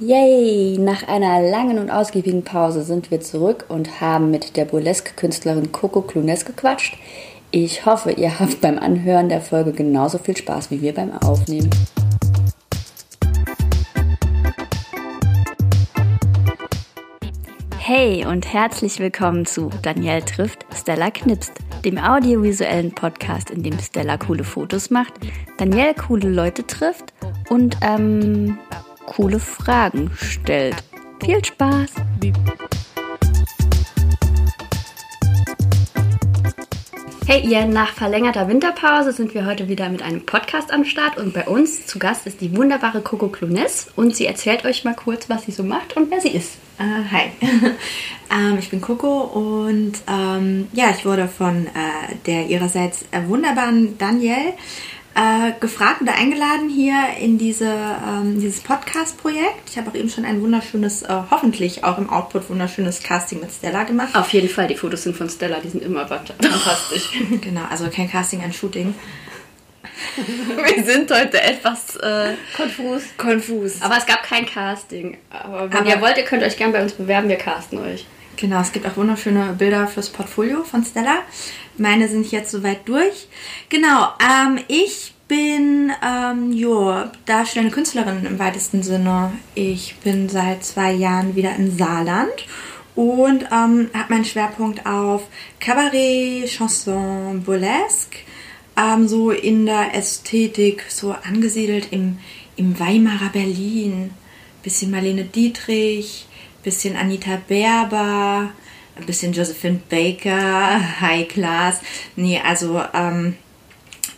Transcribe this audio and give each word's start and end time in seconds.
Yay! 0.00 0.76
Nach 0.76 1.06
einer 1.06 1.40
langen 1.40 1.78
und 1.78 1.88
ausgiebigen 1.88 2.42
Pause 2.42 2.82
sind 2.82 3.12
wir 3.12 3.20
zurück 3.20 3.66
und 3.68 4.00
haben 4.00 4.32
mit 4.32 4.56
der 4.56 4.64
Burlesque-Künstlerin 4.64 5.70
Coco 5.70 6.02
Clunes 6.02 6.44
gequatscht. 6.44 6.98
Ich 7.52 7.86
hoffe, 7.86 8.10
ihr 8.10 8.40
habt 8.40 8.60
beim 8.60 8.80
Anhören 8.80 9.28
der 9.28 9.40
Folge 9.40 9.70
genauso 9.70 10.18
viel 10.18 10.36
Spaß 10.36 10.72
wie 10.72 10.82
wir 10.82 10.94
beim 10.94 11.12
Aufnehmen. 11.18 11.70
Hey 17.78 18.26
und 18.26 18.52
herzlich 18.52 18.98
willkommen 18.98 19.46
zu 19.46 19.70
Danielle 19.82 20.24
trifft, 20.24 20.66
Stella 20.74 21.12
knipst, 21.12 21.52
dem 21.84 21.98
audiovisuellen 21.98 22.92
Podcast, 22.92 23.50
in 23.50 23.62
dem 23.62 23.78
Stella 23.78 24.16
coole 24.16 24.42
Fotos 24.42 24.90
macht, 24.90 25.12
Danielle 25.58 25.94
coole 25.94 26.30
Leute 26.30 26.66
trifft 26.66 27.12
und 27.48 27.76
ähm, 27.82 28.58
coole 29.06 29.38
Fragen 29.38 30.10
stellt. 30.16 30.76
Viel 31.24 31.44
Spaß! 31.44 31.92
Hey 37.26 37.40
ihr, 37.48 37.64
nach 37.64 37.88
verlängerter 37.88 38.48
Winterpause 38.48 39.12
sind 39.12 39.32
wir 39.32 39.46
heute 39.46 39.66
wieder 39.68 39.88
mit 39.88 40.02
einem 40.02 40.26
Podcast 40.26 40.70
am 40.70 40.84
Start 40.84 41.16
und 41.16 41.32
bei 41.32 41.46
uns 41.46 41.86
zu 41.86 41.98
Gast 41.98 42.26
ist 42.26 42.42
die 42.42 42.54
wunderbare 42.54 43.00
Coco 43.00 43.28
Clunes 43.28 43.88
und 43.96 44.14
sie 44.14 44.26
erzählt 44.26 44.66
euch 44.66 44.84
mal 44.84 44.94
kurz, 44.94 45.30
was 45.30 45.44
sie 45.44 45.52
so 45.52 45.62
macht 45.62 45.96
und 45.96 46.10
wer 46.10 46.20
sie 46.20 46.28
ist. 46.28 46.58
Uh, 46.78 47.10
hi, 47.10 47.30
ähm, 48.30 48.58
ich 48.58 48.68
bin 48.68 48.82
Coco 48.82 49.22
und 49.22 49.94
ähm, 50.06 50.68
ja, 50.74 50.90
ich 50.90 51.06
wurde 51.06 51.26
von 51.26 51.66
äh, 51.66 52.14
der 52.26 52.46
ihrerseits 52.46 53.06
äh, 53.10 53.26
wunderbaren 53.26 53.96
Danielle 53.96 54.52
äh, 55.14 55.52
gefragt 55.60 56.02
oder 56.02 56.14
eingeladen 56.14 56.68
hier 56.68 56.94
in 57.20 57.38
diese, 57.38 57.66
ähm, 57.66 58.40
dieses 58.40 58.60
Podcast-Projekt. 58.60 59.70
Ich 59.70 59.78
habe 59.78 59.90
auch 59.90 59.94
eben 59.94 60.08
schon 60.10 60.24
ein 60.24 60.40
wunderschönes, 60.42 61.02
äh, 61.02 61.08
hoffentlich 61.30 61.84
auch 61.84 61.98
im 61.98 62.10
Output 62.10 62.50
wunderschönes 62.50 63.02
Casting 63.02 63.40
mit 63.40 63.52
Stella 63.52 63.84
gemacht. 63.84 64.14
Auf 64.16 64.30
jeden 64.32 64.48
Fall, 64.48 64.66
die 64.66 64.74
Fotos 64.74 65.04
sind 65.04 65.16
von 65.16 65.28
Stella, 65.30 65.60
die 65.60 65.68
sind 65.68 65.82
immer 65.84 66.06
fantastisch. 66.08 67.10
genau, 67.40 67.62
also 67.70 67.88
kein 67.88 68.10
Casting, 68.10 68.42
ein 68.42 68.52
Shooting. 68.52 68.94
Wir 70.16 70.84
sind 70.84 71.10
heute 71.10 71.40
etwas 71.40 71.94
äh, 71.96 72.34
konfus. 72.56 73.02
konfus. 73.16 73.80
Aber 73.82 73.96
es 73.96 74.06
gab 74.06 74.22
kein 74.24 74.44
Casting. 74.46 75.18
Aber 75.30 75.70
wenn 75.70 75.78
Aber- 75.80 75.88
ihr 75.90 76.00
wollt, 76.00 76.16
ihr 76.16 76.24
könnt 76.24 76.42
euch 76.42 76.56
gerne 76.56 76.72
bei 76.72 76.82
uns 76.82 76.92
bewerben, 76.94 77.28
wir 77.28 77.36
casten 77.36 77.78
euch. 77.78 78.04
Genau, 78.36 78.60
es 78.60 78.72
gibt 78.72 78.86
auch 78.86 78.96
wunderschöne 78.96 79.54
Bilder 79.56 79.86
fürs 79.86 80.10
Portfolio 80.10 80.64
von 80.64 80.84
Stella. 80.84 81.18
Meine 81.76 82.08
sind 82.08 82.30
jetzt 82.30 82.50
soweit 82.50 82.88
durch. 82.88 83.28
Genau, 83.68 84.08
ähm, 84.20 84.58
ich 84.68 85.14
bin 85.28 85.92
ähm, 86.04 86.52
jo, 86.52 87.04
darstellende 87.26 87.74
Künstlerin 87.74 88.26
im 88.26 88.38
weitesten 88.38 88.82
Sinne. 88.82 89.32
Ich 89.54 89.96
bin 90.02 90.28
seit 90.28 90.64
zwei 90.64 90.92
Jahren 90.92 91.36
wieder 91.36 91.54
im 91.56 91.76
Saarland 91.76 92.46
und 92.94 93.44
ähm, 93.50 93.90
habe 93.94 94.14
meinen 94.14 94.24
Schwerpunkt 94.24 94.84
auf 94.84 95.22
Kabarett, 95.60 96.48
Chanson, 96.48 97.42
Burlesque, 97.44 98.18
ähm, 98.76 99.08
so 99.08 99.30
in 99.30 99.66
der 99.66 99.94
Ästhetik, 99.94 100.84
so 100.88 101.12
angesiedelt 101.12 101.88
im, 101.90 102.18
im 102.56 102.78
Weimarer 102.78 103.30
Berlin. 103.32 104.10
Bisschen 104.62 104.90
Marlene 104.90 105.24
Dietrich, 105.24 106.26
bisschen 106.64 106.96
Anita 106.96 107.40
Berber, 107.46 108.50
ein 108.96 109.06
bisschen 109.06 109.32
Josephine 109.32 109.80
Baker, 109.88 111.00
High 111.00 111.28
Class. 111.28 111.80
Nee, 112.16 112.40
also 112.44 112.82
ähm, 112.92 113.36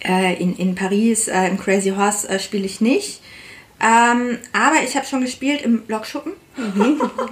äh, 0.05 0.41
in, 0.41 0.57
in 0.57 0.75
Paris, 0.75 1.29
äh, 1.29 1.49
im 1.49 1.59
Crazy 1.59 1.91
Horse 1.91 2.29
äh, 2.29 2.39
spiele 2.39 2.65
ich 2.65 2.81
nicht. 2.81 3.21
Ähm, 3.81 4.39
aber 4.53 4.83
ich 4.83 4.97
habe 4.97 5.07
schon 5.07 5.21
gespielt 5.21 5.63
im 5.63 5.83
Lokschuppen. 5.89 6.33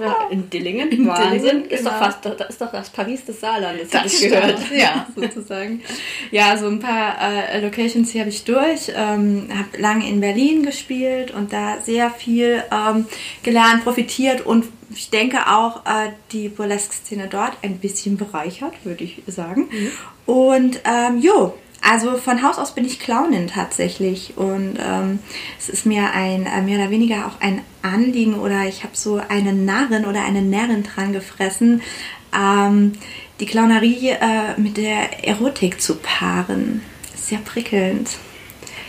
Ja, 0.00 0.16
in 0.30 0.50
Dillingen. 0.50 0.90
In 0.90 1.06
Wahnsinn. 1.06 1.40
Dillingen, 1.40 1.70
ist, 1.70 1.86
doch 1.86 1.92
genau. 1.92 2.04
fast, 2.04 2.24
das 2.24 2.50
ist 2.50 2.60
doch 2.60 2.70
das 2.70 2.90
Paris 2.90 3.24
des 3.24 3.40
Saarlandes, 3.40 3.94
habe 3.94 4.06
ich 4.06 4.20
gehört. 4.20 4.58
Ja, 4.74 5.06
sozusagen. 5.14 5.82
Ja, 6.30 6.56
so 6.56 6.66
ein 6.66 6.80
paar 6.80 7.16
äh, 7.20 7.60
Locations 7.60 8.10
hier 8.10 8.22
habe 8.22 8.30
ich 8.30 8.44
durch. 8.44 8.92
Ähm, 8.94 9.48
habe 9.50 9.80
lange 9.80 10.08
in 10.08 10.20
Berlin 10.20 10.62
gespielt 10.62 11.30
und 11.30 11.52
da 11.52 11.80
sehr 11.80 12.10
viel 12.10 12.62
ähm, 12.70 13.06
gelernt, 13.42 13.84
profitiert 13.84 14.44
und 14.44 14.66
ich 14.90 15.10
denke 15.10 15.46
auch 15.48 15.84
äh, 15.86 16.10
die 16.32 16.48
Burlesque-Szene 16.48 17.28
dort 17.28 17.52
ein 17.62 17.78
bisschen 17.78 18.16
bereichert, 18.16 18.74
würde 18.84 19.04
ich 19.04 19.22
sagen. 19.26 19.68
Und 20.26 20.80
ähm, 20.84 21.18
jo, 21.20 21.54
also 21.84 22.16
von 22.16 22.42
Haus 22.42 22.58
aus 22.58 22.74
bin 22.74 22.84
ich 22.84 22.98
Clownin 22.98 23.46
tatsächlich 23.46 24.36
und 24.36 24.78
ähm, 24.78 25.18
es 25.58 25.68
ist 25.68 25.84
mir 25.84 26.12
ein 26.12 26.46
äh, 26.46 26.62
mehr 26.62 26.78
oder 26.78 26.90
weniger 26.90 27.26
auch 27.26 27.40
ein 27.40 27.62
Anliegen 27.82 28.34
oder 28.34 28.64
ich 28.64 28.84
habe 28.84 28.96
so 28.96 29.20
eine 29.28 29.52
Narrin 29.52 30.06
oder 30.06 30.24
eine 30.24 30.40
Närrin 30.40 30.82
dran 30.82 31.12
gefressen, 31.12 31.82
ähm, 32.34 32.92
die 33.38 33.46
Clownerie 33.46 34.10
äh, 34.10 34.58
mit 34.58 34.76
der 34.76 35.24
Erotik 35.26 35.80
zu 35.80 35.96
paaren. 35.96 36.82
Sehr 37.14 37.38
prickelnd. 37.38 38.16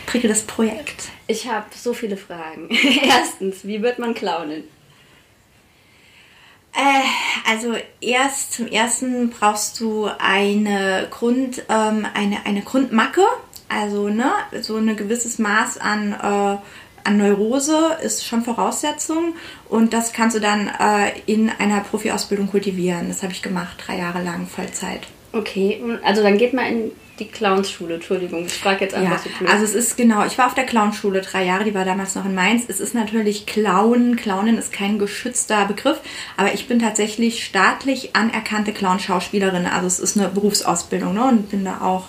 Prickelndes 0.06 0.42
Projekt. 0.42 1.08
Ich 1.26 1.50
habe 1.50 1.66
so 1.74 1.92
viele 1.92 2.16
Fragen. 2.16 2.68
Erstens, 3.02 3.64
wie 3.64 3.82
wird 3.82 3.98
man 3.98 4.14
Clownin? 4.14 4.64
Äh, 6.76 7.50
also 7.50 7.74
erst 8.02 8.52
zum 8.52 8.66
ersten 8.66 9.30
brauchst 9.30 9.80
du 9.80 10.10
eine 10.18 11.08
Grund, 11.10 11.62
ähm, 11.70 12.06
eine, 12.12 12.44
eine 12.44 12.60
Grundmacke, 12.60 13.22
also 13.68 14.08
ne, 14.08 14.30
so 14.60 14.76
ein 14.76 14.94
gewisses 14.94 15.38
Maß 15.38 15.78
an, 15.78 16.12
äh, 16.12 16.58
an 17.08 17.16
Neurose 17.16 17.96
ist 18.02 18.26
schon 18.26 18.42
Voraussetzung 18.42 19.34
und 19.70 19.94
das 19.94 20.12
kannst 20.12 20.36
du 20.36 20.40
dann 20.40 20.68
äh, 20.68 21.18
in 21.24 21.50
einer 21.50 21.80
Profi-Ausbildung 21.80 22.48
kultivieren. 22.48 23.08
Das 23.08 23.22
habe 23.22 23.32
ich 23.32 23.40
gemacht, 23.40 23.82
drei 23.86 23.98
Jahre 23.98 24.22
lang 24.22 24.46
Vollzeit. 24.46 25.06
Okay, 25.32 25.80
also 26.02 26.22
dann 26.22 26.36
geht 26.36 26.52
mal 26.52 26.68
in 26.68 26.92
die 27.18 27.26
Clownsschule. 27.26 27.94
Entschuldigung, 27.94 28.46
ich 28.46 28.54
frage 28.54 28.84
jetzt 28.84 28.94
einfach 28.94 29.12
Ja, 29.12 29.18
so 29.18 29.30
blöd. 29.38 29.50
also 29.50 29.64
es 29.64 29.74
ist 29.74 29.96
genau, 29.96 30.24
ich 30.26 30.36
war 30.38 30.46
auf 30.46 30.54
der 30.54 30.64
Clownschule 30.64 31.20
drei 31.22 31.44
Jahre, 31.44 31.64
die 31.64 31.74
war 31.74 31.84
damals 31.84 32.14
noch 32.14 32.24
in 32.24 32.34
Mainz. 32.34 32.64
Es 32.68 32.80
ist 32.80 32.94
natürlich 32.94 33.46
Clown, 33.46 34.16
Clownin 34.16 34.58
ist 34.58 34.72
kein 34.72 34.98
geschützter 34.98 35.64
Begriff, 35.66 35.98
aber 36.36 36.52
ich 36.54 36.68
bin 36.68 36.78
tatsächlich 36.78 37.44
staatlich 37.44 38.14
anerkannte 38.14 38.72
Clown-Schauspielerin. 38.72 39.66
Also 39.66 39.86
es 39.86 40.00
ist 40.00 40.16
eine 40.18 40.28
Berufsausbildung 40.28 41.14
ne? 41.14 41.24
und 41.24 41.50
bin 41.50 41.64
da 41.64 41.80
auch, 41.80 42.06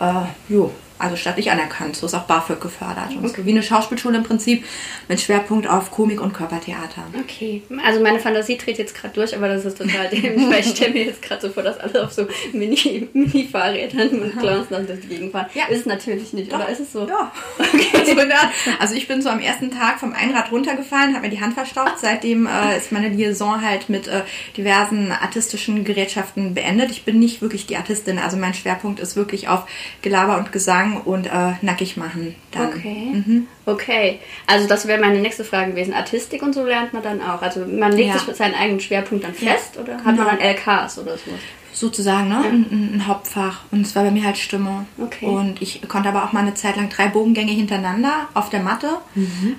äh, 0.00 0.26
jo, 0.52 0.72
also 0.98 1.16
staatlich 1.16 1.50
anerkannt. 1.50 1.96
So 1.96 2.06
ist 2.06 2.14
auch 2.14 2.24
BAföG 2.24 2.60
gefördert 2.60 3.16
und 3.16 3.28
so. 3.28 3.44
Wie 3.44 3.50
eine 3.50 3.62
Schauspielschule 3.62 4.18
im 4.18 4.24
Prinzip 4.24 4.64
mit 5.08 5.20
Schwerpunkt 5.20 5.68
auf 5.68 5.90
Komik 5.90 6.20
und 6.20 6.32
Körpertheater. 6.32 7.02
Okay, 7.20 7.62
also 7.84 8.00
meine 8.00 8.18
Fantasie 8.20 8.56
dreht 8.58 8.78
jetzt 8.78 8.94
gerade 8.94 9.14
durch, 9.14 9.36
aber 9.36 9.48
das 9.48 9.64
ist 9.64 9.78
total 9.78 10.08
dämlich, 10.08 10.46
weil 10.50 10.60
ich 10.60 10.70
stelle 10.70 10.92
mir 10.92 11.04
jetzt 11.04 11.22
gerade 11.22 11.42
so 11.42 11.52
vor, 11.52 11.62
dass 11.62 11.78
alle 11.78 12.04
auf 12.04 12.12
so 12.12 12.26
Mini- 12.52 13.08
Mini-Fahrrädern 13.12 14.20
mit 14.20 14.38
Clowns 14.38 14.66
dann 14.70 14.86
durch 14.86 15.00
die 15.00 15.08
Gegend 15.08 15.32
fahren. 15.32 15.46
Ja. 15.54 15.66
Ist 15.66 15.86
natürlich 15.86 16.32
nicht, 16.32 16.52
oder 16.52 16.68
ist 16.68 16.80
es 16.80 16.92
so? 16.92 17.06
Ja. 17.06 17.32
Art. 18.38 18.52
also 18.78 18.94
ich 18.94 19.08
bin 19.08 19.22
so 19.22 19.28
am 19.28 19.40
ersten 19.40 19.70
Tag 19.70 20.00
vom 20.00 20.12
Einrad 20.12 20.50
runtergefallen, 20.52 21.14
habe 21.14 21.26
mir 21.26 21.30
die 21.30 21.40
Hand 21.40 21.54
verstaucht. 21.54 21.98
Seitdem 21.98 22.46
äh, 22.46 22.76
ist 22.76 22.92
meine 22.92 23.08
Liaison 23.08 23.62
halt 23.64 23.88
mit 23.88 24.08
äh, 24.08 24.22
diversen 24.56 25.12
artistischen 25.12 25.84
Gerätschaften 25.84 26.54
beendet. 26.54 26.90
Ich 26.90 27.04
bin 27.04 27.18
nicht 27.18 27.42
wirklich 27.42 27.66
die 27.66 27.76
Artistin, 27.76 28.18
also 28.18 28.36
mein 28.36 28.54
Schwerpunkt 28.54 29.00
ist 29.00 29.16
wirklich 29.16 29.48
auf 29.48 29.64
Gelaber 30.02 30.38
und 30.38 30.52
Gesang 30.52 30.87
und 30.96 31.26
äh, 31.26 31.52
nackig 31.62 31.96
machen. 31.96 32.34
Dann. 32.50 32.68
Okay. 32.68 33.10
Mhm. 33.12 33.46
Okay. 33.66 34.18
Also 34.46 34.66
das 34.66 34.86
wäre 34.88 35.00
meine 35.00 35.20
nächste 35.20 35.44
Frage 35.44 35.70
gewesen. 35.72 35.92
Artistik 35.94 36.42
und 36.42 36.54
so 36.54 36.64
lernt 36.64 36.92
man 36.92 37.02
dann 37.02 37.20
auch. 37.22 37.42
Also 37.42 37.60
man 37.66 37.92
legt 37.92 38.08
Ja. 38.08 38.14
sich 38.18 38.26
mit 38.26 38.36
seinen 38.36 38.54
eigenen 38.54 38.80
Schwerpunkt 38.80 39.24
dann 39.24 39.34
Ja, 39.40 39.52
fest 39.52 39.78
oder 39.80 39.94
hat 39.96 40.04
man 40.04 40.16
genau. 40.16 40.28
dann 40.30 40.38
LKs 40.40 40.98
oder 40.98 41.12
so? 41.18 41.30
Sozusagen, 41.72 42.28
ne? 42.28 42.38
Ein, 42.38 42.66
ein- 42.72 42.90
ein 42.94 43.06
Hauptfach. 43.06 43.60
Und 43.70 43.82
es 43.82 43.94
war 43.94 44.02
bei 44.02 44.10
mir 44.10 44.24
halt 44.24 44.36
Stimme. 44.36 44.86
Okay. 45.00 45.26
Und 45.26 45.62
ich 45.62 45.80
konnte 45.88 46.08
aber 46.08 46.24
auch 46.24 46.32
mal 46.32 46.40
eine 46.40 46.54
Zeit 46.54 46.74
lang 46.76 46.88
drei 46.88 47.06
Bogengänge 47.06 47.52
hintereinander 47.52 48.26
auf 48.34 48.50
der 48.50 48.60
Matte. 48.60 48.88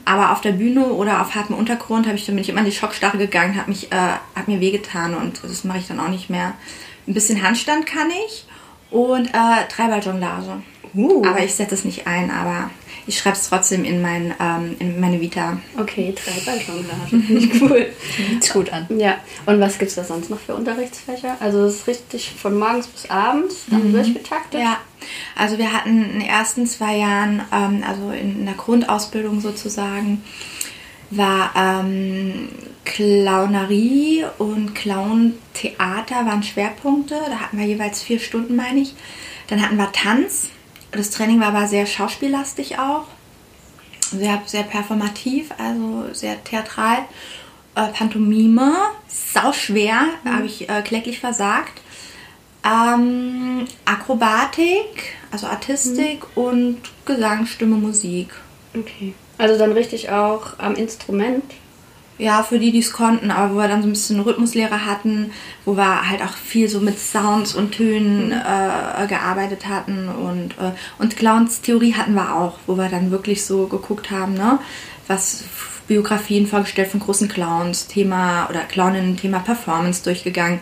Aber 0.03 0.31
auf 0.33 0.41
der 0.41 0.51
Bühne 0.51 0.85
oder 0.87 1.21
auf 1.21 1.35
hartem 1.35 1.55
Untergrund 1.55 2.07
habe 2.07 2.17
ich 2.17 2.25
dann 2.25 2.35
bin 2.35 2.43
ich 2.43 2.49
immer 2.49 2.59
in 2.59 2.65
die 2.65 2.71
Schockstarre 2.73 3.17
gegangen, 3.17 3.55
habe 3.57 3.69
mich, 3.69 3.91
äh, 3.93 3.95
hab 4.35 4.47
mir 4.49 4.59
wehgetan 4.59 5.13
und 5.15 5.39
das 5.43 5.63
mache 5.63 5.77
ich 5.77 5.87
dann 5.87 5.99
auch 6.01 6.09
nicht 6.09 6.29
mehr. 6.29 6.53
Ein 7.07 7.13
bisschen 7.13 7.41
Handstand 7.41 7.85
kann 7.85 8.09
ich 8.27 8.45
und 8.91 9.27
äh, 9.27 9.31
Dreiballjongleage. 9.73 10.61
Uh. 10.93 11.23
Aber 11.25 11.43
ich 11.43 11.53
setze 11.53 11.75
es 11.75 11.85
nicht 11.85 12.07
ein, 12.07 12.31
aber 12.31 12.69
ich 13.07 13.17
schreibe 13.17 13.35
es 13.37 13.49
trotzdem 13.49 13.83
in, 13.83 14.01
mein, 14.01 14.33
ähm, 14.39 14.75
in 14.79 14.99
meine 14.99 15.19
Vita. 15.19 15.57
Okay, 15.79 16.13
Dreiballjonglage. 16.13 17.09
Finde 17.09 17.33
ich 17.33 17.61
cool. 17.61 17.87
Hört 18.17 18.53
gut 18.53 18.69
an. 18.71 18.87
Ja, 18.97 19.17
und 19.45 19.59
was 19.59 19.79
gibt 19.79 19.89
es 19.89 19.95
da 19.95 20.03
sonst 20.03 20.29
noch 20.29 20.39
für 20.39 20.53
Unterrichtsfächer? 20.53 21.37
Also 21.39 21.65
es 21.65 21.77
ist 21.77 21.87
richtig 21.87 22.31
von 22.39 22.57
morgens 22.57 22.87
bis 22.87 23.09
abends 23.09 23.65
dann 23.69 23.91
durchgetaktet? 23.91 24.61
Ja, 24.61 24.77
also 25.35 25.57
wir 25.57 25.73
hatten 25.73 26.03
in 26.03 26.19
den 26.19 26.21
ersten 26.21 26.67
zwei 26.67 26.97
Jahren, 26.97 27.41
ähm, 27.51 27.83
also 27.87 28.11
in 28.11 28.45
der 28.45 28.55
Grundausbildung 28.55 29.41
sozusagen, 29.41 30.23
war 31.11 31.51
ähm, 31.55 32.49
Clownerie 32.85 34.25
und 34.37 34.75
Clown-Theater 34.75 36.25
waren 36.25 36.43
Schwerpunkte. 36.43 37.15
Da 37.27 37.39
hatten 37.39 37.57
wir 37.57 37.65
jeweils 37.65 38.01
vier 38.03 38.19
Stunden, 38.19 38.55
meine 38.55 38.81
ich. 38.81 38.93
Dann 39.47 39.61
hatten 39.61 39.77
wir 39.77 39.91
Tanz. 39.91 40.49
Das 40.91 41.11
Training 41.11 41.39
war 41.39 41.47
aber 41.47 41.67
sehr 41.67 41.85
schauspiellastig 41.85 42.79
auch. 42.79 43.05
sehr, 44.11 44.41
sehr 44.45 44.63
performativ, 44.63 45.51
also 45.57 46.05
sehr 46.13 46.43
theatral. 46.43 46.99
Äh, 47.75 47.87
Pantomime, 47.89 48.73
sau 49.07 49.53
schwer, 49.53 50.05
mhm. 50.23 50.33
habe 50.33 50.45
ich 50.45 50.67
äh, 50.69 50.81
kläglich 50.81 51.19
versagt. 51.19 51.81
Ähm, 52.63 53.65
Akrobatik, 53.85 55.15
also 55.31 55.47
Artistik 55.47 56.23
mhm. 56.35 56.43
und 56.43 56.81
Gesang, 57.05 57.45
Stimme, 57.45 57.75
Musik. 57.75 58.29
Okay. 58.75 59.13
Also 59.37 59.57
dann 59.57 59.71
richtig 59.71 60.09
auch 60.09 60.59
am 60.59 60.75
Instrument? 60.75 61.43
Ja, 62.19 62.43
für 62.43 62.59
die, 62.59 62.73
die 62.73 62.79
es 62.79 62.91
konnten, 62.91 63.31
aber 63.31 63.55
wo 63.55 63.59
wir 63.59 63.69
dann 63.69 63.81
so 63.81 63.87
ein 63.87 63.93
bisschen 63.93 64.19
Rhythmuslehrer 64.19 64.85
hatten, 64.85 65.31
wo 65.63 65.77
wir 65.77 66.09
halt 66.09 66.21
auch 66.21 66.33
viel 66.33 66.67
so 66.67 66.81
mit 66.81 66.99
Sounds 66.99 67.55
und 67.55 67.71
Tönen 67.71 68.27
mhm. 68.27 68.33
äh, 68.33 69.07
gearbeitet 69.07 69.67
hatten 69.69 70.09
und, 70.09 70.51
äh, 70.59 70.73
und 70.97 71.15
Clowns 71.15 71.61
Theorie 71.61 71.93
hatten 71.93 72.13
wir 72.15 72.35
auch, 72.35 72.59
wo 72.67 72.75
wir 72.75 72.89
dann 72.89 73.09
wirklich 73.09 73.45
so 73.45 73.67
geguckt 73.67 74.11
haben, 74.11 74.33
ne, 74.33 74.59
was 75.07 75.45
Biografien 75.87 76.45
vorgestellt 76.45 76.91
von 76.91 76.99
großen 76.99 77.29
Clowns, 77.29 77.87
Thema 77.87 78.47
oder 78.49 78.59
Clowninnen, 78.59 79.15
Thema 79.15 79.39
Performance 79.39 80.03
durchgegangen 80.03 80.59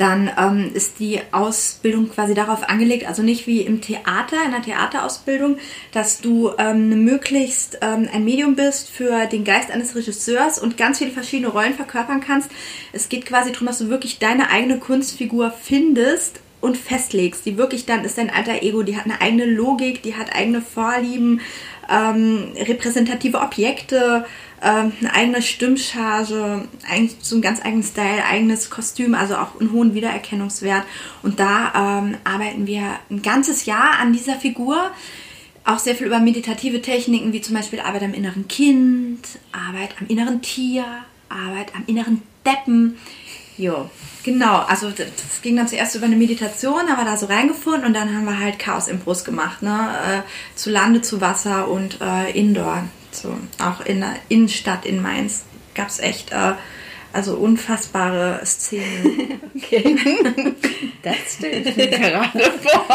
dann 0.00 0.30
ähm, 0.38 0.70
ist 0.72 0.98
die 0.98 1.20
Ausbildung 1.30 2.08
quasi 2.08 2.32
darauf 2.32 2.66
angelegt, 2.68 3.06
also 3.06 3.22
nicht 3.22 3.46
wie 3.46 3.60
im 3.60 3.82
Theater, 3.82 4.36
in 4.46 4.52
der 4.52 4.62
Theaterausbildung, 4.62 5.58
dass 5.92 6.22
du 6.22 6.52
ähm, 6.56 7.04
möglichst 7.04 7.78
ähm, 7.82 8.08
ein 8.10 8.24
Medium 8.24 8.56
bist 8.56 8.88
für 8.88 9.26
den 9.26 9.44
Geist 9.44 9.70
eines 9.70 9.94
Regisseurs 9.94 10.58
und 10.58 10.78
ganz 10.78 10.98
viele 10.98 11.10
verschiedene 11.10 11.48
Rollen 11.48 11.74
verkörpern 11.74 12.20
kannst. 12.20 12.50
Es 12.92 13.10
geht 13.10 13.26
quasi 13.26 13.52
darum, 13.52 13.66
dass 13.66 13.78
du 13.78 13.90
wirklich 13.90 14.18
deine 14.18 14.50
eigene 14.50 14.78
Kunstfigur 14.78 15.50
findest 15.50 16.40
und 16.60 16.76
festlegst, 16.76 17.46
die 17.46 17.56
wirklich 17.56 17.86
dann 17.86 18.04
ist 18.04 18.18
dein 18.18 18.30
alter 18.30 18.62
Ego, 18.62 18.82
die 18.82 18.96
hat 18.96 19.04
eine 19.04 19.20
eigene 19.20 19.46
Logik, 19.46 20.02
die 20.02 20.16
hat 20.16 20.34
eigene 20.34 20.60
Vorlieben, 20.62 21.40
ähm, 21.90 22.52
repräsentative 22.56 23.40
Objekte, 23.40 24.24
ähm, 24.62 24.92
eine 25.00 25.14
eigene 25.14 25.42
Stimmcharge, 25.42 26.68
eigentlich 26.88 27.16
so 27.20 27.34
einen 27.34 27.42
ganz 27.42 27.64
eigenen 27.64 27.82
Style, 27.82 28.24
eigenes 28.24 28.70
Kostüm, 28.70 29.14
also 29.14 29.36
auch 29.36 29.60
einen 29.60 29.72
hohen 29.72 29.94
Wiedererkennungswert. 29.94 30.84
Und 31.22 31.40
da 31.40 32.00
ähm, 32.00 32.16
arbeiten 32.24 32.66
wir 32.66 32.82
ein 33.10 33.22
ganzes 33.22 33.64
Jahr 33.66 33.98
an 34.00 34.12
dieser 34.12 34.36
Figur. 34.36 34.90
Auch 35.64 35.78
sehr 35.78 35.94
viel 35.94 36.06
über 36.06 36.20
meditative 36.20 36.80
Techniken, 36.80 37.32
wie 37.32 37.40
zum 37.40 37.54
Beispiel 37.54 37.80
Arbeit 37.80 38.02
am 38.02 38.14
inneren 38.14 38.48
Kind, 38.48 39.20
Arbeit 39.52 39.94
am 40.00 40.06
inneren 40.08 40.42
Tier, 40.42 40.84
Arbeit 41.28 41.74
am 41.74 41.84
inneren 41.86 42.22
Deppen. 42.44 42.98
Jo, 43.58 43.90
genau. 44.22 44.58
Also 44.58 44.90
das 44.90 45.42
ging 45.42 45.56
dann 45.56 45.68
zuerst 45.68 45.94
über 45.94 46.06
eine 46.06 46.16
Meditation, 46.16 46.88
haben 46.88 46.98
wir 46.98 47.04
da 47.04 47.16
so 47.16 47.26
reingefunden 47.26 47.84
und 47.84 47.94
dann 47.94 48.14
haben 48.14 48.24
wir 48.24 48.38
halt 48.38 48.58
Chaos-Impros 48.58 49.24
gemacht, 49.24 49.62
ne? 49.62 50.24
Äh, 50.24 50.56
zu 50.56 50.70
Lande, 50.70 51.02
zu 51.02 51.20
Wasser 51.20 51.68
und 51.68 52.00
äh, 52.00 52.30
Indoor. 52.38 52.84
So, 53.12 53.36
auch 53.62 53.84
in 53.84 54.00
der 54.00 54.14
Innenstadt 54.28 54.86
in 54.86 55.02
Mainz 55.02 55.44
gab 55.74 55.88
es 55.88 55.98
echt 55.98 56.32
äh, 56.32 56.52
also 57.12 57.34
unfassbare 57.34 58.40
Szenen. 58.44 59.40
okay. 59.56 59.96
das 61.02 61.16
stimmt 61.36 61.76
mir 61.76 61.88
gerade 61.88 62.40
vor. 62.62 62.86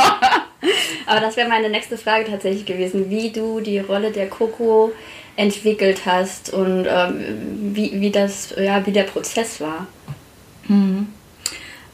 Aber 1.06 1.20
das 1.20 1.38
wäre 1.38 1.50
meine 1.50 1.70
nächste 1.70 1.98
Frage 1.98 2.26
tatsächlich 2.26 2.66
gewesen, 2.66 3.10
wie 3.10 3.32
du 3.32 3.60
die 3.60 3.80
Rolle 3.80 4.12
der 4.12 4.30
Coco 4.30 4.92
entwickelt 5.36 6.06
hast 6.06 6.54
und 6.54 6.88
ähm, 6.90 7.74
wie, 7.76 8.00
wie 8.00 8.10
das, 8.10 8.54
ja, 8.58 8.86
wie 8.86 8.92
der 8.92 9.04
Prozess 9.04 9.60
war. 9.60 9.88
Mhm. 10.68 11.08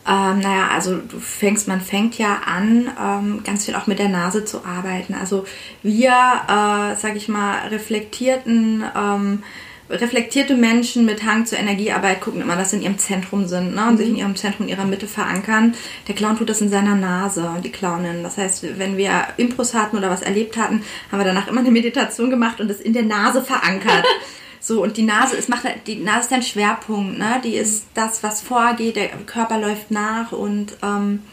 Ähm, 0.08 0.40
naja, 0.40 0.70
also 0.74 0.98
du 0.98 1.20
fängst, 1.20 1.68
man 1.68 1.80
fängt 1.80 2.18
ja 2.18 2.42
an, 2.46 2.90
ähm, 3.00 3.44
ganz 3.44 3.66
viel 3.66 3.76
auch 3.76 3.86
mit 3.86 4.00
der 4.00 4.10
Nase 4.10 4.46
zu 4.46 4.66
arbeiten. 4.66 5.14
Also 5.14 5.46
wir, 5.84 6.10
äh, 6.10 6.96
sag 6.96 7.16
ich 7.16 7.28
mal, 7.28 7.68
reflektierten, 7.68 8.84
ähm, 8.96 9.44
reflektierte 9.92 10.56
Menschen 10.56 11.06
mit 11.06 11.24
Hang 11.24 11.46
zur 11.46 11.60
Energiearbeit 11.60 12.22
gucken 12.22 12.42
immer, 12.42 12.56
dass 12.56 12.72
sie 12.72 12.78
in 12.78 12.82
ihrem 12.82 12.98
Zentrum 12.98 13.46
sind 13.46 13.76
ne, 13.76 13.88
und 13.88 13.94
mhm. 13.94 13.98
sich 13.98 14.10
in 14.10 14.16
ihrem 14.16 14.36
Zentrum, 14.36 14.66
in 14.66 14.72
ihrer 14.72 14.86
Mitte 14.86 15.06
verankern. 15.06 15.76
Der 16.08 16.16
Clown 16.16 16.38
tut 16.38 16.50
das 16.50 16.62
in 16.62 16.70
seiner 16.70 16.96
Nase, 16.96 17.48
die 17.64 17.72
Clownin. 17.72 18.24
Das 18.24 18.38
heißt, 18.38 18.80
wenn 18.80 18.98
wir 18.98 19.28
Impros 19.38 19.76
hatten 19.76 19.98
oder 19.98 20.10
was 20.10 20.24
erlebt 20.24 20.58
hatten, 20.58 20.84
haben 21.12 21.20
wir 21.20 21.26
danach 21.26 21.48
immer 21.48 21.60
eine 21.60 21.72
Meditation 21.72 22.32
gemacht 22.32 22.60
und 22.60 22.70
das 22.70 22.80
in 22.80 22.94
der 22.94 23.04
Nase 23.04 23.44
verankert. 23.44 24.06
So, 24.64 24.84
und 24.84 24.96
die 24.96 25.04
Nase 25.04 25.36
ist, 25.36 25.50
macht, 25.50 25.66
die 25.88 25.96
Nase 25.96 26.22
ist 26.22 26.32
dein 26.32 26.44
Schwerpunkt, 26.44 27.18
ne? 27.18 27.42
Die 27.44 27.56
ist 27.56 27.88
das, 27.96 28.22
was 28.22 28.42
vorgeht, 28.42 28.96
der 28.96 29.10
Körper 29.26 29.58
läuft 29.58 29.90
nach 29.90 30.32
und 30.32 30.78
ähm, 30.84 31.24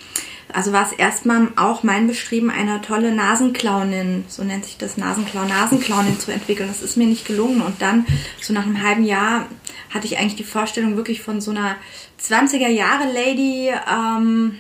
also 0.53 0.73
war 0.73 0.87
es 0.87 0.93
erstmal 0.93 1.49
auch 1.57 1.83
mein 1.83 2.07
Bestreben, 2.07 2.51
eine 2.51 2.81
tolle 2.81 3.15
Nasenclownin, 3.15 4.25
so 4.29 4.43
nennt 4.45 4.65
sich 4.65 4.79
das 4.79 4.97
Nasenclown, 4.97 5.49
Nasenclownin 5.49 6.19
zu 6.19 6.33
entwickeln. 6.33 6.69
Das 6.69 6.83
ist 6.83 6.97
mir 6.97 7.07
nicht 7.07 7.27
gelungen. 7.27 7.61
Und 7.61 7.83
dann, 7.83 8.07
so 8.41 8.55
nach 8.55 8.65
einem 8.65 8.83
halben 8.83 9.05
Jahr, 9.05 9.47
hatte 9.93 10.07
ich 10.07 10.19
eigentlich 10.19 10.37
die 10.37 10.45
Vorstellung 10.45 10.97
wirklich 10.97 11.21
von 11.21 11.43
so 11.43 11.51
einer 11.51 11.77
20er 12.21 12.69
Jahre 12.69 13.13
Lady, 13.13 13.71
ähm, 13.91 14.59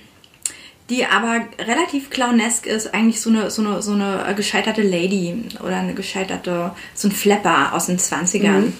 die 0.90 1.05
aber 1.05 1.40
relativ 1.58 2.11
clownesk 2.11 2.67
ist, 2.67 2.94
eigentlich 2.94 3.20
so 3.20 3.31
eine, 3.31 3.50
so 3.50 3.62
eine, 3.62 3.82
so 3.82 3.93
eine 3.93 4.35
gescheiterte 4.35 4.82
Lady 4.82 5.44
oder 5.61 5.76
eine 5.76 5.94
gescheiterte, 5.94 6.73
so 6.94 7.08
ein 7.08 7.12
Flapper 7.12 7.75
aus 7.75 7.87
den 7.87 7.99
20ern. 7.99 8.61
Mhm. 8.61 8.73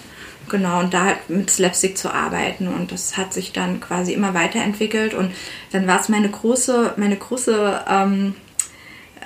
Genau, 0.49 0.81
und 0.81 0.95
da 0.95 1.05
halt 1.05 1.29
mit 1.29 1.51
Slapstick 1.51 1.99
zu 1.99 2.11
arbeiten. 2.11 2.69
Und 2.69 2.91
das 2.91 3.19
hat 3.19 3.35
sich 3.35 3.53
dann 3.53 3.81
quasi 3.81 4.15
immer 4.15 4.33
weiterentwickelt. 4.33 5.13
Und 5.13 5.33
dann 5.73 5.87
war 5.87 6.01
es 6.01 6.09
meine 6.09 6.31
große, 6.31 6.95
meine 6.97 7.17
große, 7.17 7.81
ähm, 7.87 8.35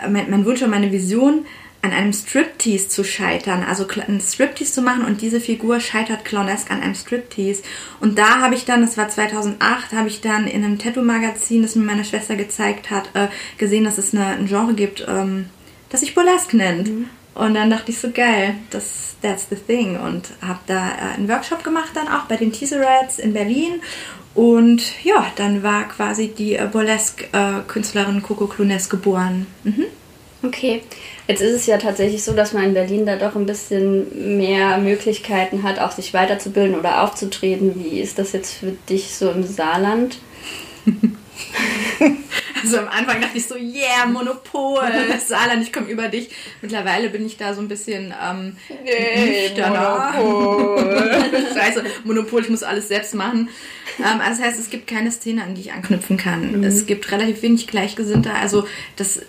mein, 0.08 0.30
mein 0.30 0.44
Wunsch 0.44 0.62
und 0.62 0.70
meine 0.70 0.90
Vision, 0.90 1.46
an 1.82 1.92
einem 1.92 2.12
Striptease 2.12 2.88
zu 2.88 3.02
scheitern, 3.02 3.64
also 3.64 3.86
einen 3.88 4.20
Striptease 4.20 4.72
zu 4.72 4.82
machen 4.82 5.04
und 5.04 5.20
diese 5.20 5.40
Figur 5.40 5.80
scheitert 5.80 6.24
clownesk 6.24 6.70
an 6.70 6.80
einem 6.80 6.94
Striptease. 6.94 7.62
Und 8.00 8.18
da 8.18 8.40
habe 8.40 8.54
ich 8.54 8.64
dann, 8.64 8.82
das 8.82 8.96
war 8.96 9.08
2008, 9.08 9.92
habe 9.92 10.08
ich 10.08 10.20
dann 10.20 10.46
in 10.46 10.64
einem 10.64 10.78
Tattoo-Magazin, 10.78 11.62
das 11.62 11.74
mir 11.74 11.84
meine 11.84 12.04
Schwester 12.04 12.36
gezeigt 12.36 12.90
hat, 12.90 13.10
äh, 13.14 13.26
gesehen, 13.58 13.84
dass 13.84 13.98
es 13.98 14.14
eine, 14.14 14.26
ein 14.26 14.46
Genre 14.46 14.74
gibt, 14.74 15.04
ähm, 15.08 15.46
das 15.90 16.00
sich 16.00 16.14
Burlesque 16.14 16.56
nennt. 16.56 16.88
Mhm. 16.88 17.08
Und 17.34 17.54
dann 17.54 17.70
dachte 17.70 17.90
ich 17.90 17.98
so, 17.98 18.10
geil, 18.10 18.54
das, 18.70 19.16
that's 19.20 19.46
the 19.50 19.56
thing. 19.56 19.98
Und 19.98 20.30
habe 20.40 20.60
da 20.66 20.88
äh, 20.88 21.14
einen 21.16 21.28
Workshop 21.28 21.64
gemacht 21.64 21.90
dann 21.94 22.06
auch 22.06 22.26
bei 22.26 22.36
den 22.36 22.52
Teaserets 22.52 23.18
in 23.18 23.32
Berlin. 23.32 23.80
Und 24.34 25.04
ja, 25.04 25.26
dann 25.34 25.64
war 25.64 25.88
quasi 25.88 26.28
die 26.28 26.54
äh, 26.54 26.68
Burlesque-Künstlerin 26.70 28.18
äh, 28.18 28.20
Coco 28.20 28.46
Clunes 28.46 28.88
geboren. 28.88 29.46
Mhm. 29.64 29.86
Okay, 30.44 30.82
jetzt 31.28 31.40
ist 31.40 31.54
es 31.54 31.66
ja 31.66 31.78
tatsächlich 31.78 32.24
so, 32.24 32.32
dass 32.32 32.52
man 32.52 32.64
in 32.64 32.74
Berlin 32.74 33.06
da 33.06 33.16
doch 33.16 33.36
ein 33.36 33.46
bisschen 33.46 34.38
mehr 34.38 34.78
Möglichkeiten 34.78 35.62
hat, 35.62 35.78
auch 35.78 35.92
sich 35.92 36.12
weiterzubilden 36.12 36.78
oder 36.78 37.02
aufzutreten. 37.02 37.74
Wie 37.76 38.00
ist 38.00 38.18
das 38.18 38.32
jetzt 38.32 38.54
für 38.54 38.72
dich 38.88 39.14
so 39.14 39.30
im 39.30 39.44
Saarland? 39.44 40.18
Also 42.62 42.78
am 42.78 42.88
Anfang 42.88 43.20
dachte 43.20 43.38
ich 43.38 43.46
so, 43.46 43.56
yeah, 43.56 44.06
Monopol, 44.06 44.82
Saarland, 45.26 45.62
ich 45.62 45.72
komme 45.72 45.88
über 45.88 46.08
dich. 46.08 46.30
Mittlerweile 46.60 47.08
bin 47.08 47.26
ich 47.26 47.36
da 47.36 47.54
so 47.54 47.60
ein 47.60 47.68
bisschen 47.68 48.14
ähm, 48.22 48.56
nee, 48.84 49.50
Monopol. 49.60 51.24
Scheiße, 51.54 51.84
Monopol, 52.04 52.42
ich 52.42 52.50
muss 52.50 52.62
alles 52.62 52.88
selbst 52.88 53.14
machen. 53.14 53.48
Ähm, 53.98 54.20
also 54.20 54.40
das 54.40 54.50
heißt, 54.50 54.60
es 54.60 54.70
gibt 54.70 54.86
keine 54.86 55.10
Szene, 55.10 55.42
an 55.44 55.54
die 55.54 55.62
ich 55.62 55.72
anknüpfen 55.72 56.16
kann. 56.16 56.58
Mhm. 56.58 56.64
Es 56.64 56.86
gibt 56.86 57.10
relativ 57.10 57.42
wenig 57.42 57.66
Gleichgesinnte. 57.66 58.32
Also 58.32 58.66
das, 58.96 59.18
äh, 59.18 59.22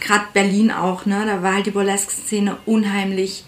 gerade 0.00 0.24
Berlin 0.32 0.70
auch, 0.70 1.06
ne, 1.06 1.24
da 1.26 1.42
war 1.42 1.54
halt 1.54 1.66
die 1.66 1.70
Burlesque-Szene 1.70 2.56
unheimlich 2.66 3.44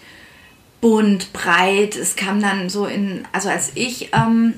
bunt, 0.81 1.31
breit. 1.33 1.95
Es 1.95 2.15
kam 2.15 2.41
dann 2.41 2.69
so 2.69 2.85
in, 2.85 3.25
also 3.31 3.49
als 3.49 3.71
ich 3.75 4.09
ähm, 4.13 4.55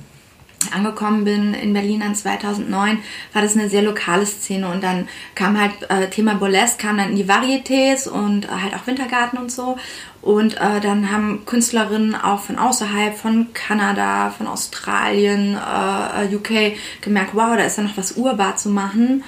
angekommen 0.72 1.26
bin 1.26 1.54
in 1.54 1.74
Berlin 1.74 2.00
dann 2.00 2.16
2009, 2.16 3.00
war 3.34 3.42
das 3.42 3.56
eine 3.56 3.70
sehr 3.70 3.82
lokale 3.82 4.26
Szene 4.26 4.70
und 4.70 4.84
dann 4.84 5.08
kam 5.36 5.60
halt 5.60 5.74
äh, 5.90 6.10
Thema 6.10 6.36
Burlesque, 6.36 6.78
kam 6.82 6.98
dann 6.98 7.10
in 7.10 7.16
die 7.18 7.26
Varietés 7.26 8.08
und 8.08 8.46
äh, 8.46 8.50
halt 8.50 8.74
auch 8.74 8.88
Wintergarten 8.88 9.38
und 9.38 9.52
so 9.52 9.78
und 10.24 10.56
äh, 10.56 10.80
dann 10.82 11.12
haben 11.12 11.46
Künstlerinnen 11.46 12.16
auch 12.16 12.40
von 12.40 12.58
außerhalb, 12.58 13.16
von 13.16 13.54
Kanada, 13.54 14.32
von 14.32 14.48
Australien, 14.48 15.56
äh, 15.56 16.26
äh 16.26 16.36
UK 16.36 16.78
gemerkt, 17.02 17.32
wow, 17.34 17.56
da 17.56 17.64
ist 17.64 17.78
ja 17.78 17.84
noch 17.84 17.98
was 17.98 18.14
urbar 18.14 18.56
zu 18.56 18.70
machen 18.70 19.24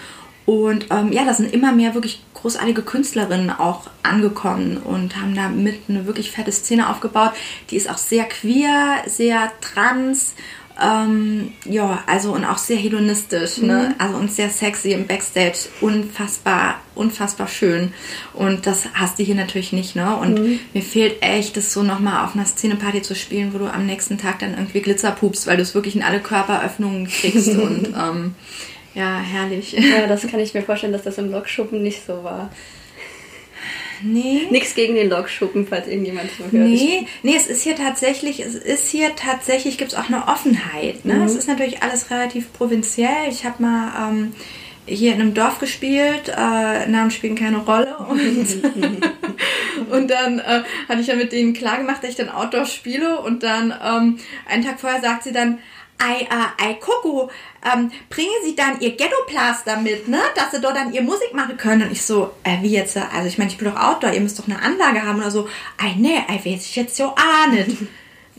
und 0.45 0.87
ähm, 0.91 1.11
ja, 1.11 1.25
da 1.25 1.33
sind 1.33 1.53
immer 1.53 1.71
mehr 1.71 1.95
wirklich 1.95 2.23
großartige 2.35 2.83
Künstlerinnen 2.83 3.49
auch 3.49 3.89
angekommen 4.03 4.77
und 4.77 5.15
haben 5.15 5.33
da 5.33 5.49
mit 5.49 5.89
eine 5.89 6.05
wirklich 6.05 6.31
fette 6.31 6.51
Szene 6.51 6.89
aufgebaut. 6.89 7.31
Die 7.71 7.75
ist 7.75 7.89
auch 7.89 7.97
sehr 7.97 8.25
queer, 8.25 9.01
sehr 9.07 9.51
trans 9.61 10.35
ähm, 10.81 11.53
ja, 11.63 12.03
also 12.05 12.33
und 12.33 12.43
auch 12.43 12.57
sehr 12.57 12.77
hedonistisch, 12.77 13.57
ne? 13.57 13.63
mhm. 13.63 13.67
ne? 13.67 13.95
Also 13.97 14.17
und 14.17 14.31
sehr 14.31 14.49
sexy 14.49 14.91
im 14.91 15.07
Backstage, 15.07 15.69
unfassbar, 15.79 16.81
unfassbar 16.95 17.47
schön. 17.47 17.93
Und 18.33 18.67
das 18.67 18.83
hast 18.93 19.17
du 19.17 19.23
hier 19.23 19.35
natürlich 19.35 19.71
nicht, 19.71 19.95
ne? 19.95 20.15
Und 20.17 20.39
mhm. 20.39 20.59
mir 20.73 20.83
fehlt 20.83 21.21
echt, 21.21 21.55
das 21.55 21.71
so 21.71 21.81
nochmal 21.81 22.25
auf 22.25 22.35
einer 22.35 22.45
Szeneparty 22.45 23.01
zu 23.01 23.15
spielen, 23.15 23.53
wo 23.53 23.57
du 23.57 23.71
am 23.71 23.85
nächsten 23.85 24.17
Tag 24.17 24.39
dann 24.39 24.53
irgendwie 24.53 24.81
Glitzer 24.81 25.11
pupst, 25.11 25.47
weil 25.47 25.57
du 25.57 25.63
es 25.63 25.75
wirklich 25.75 25.95
in 25.95 26.03
alle 26.03 26.19
Körperöffnungen 26.19 27.07
kriegst 27.07 27.47
und 27.57 27.93
ähm, 27.97 28.35
ja, 28.93 29.19
herrlich. 29.19 29.73
Ja, 29.73 30.07
das 30.07 30.25
kann 30.27 30.39
ich 30.39 30.53
mir 30.53 30.61
vorstellen, 30.61 30.93
dass 30.93 31.03
das 31.03 31.17
im 31.17 31.31
Lokschuppen 31.31 31.83
nicht 31.83 32.05
so 32.05 32.23
war. 32.23 32.49
Nee. 34.03 34.47
Nichts 34.49 34.75
gegen 34.75 34.95
den 34.95 35.09
Lokschuppen, 35.09 35.67
falls 35.67 35.87
irgendjemand 35.87 36.29
so 36.37 36.43
hört. 36.43 36.53
Nee, 36.53 37.07
nee, 37.23 37.35
es 37.35 37.47
ist 37.47 37.63
hier 37.63 37.75
tatsächlich, 37.75 38.39
es 38.39 38.55
ist 38.55 38.89
hier 38.89 39.15
tatsächlich, 39.15 39.77
gibt 39.77 39.93
es 39.93 39.97
auch 39.97 40.07
eine 40.07 40.27
Offenheit. 40.27 41.05
Ne? 41.05 41.15
Mhm. 41.15 41.23
Es 41.23 41.35
ist 41.35 41.47
natürlich 41.47 41.83
alles 41.83 42.11
relativ 42.11 42.51
provinziell. 42.53 43.29
Ich 43.29 43.45
habe 43.45 43.61
mal 43.61 44.09
ähm, 44.09 44.33
hier 44.87 45.13
in 45.13 45.21
einem 45.21 45.33
Dorf 45.33 45.59
gespielt, 45.59 46.29
äh, 46.29 46.87
Namen 46.87 47.11
spielen 47.11 47.35
keine 47.35 47.57
Rolle. 47.57 47.97
Und, 47.97 48.47
und 49.91 50.11
dann 50.11 50.39
äh, 50.39 50.63
hatte 50.87 51.01
ich 51.01 51.07
ja 51.07 51.15
mit 51.15 51.31
denen 51.31 51.53
klar 51.53 51.77
gemacht, 51.77 52.03
dass 52.03 52.11
ich 52.11 52.15
dann 52.15 52.29
Outdoor 52.29 52.65
spiele. 52.65 53.19
Und 53.21 53.43
dann 53.43 53.73
ähm, 53.83 54.19
einen 54.47 54.63
Tag 54.63 54.79
vorher 54.79 55.01
sagt 55.01 55.23
sie 55.23 55.31
dann, 55.31 55.59
Ei, 55.97 56.23
äh, 56.23 56.63
ei, 56.63 56.73
Coco, 56.75 57.29
ähm, 57.63 57.89
bringen 58.09 58.29
Sie 58.43 58.55
dann 58.55 58.79
Ihr 58.81 58.91
Ghetto-Plaster 58.91 59.77
mit, 59.77 60.07
ne? 60.07 60.19
Dass 60.35 60.51
Sie 60.51 60.59
dort 60.59 60.75
dann 60.75 60.93
Ihr 60.93 61.01
Musik 61.01 61.33
machen 61.33 61.55
können. 61.57 61.83
Und 61.83 61.91
ich 61.91 62.01
so, 62.01 62.31
äh, 62.43 62.61
wie 62.61 62.71
jetzt? 62.71 62.97
Also 62.97 63.27
ich 63.27 63.37
meine, 63.37 63.49
ich 63.49 63.57
bin 63.57 63.69
doch 63.71 63.81
Outdoor, 63.81 64.11
ihr 64.11 64.21
müsst 64.21 64.37
doch 64.37 64.47
eine 64.47 64.61
Anlage 64.61 65.03
haben 65.03 65.19
oder 65.19 65.31
so. 65.31 65.47
Ei, 65.77 65.95
ne, 65.97 66.25
ei, 66.27 66.35
weiß 66.35 66.65
ich 66.65 66.75
jetzt 66.75 66.97
so 66.97 67.05
auch 67.05 67.47
nicht. 67.51 67.77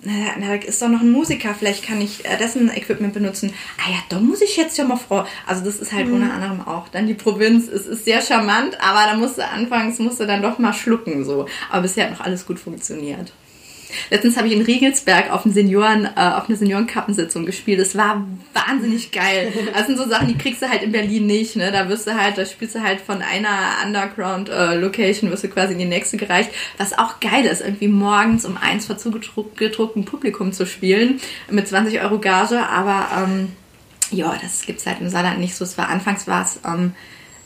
Na, 0.03 0.13
na, 0.39 0.49
da 0.49 0.55
ist 0.55 0.81
doch 0.83 0.89
noch 0.89 1.01
ein 1.01 1.11
Musiker, 1.11 1.55
vielleicht 1.59 1.85
kann 1.85 2.01
ich 2.01 2.25
äh, 2.27 2.37
dessen 2.37 2.71
Equipment 2.71 3.15
benutzen. 3.15 3.53
Ah 3.79 3.91
ja, 3.91 3.99
da 4.11 4.21
muss 4.21 4.43
ich 4.43 4.57
jetzt 4.57 4.77
ja 4.77 4.85
mal 4.85 4.97
froh. 4.97 5.25
Also 5.47 5.65
das 5.65 5.77
ist 5.77 5.93
halt 5.93 6.09
unter 6.09 6.33
anderem 6.33 6.61
auch 6.61 6.89
dann 6.89 7.07
die 7.07 7.15
Provinz. 7.15 7.67
Es 7.69 7.87
ist 7.87 8.05
sehr 8.05 8.21
charmant, 8.21 8.79
aber 8.81 9.11
da 9.11 9.17
musste 9.17 9.49
anfangs 9.49 9.99
musste 9.99 10.27
dann 10.27 10.43
doch 10.43 10.59
mal 10.59 10.75
schlucken 10.75 11.25
so. 11.25 11.47
Aber 11.71 11.83
bisher 11.83 12.05
hat 12.05 12.19
noch 12.19 12.25
alles 12.25 12.47
gut 12.47 12.61
funktioniert. 12.61 13.33
Letztens 14.11 14.37
habe 14.37 14.49
ich 14.49 14.55
in 14.55 14.63
Riegelsberg 14.63 15.33
auf, 15.33 15.43
Senioren, 15.45 16.05
äh, 16.05 16.21
auf 16.21 16.49
einer 16.49 16.57
Seniorenkappensitzung 16.57 17.47
gespielt. 17.47 17.81
Das 17.81 17.97
war 17.97 18.27
wahnsinnig 18.53 19.13
geil. 19.13 19.53
Das 19.75 19.87
sind 19.87 19.99
so 19.99 20.09
Sachen, 20.09 20.29
die 20.29 20.39
kriegst 20.39 20.63
du 20.63 20.69
halt 20.69 20.83
in 20.83 20.93
Berlin 20.93 21.27
nicht. 21.27 21.57
Ne? 21.57 21.71
Da 21.73 21.89
wirst 21.89 22.07
du 22.07 22.15
halt, 22.15 22.39
da 22.39 22.45
spielst 22.45 22.75
du 22.75 22.83
halt 22.83 23.01
von 23.01 23.23
einer 23.23 23.59
Underground-Location, 23.85 25.31
wirst 25.31 25.45
du 25.45 25.49
quasi 25.49 25.73
in 25.73 25.79
die 25.79 25.85
nächste 25.85 26.17
gereicht. 26.17 26.51
Was 26.79 26.99
auch 26.99 27.21
geil 27.21 27.45
ist, 27.45 27.61
irgendwie 27.61 27.89
morgens 27.89 28.45
um 28.45 28.57
eins 28.57 28.87
vor 28.87 28.99
zugedrucktem 28.99 30.05
Publikum 30.05 30.53
zu 30.53 30.67
spielen. 30.67 31.21
Mit 31.51 31.69
20 31.69 32.01
Euro 32.01 32.19
Gage. 32.19 32.67
Aber 32.69 33.09
ähm, 33.17 33.53
ja, 34.11 34.37
das 34.41 34.67
gibt's 34.67 34.87
halt 34.87 35.01
im 35.01 35.09
Saarland 35.09 35.41
nicht 35.41 35.55
so. 35.55 35.65
Es 35.65 35.79
war 35.79 35.89
anfangs 35.89 36.27
war 36.27 36.43
es 36.43 36.61
ähm, 36.65 36.93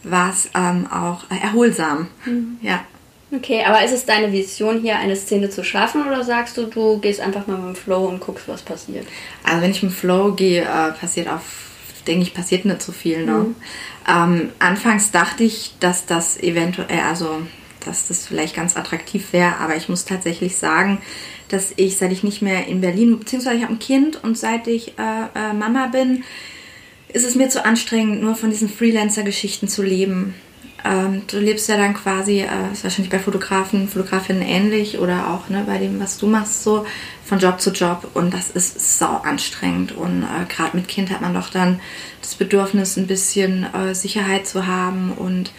war's, 0.02 0.50
ähm, 0.54 0.86
auch 0.90 1.24
äh, 1.30 1.42
erholsam. 1.42 2.08
Ja. 2.62 2.84
Okay, 3.32 3.62
aber 3.64 3.84
ist 3.84 3.92
es 3.92 4.04
deine 4.04 4.32
Vision, 4.32 4.80
hier 4.80 4.96
eine 4.96 5.14
Szene 5.14 5.50
zu 5.50 5.62
schaffen 5.62 6.04
oder 6.04 6.24
sagst 6.24 6.56
du, 6.56 6.66
du 6.66 6.98
gehst 6.98 7.20
einfach 7.20 7.46
mal 7.46 7.58
mit 7.58 7.76
dem 7.76 7.76
Flow 7.76 8.06
und 8.06 8.20
guckst, 8.20 8.48
was 8.48 8.62
passiert? 8.62 9.06
Also 9.44 9.62
wenn 9.62 9.70
ich 9.70 9.82
im 9.82 9.90
Flow 9.90 10.32
gehe, 10.32 10.62
äh, 10.62 10.92
passiert 10.92 11.28
auf, 11.28 11.42
denke 12.08 12.22
ich, 12.22 12.34
passiert 12.34 12.64
nicht 12.64 12.82
so 12.82 12.90
viel. 12.90 13.24
Ne? 13.24 13.54
Ähm, 14.08 14.50
anfangs 14.58 15.12
dachte 15.12 15.44
ich, 15.44 15.74
dass 15.78 16.06
das 16.06 16.40
eventuell, 16.40 17.00
also 17.00 17.42
dass 17.84 18.08
das 18.08 18.26
vielleicht 18.26 18.56
ganz 18.56 18.76
attraktiv 18.76 19.32
wäre, 19.32 19.56
aber 19.58 19.76
ich 19.76 19.88
muss 19.88 20.04
tatsächlich 20.04 20.56
sagen, 20.56 20.98
dass 21.48 21.72
ich, 21.76 21.96
seit 21.96 22.12
ich 22.12 22.22
nicht 22.22 22.42
mehr 22.42 22.66
in 22.66 22.80
Berlin, 22.80 23.18
beziehungsweise 23.18 23.56
ich 23.56 23.62
habe 23.62 23.74
ein 23.74 23.78
Kind 23.78 24.22
und 24.22 24.36
seit 24.36 24.66
ich 24.66 24.98
äh, 24.98 25.22
äh, 25.34 25.52
Mama 25.52 25.86
bin, 25.86 26.24
ist 27.12 27.24
es 27.26 27.34
mir 27.34 27.48
zu 27.48 27.64
anstrengend, 27.64 28.22
nur 28.22 28.34
von 28.34 28.50
diesen 28.50 28.68
Freelancer-Geschichten 28.68 29.68
zu 29.68 29.82
leben. 29.82 30.34
Ähm, 30.84 31.22
du 31.26 31.38
lebst 31.38 31.68
ja 31.68 31.76
dann 31.76 31.94
quasi, 31.94 32.40
äh, 32.40 32.72
ist 32.72 32.84
wahrscheinlich 32.84 33.10
bei 33.10 33.18
Fotografen, 33.18 33.88
Fotografinnen 33.88 34.42
ähnlich 34.42 34.98
oder 34.98 35.30
auch 35.30 35.48
ne, 35.48 35.64
bei 35.66 35.78
dem, 35.78 36.00
was 36.00 36.18
du 36.18 36.26
machst, 36.26 36.62
so 36.62 36.86
von 37.24 37.38
Job 37.38 37.60
zu 37.60 37.70
Job 37.70 38.08
und 38.14 38.32
das 38.32 38.50
ist 38.50 38.98
sau 38.98 39.16
anstrengend 39.18 39.92
und 39.92 40.22
äh, 40.22 40.52
gerade 40.52 40.76
mit 40.76 40.88
Kind 40.88 41.10
hat 41.10 41.20
man 41.20 41.34
doch 41.34 41.50
dann 41.50 41.80
das 42.22 42.34
Bedürfnis, 42.34 42.96
ein 42.96 43.06
bisschen 43.06 43.66
äh, 43.74 43.94
Sicherheit 43.94 44.46
zu 44.46 44.66
haben 44.66 45.12
und 45.12 45.52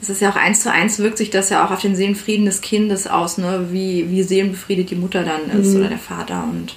es 0.00 0.10
ist 0.10 0.20
ja 0.20 0.30
auch 0.30 0.36
eins 0.36 0.62
zu 0.62 0.72
eins 0.72 0.98
wirkt 0.98 1.16
sich 1.16 1.30
das 1.30 1.48
ja 1.50 1.64
auch 1.64 1.70
auf 1.70 1.80
den 1.80 1.94
Seelenfrieden 1.94 2.44
des 2.44 2.60
Kindes 2.60 3.06
aus, 3.06 3.38
ne? 3.38 3.68
wie, 3.70 4.10
wie 4.10 4.24
seelenbefriedet 4.24 4.90
die 4.90 4.96
Mutter 4.96 5.22
dann 5.22 5.48
ist 5.60 5.76
oder 5.76 5.88
der 5.88 5.98
Vater 5.98 6.42
und 6.42 6.74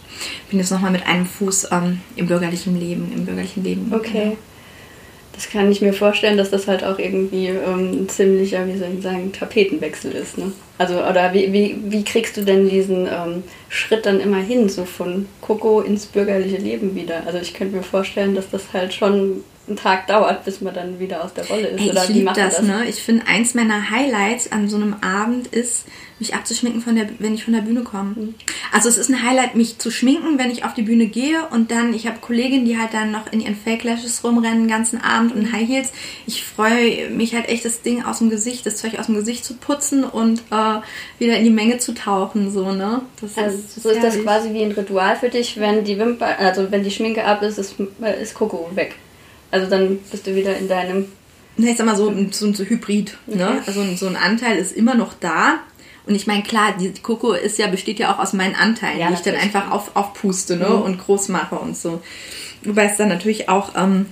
bin 0.51 0.59
jetzt 0.59 0.71
nochmal 0.71 0.91
mit 0.91 1.07
einem 1.07 1.25
Fuß 1.25 1.69
ähm, 1.71 2.01
im 2.15 2.27
bürgerlichen 2.27 2.79
Leben, 2.79 3.11
im 3.15 3.25
bürgerlichen 3.25 3.63
Leben. 3.63 3.91
Okay. 3.91 4.37
Das 5.35 5.49
kann 5.49 5.69
ich 5.69 5.81
mir 5.81 5.91
vorstellen, 5.91 6.37
dass 6.37 6.49
das 6.49 6.67
halt 6.67 6.83
auch 6.83 6.97
irgendwie 6.97 7.47
ähm, 7.47 8.03
ein 8.03 8.09
ziemlicher, 8.09 8.65
wie 8.67 8.77
soll 8.77 8.87
ich 8.97 9.03
sagen, 9.03 9.33
Tapetenwechsel 9.33 10.13
ist. 10.13 10.37
Ne? 10.37 10.53
Also, 10.77 10.95
oder 11.03 11.33
wie, 11.33 11.51
wie, 11.51 11.77
wie 11.85 12.03
kriegst 12.03 12.37
du 12.37 12.41
denn 12.41 12.69
diesen 12.69 13.07
ähm, 13.07 13.43
Schritt 13.67 14.05
dann 14.05 14.21
immer 14.21 14.37
hin, 14.37 14.69
so 14.69 14.85
von 14.85 15.27
Coco 15.41 15.81
ins 15.81 16.05
bürgerliche 16.05 16.57
Leben 16.57 16.95
wieder? 16.95 17.23
Also 17.25 17.39
ich 17.39 17.53
könnte 17.53 17.75
mir 17.75 17.83
vorstellen, 17.83 18.33
dass 18.33 18.49
das 18.49 18.71
halt 18.71 18.93
schon 18.93 19.43
einen 19.67 19.77
Tag 19.77 20.07
dauert, 20.07 20.45
bis 20.45 20.61
man 20.61 20.73
dann 20.73 20.99
wieder 20.99 21.23
aus 21.23 21.33
der 21.33 21.47
Rolle 21.47 21.67
ist. 21.67 21.81
Ey, 21.81 21.89
oder 21.89 22.03
ich 22.03 22.09
wie 22.09 22.13
liebe 22.13 22.25
macht 22.25 22.37
man 22.37 22.49
das, 22.49 22.61
ne? 22.61 22.85
Ich 22.87 23.01
finde, 23.01 23.27
eins 23.27 23.53
meiner 23.55 23.89
Highlights 23.89 24.51
an 24.51 24.69
so 24.69 24.77
einem 24.77 24.95
Abend 25.01 25.47
ist, 25.47 25.85
mich 26.19 26.33
abzuschminken, 26.33 26.81
von 26.81 26.95
der, 26.95 27.07
wenn 27.19 27.33
ich 27.33 27.43
von 27.43 27.53
der 27.53 27.61
Bühne 27.61 27.81
komme. 27.81 28.15
Mhm. 28.15 28.35
Also 28.71 28.87
es 28.87 28.97
ist 28.97 29.09
ein 29.09 29.21
Highlight, 29.21 29.55
mich 29.55 29.77
zu 29.79 29.91
schminken, 29.91 30.37
wenn 30.37 30.49
ich 30.49 30.63
auf 30.63 30.73
die 30.73 30.81
Bühne 30.81 31.07
gehe 31.07 31.45
und 31.49 31.71
dann, 31.71 31.93
ich 31.93 32.07
habe 32.07 32.19
Kolleginnen, 32.19 32.65
die 32.65 32.77
halt 32.77 32.93
dann 32.93 33.11
noch 33.11 33.31
in 33.31 33.41
ihren 33.41 33.55
Fake 33.55 33.83
Lashes 33.83 34.23
rumrennen 34.23 34.63
den 34.63 34.67
ganzen 34.69 35.01
Abend 35.01 35.35
und 35.35 35.51
High 35.51 35.67
Heels. 35.67 35.91
Ich 36.25 36.43
freue 36.43 37.09
mich 37.09 37.35
halt 37.35 37.49
echt, 37.49 37.65
das 37.65 37.81
Ding 37.81 38.03
aus 38.03 38.19
dem 38.19 38.29
Gesicht, 38.29 38.65
das 38.65 38.77
Zeug 38.77 38.97
aus 38.97 39.07
dem 39.07 39.15
Gesicht 39.15 39.43
zu 39.43 39.55
putzen 39.55 40.03
und 40.03 40.39
äh, 40.51 40.79
wieder 41.19 41.37
in 41.37 41.43
die 41.43 41.49
Menge 41.49 41.79
zu 41.79 41.93
tauchen, 41.93 42.51
so, 42.51 42.71
ne? 42.71 43.01
Das 43.19 43.37
Also 43.37 43.57
so 43.81 43.89
ist 43.89 44.03
das 44.03 44.21
quasi 44.21 44.53
wie 44.53 44.63
ein 44.63 44.71
Ritual 44.71 45.17
für 45.17 45.29
dich, 45.29 45.59
wenn 45.59 45.83
die 45.83 45.99
Wimper, 45.99 46.39
also 46.39 46.71
wenn 46.71 46.83
die 46.83 46.91
Schminke 46.91 47.25
ab 47.25 47.41
ist, 47.41 47.57
ist, 47.57 47.75
ist 48.21 48.33
Coco 48.35 48.69
weg. 48.73 48.95
Also 49.51 49.69
dann 49.69 49.99
bist 50.11 50.25
du 50.27 50.35
wieder 50.35 50.57
in 50.57 50.67
deinem 50.67 51.05
Ne, 51.57 51.71
ich 51.71 51.77
sag 51.77 51.85
mal 51.85 51.95
so, 51.95 52.13
so, 52.31 52.53
so 52.53 52.63
Hybrid. 52.65 53.17
Ne? 53.27 53.47
Okay. 53.47 53.61
Also 53.65 53.83
so 53.95 54.07
ein 54.07 54.17
Anteil 54.17 54.57
ist 54.57 54.75
immer 54.75 54.95
noch 54.95 55.13
da. 55.13 55.59
Und 56.07 56.15
ich 56.15 56.27
meine, 56.27 56.43
klar, 56.43 56.75
die 56.79 56.93
Coco 57.01 57.33
ist 57.33 57.57
ja, 57.57 57.67
besteht 57.67 57.99
ja 57.99 58.13
auch 58.13 58.19
aus 58.19 58.33
meinen 58.33 58.55
Anteilen, 58.55 58.99
Ja, 58.99 59.07
die 59.07 59.13
ich 59.15 59.21
dann 59.21 59.35
einfach 59.35 59.71
auf, 59.71 59.95
aufpuste 59.95 60.57
ne? 60.57 60.67
und 60.67 60.99
groß 60.99 61.29
mache 61.29 61.55
und 61.55 61.75
so. 61.75 62.01
Wobei 62.63 62.85
es 62.85 62.97
dann 62.97 63.09
natürlich 63.09 63.49
auch, 63.49 63.75
ähm, 63.75 64.07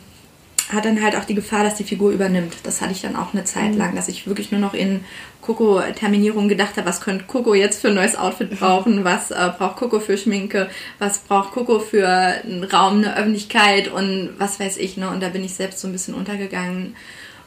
hat 0.69 0.85
dann 0.85 1.03
halt 1.03 1.15
auch 1.15 1.25
die 1.25 1.35
Gefahr, 1.35 1.63
dass 1.63 1.75
die 1.75 1.83
Figur 1.83 2.12
übernimmt. 2.12 2.55
Das 2.63 2.81
hatte 2.81 2.93
ich 2.93 3.01
dann 3.01 3.15
auch 3.15 3.33
eine 3.33 3.43
Zeit 3.43 3.75
lang, 3.75 3.95
dass 3.95 4.07
ich 4.07 4.27
wirklich 4.27 4.51
nur 4.51 4.62
noch 4.62 4.73
in 4.73 5.01
Coco-Terminierung 5.41 6.47
gedacht 6.47 6.77
habe, 6.77 6.88
was 6.88 7.01
könnte 7.01 7.25
Coco 7.25 7.53
jetzt 7.53 7.81
für 7.81 7.89
ein 7.89 7.95
neues 7.95 8.15
Outfit 8.15 8.57
brauchen, 8.57 9.03
was 9.03 9.31
äh, 9.31 9.51
braucht 9.57 9.75
Coco 9.75 10.00
für 10.00 10.17
Schminke, 10.17 10.69
was 11.00 11.19
braucht 11.19 11.51
Coco 11.51 11.79
für 11.79 12.07
einen 12.07 12.63
Raum, 12.63 13.00
eine 13.00 13.17
Öffentlichkeit 13.17 13.89
und 13.89 14.29
was 14.38 14.59
weiß 14.59 14.77
ich. 14.77 14.95
Ne? 14.97 15.09
Und 15.09 15.21
da 15.21 15.29
bin 15.29 15.43
ich 15.43 15.53
selbst 15.53 15.79
so 15.79 15.88
ein 15.88 15.91
bisschen 15.91 16.13
untergegangen. 16.13 16.95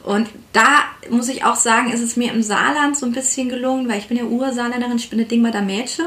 Und 0.07 0.29
da 0.53 0.85
muss 1.09 1.27
ich 1.27 1.43
auch 1.43 1.57
sagen, 1.57 1.91
ist 1.91 2.01
es 2.01 2.15
mir 2.15 2.31
im 2.31 2.41
Saarland 2.41 2.95
so 2.95 3.05
ein 3.05 3.11
bisschen 3.11 3.49
gelungen, 3.49 3.89
weil 3.89 3.99
ich 3.99 4.07
bin 4.07 4.15
ja 4.15 4.23
Ursaarländerin, 4.23 4.95
ich 4.95 5.09
bin 5.09 5.19
eine 5.19 5.27
Dingbader 5.27 5.61
Mädchen. 5.61 6.05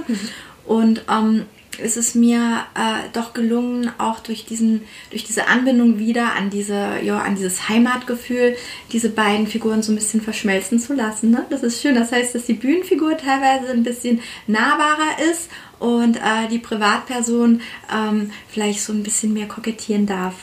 Und 0.65 1.05
ähm, 1.11 1.45
ist 1.83 1.99
es 1.99 2.15
mir 2.15 2.65
äh, 2.75 3.11
doch 3.13 3.35
gelungen, 3.35 3.91
auch 3.99 4.21
durch, 4.21 4.47
diesen, 4.47 4.83
durch 5.11 5.25
diese 5.25 5.49
Anbindung 5.49 5.99
wieder 5.99 6.35
an, 6.35 6.49
diese, 6.49 6.97
ja, 7.03 7.19
an 7.19 7.37
dieses 7.37 7.69
Heimatgefühl, 7.69 8.57
diese 8.91 9.11
beiden 9.11 9.47
Figuren 9.47 9.83
so 9.83 9.93
ein 9.93 9.97
bisschen 9.97 10.23
verschmelzen 10.23 10.79
zu 10.79 10.95
lassen. 10.95 11.31
Ne? 11.31 11.45
Das 11.51 11.63
ist 11.63 11.83
schön. 11.83 11.95
Das 11.95 12.11
heißt, 12.11 12.35
dass 12.35 12.47
die 12.47 12.55
Bühnenfigur 12.55 13.19
teilweise 13.19 13.71
ein 13.71 13.83
bisschen 13.83 14.23
nahbarer 14.47 15.19
ist 15.31 15.51
und 15.79 16.17
äh, 16.17 16.49
die 16.51 16.59
Privatperson 16.59 17.61
ähm, 17.95 18.31
vielleicht 18.49 18.81
so 18.81 18.95
ein 18.95 19.03
bisschen 19.03 19.35
mehr 19.35 19.47
kokettieren 19.47 20.07
darf. 20.07 20.37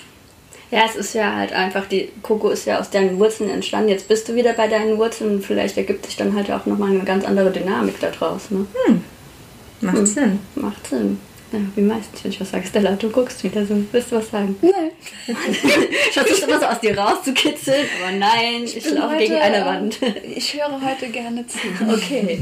Ja, 0.69 0.81
es 0.85 0.95
ist 0.95 1.13
ja 1.13 1.33
halt 1.35 1.53
einfach, 1.53 1.85
die 1.87 2.09
Coco 2.21 2.49
ist 2.49 2.65
ja 2.65 2.79
aus 2.79 2.89
deinen 2.89 3.19
Wurzeln 3.19 3.49
entstanden. 3.49 3.89
Jetzt 3.89 4.07
bist 4.07 4.27
du 4.27 4.35
wieder 4.35 4.53
bei 4.53 4.67
deinen 4.67 4.97
Wurzeln 4.97 5.35
und 5.35 5.45
vielleicht 5.45 5.77
ergibt 5.77 6.05
sich 6.05 6.17
dann 6.17 6.35
halt 6.35 6.51
auch 6.51 6.65
nochmal 6.65 6.91
eine 6.91 7.03
ganz 7.03 7.23
andere 7.23 7.51
Dynamik 7.51 7.99
daraus. 7.99 8.51
Ne? 8.51 8.65
Macht 9.81 10.07
Sinn. 10.07 10.39
Macht 10.55 10.87
Sinn. 10.87 11.19
Ja, 11.53 11.59
wie 11.75 11.81
meistens, 11.81 12.23
wenn 12.23 12.31
ich 12.31 12.41
was 12.41 12.51
sage, 12.51 12.67
Stella, 12.67 12.91
du 12.91 13.09
guckst 13.09 13.41
wieder 13.41 13.65
so. 13.65 13.81
Willst 13.93 14.11
du 14.11 14.17
was 14.17 14.29
sagen? 14.29 14.57
Nein. 14.61 14.91
Ich 16.09 16.13
versuche 16.13 16.49
immer 16.49 16.59
so 16.59 16.65
aus 16.65 16.79
dir 16.81 16.97
rauszukitzeln, 16.97 17.85
aber 18.01 18.17
nein, 18.17 18.63
ich, 18.65 18.83
bin 18.83 18.95
laufe 18.95 19.15
heute, 19.15 19.23
gegen 19.23 19.35
eine 19.35 19.65
Wand. 19.65 19.97
Ich 20.35 20.53
höre 20.53 20.81
heute 20.81 21.07
gerne 21.09 21.45
zu. 21.47 21.57
Okay. 21.89 22.41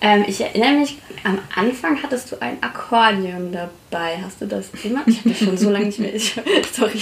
ähm, 0.00 0.24
ich 0.26 0.40
erinnere 0.40 0.72
mich, 0.72 0.98
am 1.22 1.38
Anfang 1.54 2.02
hattest 2.02 2.32
du 2.32 2.42
ein 2.42 2.60
Akkordeon 2.62 3.52
dabei. 3.52 4.18
Hast 4.24 4.40
du 4.40 4.46
das 4.46 4.70
immer? 4.82 5.02
Ich 5.06 5.18
habe 5.18 5.30
das 5.30 5.38
schon 5.38 5.56
so 5.56 5.70
lange 5.70 5.86
nicht 5.86 6.00
mehr. 6.00 6.12
Ich, 6.12 6.34
sorry. 6.72 7.00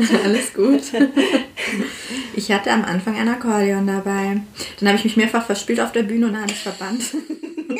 Alles 0.24 0.52
gut. 0.54 0.82
Ich 2.34 2.50
hatte 2.50 2.70
am 2.70 2.84
Anfang 2.84 3.16
ein 3.16 3.28
Akkordeon 3.28 3.86
dabei. 3.86 4.40
Dann 4.78 4.88
habe 4.88 4.96
ich 4.96 5.04
mich 5.04 5.16
mehrfach 5.16 5.44
verspielt 5.44 5.80
auf 5.80 5.92
der 5.92 6.04
Bühne 6.04 6.28
und 6.28 6.36
habe 6.36 6.50
ich 6.50 6.56
es 6.56 6.62
verbannt. 6.62 7.02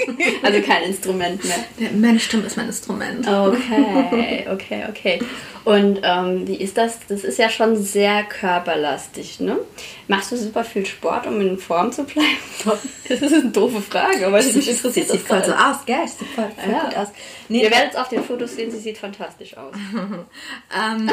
Also 0.42 0.61
kein 0.62 0.83
Instrument 0.85 1.42
mehr. 1.45 1.90
Meine 1.92 2.19
Stimme 2.21 2.45
ist 2.45 2.57
mein 2.57 2.66
Instrument. 2.66 3.26
Okay, 3.26 4.47
okay, 4.52 4.85
okay. 4.88 5.19
Und 5.64 6.00
ähm, 6.02 6.49
wie 6.49 6.57
ist 6.57 6.78
das? 6.78 6.99
Das 7.09 7.23
ist 7.23 7.38
ja 7.38 7.50
schon 7.50 7.76
sehr 7.83 8.23
körperlastig, 8.25 9.40
ne? 9.40 9.59
Machst 10.09 10.33
du 10.33 10.37
super 10.37 10.64
viel 10.64 10.87
Sport, 10.87 11.26
um 11.26 11.38
in 11.40 11.59
Form 11.59 11.92
zu 11.92 12.04
bleiben? 12.04 12.28
Das 13.09 13.21
ist 13.23 13.33
eine 13.33 13.50
doofe 13.50 13.80
Frage, 13.83 14.25
aber 14.25 14.37
mich 14.37 14.54
interessiert 14.57 14.95
Sieht 14.95 15.11
das 15.11 15.23
voll 15.23 15.45
so 15.45 15.52
aus, 15.52 15.85
gell? 15.85 15.97
Sieht 16.07 16.28
voll, 16.28 16.49
voll 16.57 16.73
Ja. 16.73 16.85
gut 16.85 16.97
aus. 16.97 17.09
Ihr 17.49 17.69
werdet 17.73 17.90
es 17.95 17.97
auf 17.97 18.09
den 18.09 18.23
Fotos 18.23 18.54
sehen, 18.54 18.71
sie 18.71 18.78
sieht 18.78 18.99
fantastisch 18.99 19.57
aus. 19.57 19.75
Ähm, 20.73 21.11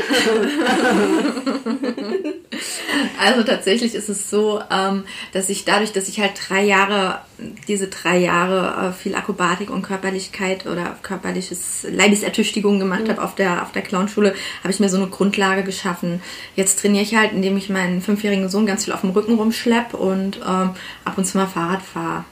also 3.19 3.43
tatsächlich 3.43 3.95
ist 3.95 4.09
es 4.09 4.29
so, 4.29 4.61
ähm, 4.71 5.05
dass 5.33 5.49
ich 5.49 5.65
dadurch, 5.65 5.91
dass 5.91 6.07
ich 6.07 6.19
halt 6.19 6.33
drei 6.47 6.63
Jahre, 6.63 7.21
diese 7.67 7.87
drei 7.87 8.17
Jahre 8.17 8.89
äh, 8.89 8.91
viel 8.93 9.15
Akrobatik 9.15 9.69
und 9.69 9.83
Körperlichkeit 9.83 10.65
oder 10.65 10.95
körperliches 11.03 11.85
Leibesertüchtigung 11.89 12.79
gemacht 12.79 13.07
habe 13.09 13.21
auf 13.21 13.35
der, 13.35 13.61
auf 13.63 13.71
der 13.71 13.81
Clownschule, 13.83 14.33
habe 14.63 14.71
ich 14.71 14.79
mir 14.79 14.89
so 14.89 14.97
eine 14.97 15.07
Grundlage 15.07 15.63
geschaffen. 15.63 16.21
Jetzt 16.55 16.79
trainiere 16.79 17.03
ich 17.03 17.15
halt, 17.15 17.33
indem 17.33 17.57
ich 17.57 17.69
meinen 17.69 18.01
fünfjährigen 18.01 18.49
Sohn 18.49 18.65
ganz 18.65 18.85
viel 18.85 18.93
auf 18.93 19.01
dem 19.01 19.11
Rücken 19.11 19.35
rumschlepp 19.35 19.93
und 19.93 20.37
ähm, 20.37 20.71
ab 21.05 21.17
und 21.17 21.25
zu 21.25 21.37
mal 21.37 21.47
Fahrrad 21.47 21.81
fahre. 21.81 22.23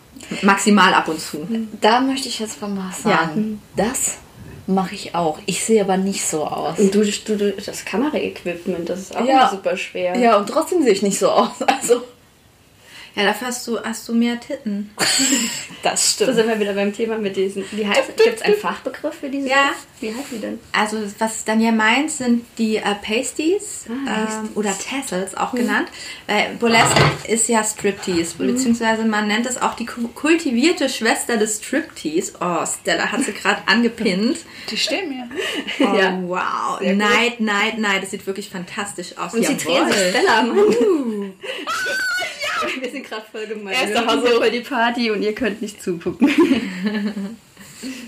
Maximal 0.42 0.94
ab 0.94 1.08
und 1.08 1.20
zu. 1.20 1.48
Da 1.82 2.02
möchte 2.02 2.28
ich 2.28 2.40
jetzt 2.40 2.60
mal 2.62 2.72
was 2.76 3.04
sagen. 3.04 3.62
Das 3.76 4.18
mache 4.66 4.96
ich 4.96 5.14
auch. 5.14 5.38
Ich 5.46 5.64
sehe 5.64 5.82
aber 5.82 5.98
nicht 5.98 6.26
so 6.26 6.46
aus. 6.46 6.80
Und 6.80 6.96
du, 6.96 7.04
du, 7.04 7.38
du 7.38 7.52
das 7.52 7.86
Kameraequipment, 7.86 8.90
das 8.90 9.00
ist 9.02 9.16
auch 9.16 9.24
Ja. 9.26 9.50
super 9.50 9.78
schwer. 9.78 10.18
Ja, 10.18 10.38
und 10.38 10.50
trotzdem 10.50 10.82
sehe 10.82 10.94
ich 10.94 11.04
nicht 11.04 11.20
so 11.20 11.30
aus. 11.30 11.62
Also, 11.68 12.02
Ja, 13.16 13.24
dafür 13.24 13.48
hast 13.48 13.66
du, 13.66 13.80
hast 13.82 14.08
du 14.10 14.14
mehr 14.14 14.38
Titten. 14.42 14.90
das 15.84 16.18
Da 16.18 16.34
sind 16.34 16.48
wir 16.50 16.60
wieder 16.60 16.74
beim 16.74 16.94
Thema 16.94 17.18
mit 17.18 17.38
diesen. 17.38 17.64
Wie 17.72 17.88
heißt 17.88 18.18
Gibt 18.18 18.36
es 18.38 18.42
einen 18.42 18.56
Fachbegriff 18.58 19.14
für 19.16 19.30
diese? 19.30 19.48
Ja. 19.48 19.72
Wie 20.02 20.10
heißt 20.10 20.32
die 20.32 20.40
denn? 20.40 20.60
Also 20.74 20.98
was 21.20 21.46
Daniel 21.46 21.72
meint, 21.72 22.12
sind 22.12 22.46
die 22.58 22.76
äh, 22.76 22.82
Pasties 23.02 23.86
Ah, 24.06 24.42
ähm, 24.44 24.50
oder 24.56 24.76
Tassels 24.78 25.36
auch 25.36 25.54
genannt. 25.54 25.88
Weil 26.28 26.56
Burlesque 26.60 27.02
ist 27.30 27.48
ja 27.48 27.64
Striptease, 27.64 28.36
beziehungsweise 28.38 29.06
man 29.06 29.28
nennt 29.28 29.46
es 29.46 29.62
auch 29.62 29.76
die 29.76 29.86
ku- 29.86 30.10
kultivierte 30.10 30.90
Schwester 30.90 31.38
des 31.38 31.60
Striptease. 31.64 32.34
Oh, 32.42 32.66
Stella 32.66 33.12
hat 33.14 33.22
sie 33.22 33.32
gerade 33.32 33.62
angepinnt. 33.68 34.40
Die 34.70 34.76
stehen 34.78 35.08
mir. 35.08 35.30
Oh, 35.80 35.96
Ja. 35.98 36.20
wow. 36.26 36.80
Sehr 36.80 36.90
gut. 36.96 36.98
Neid, 36.98 37.40
neid, 37.40 37.78
neid. 37.78 38.04
Das 38.04 38.12
sieht 38.12 38.28
wirklich 38.28 38.50
fantastisch 38.50 39.18
aus. 39.18 39.34
Und 39.34 39.46
sie 39.46 39.56
drehen 39.56 39.88
sich 39.88 39.96
Jawohl. 39.96 40.10
Stella, 40.10 40.42
Mann. 40.44 41.34
Wir 42.80 42.90
sind 42.90 43.05
gerade 43.08 43.26
voll 43.32 43.46
gemein. 43.48 43.74
Er 43.74 43.90
ist 43.90 43.96
doch 43.98 44.22
so- 44.26 44.38
voll 44.40 44.52
die 44.52 44.60
Party 44.62 45.12
und 45.12 45.22
ihr 45.22 45.34
könnt 45.34 45.62
nicht 45.62 45.82
zugucken. 45.82 46.28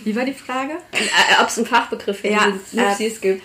Wie 0.04 0.16
war 0.16 0.26
die 0.26 0.34
Frage? 0.34 0.74
äh, 0.92 1.42
Ob 1.42 1.50
es 1.50 1.58
einen 1.58 1.68
Fachbegriff 1.68 2.20
für 2.20 2.30
Ja, 2.30 2.52
diese 2.72 2.82
Nupsis 2.82 3.22
gibt. 3.22 3.42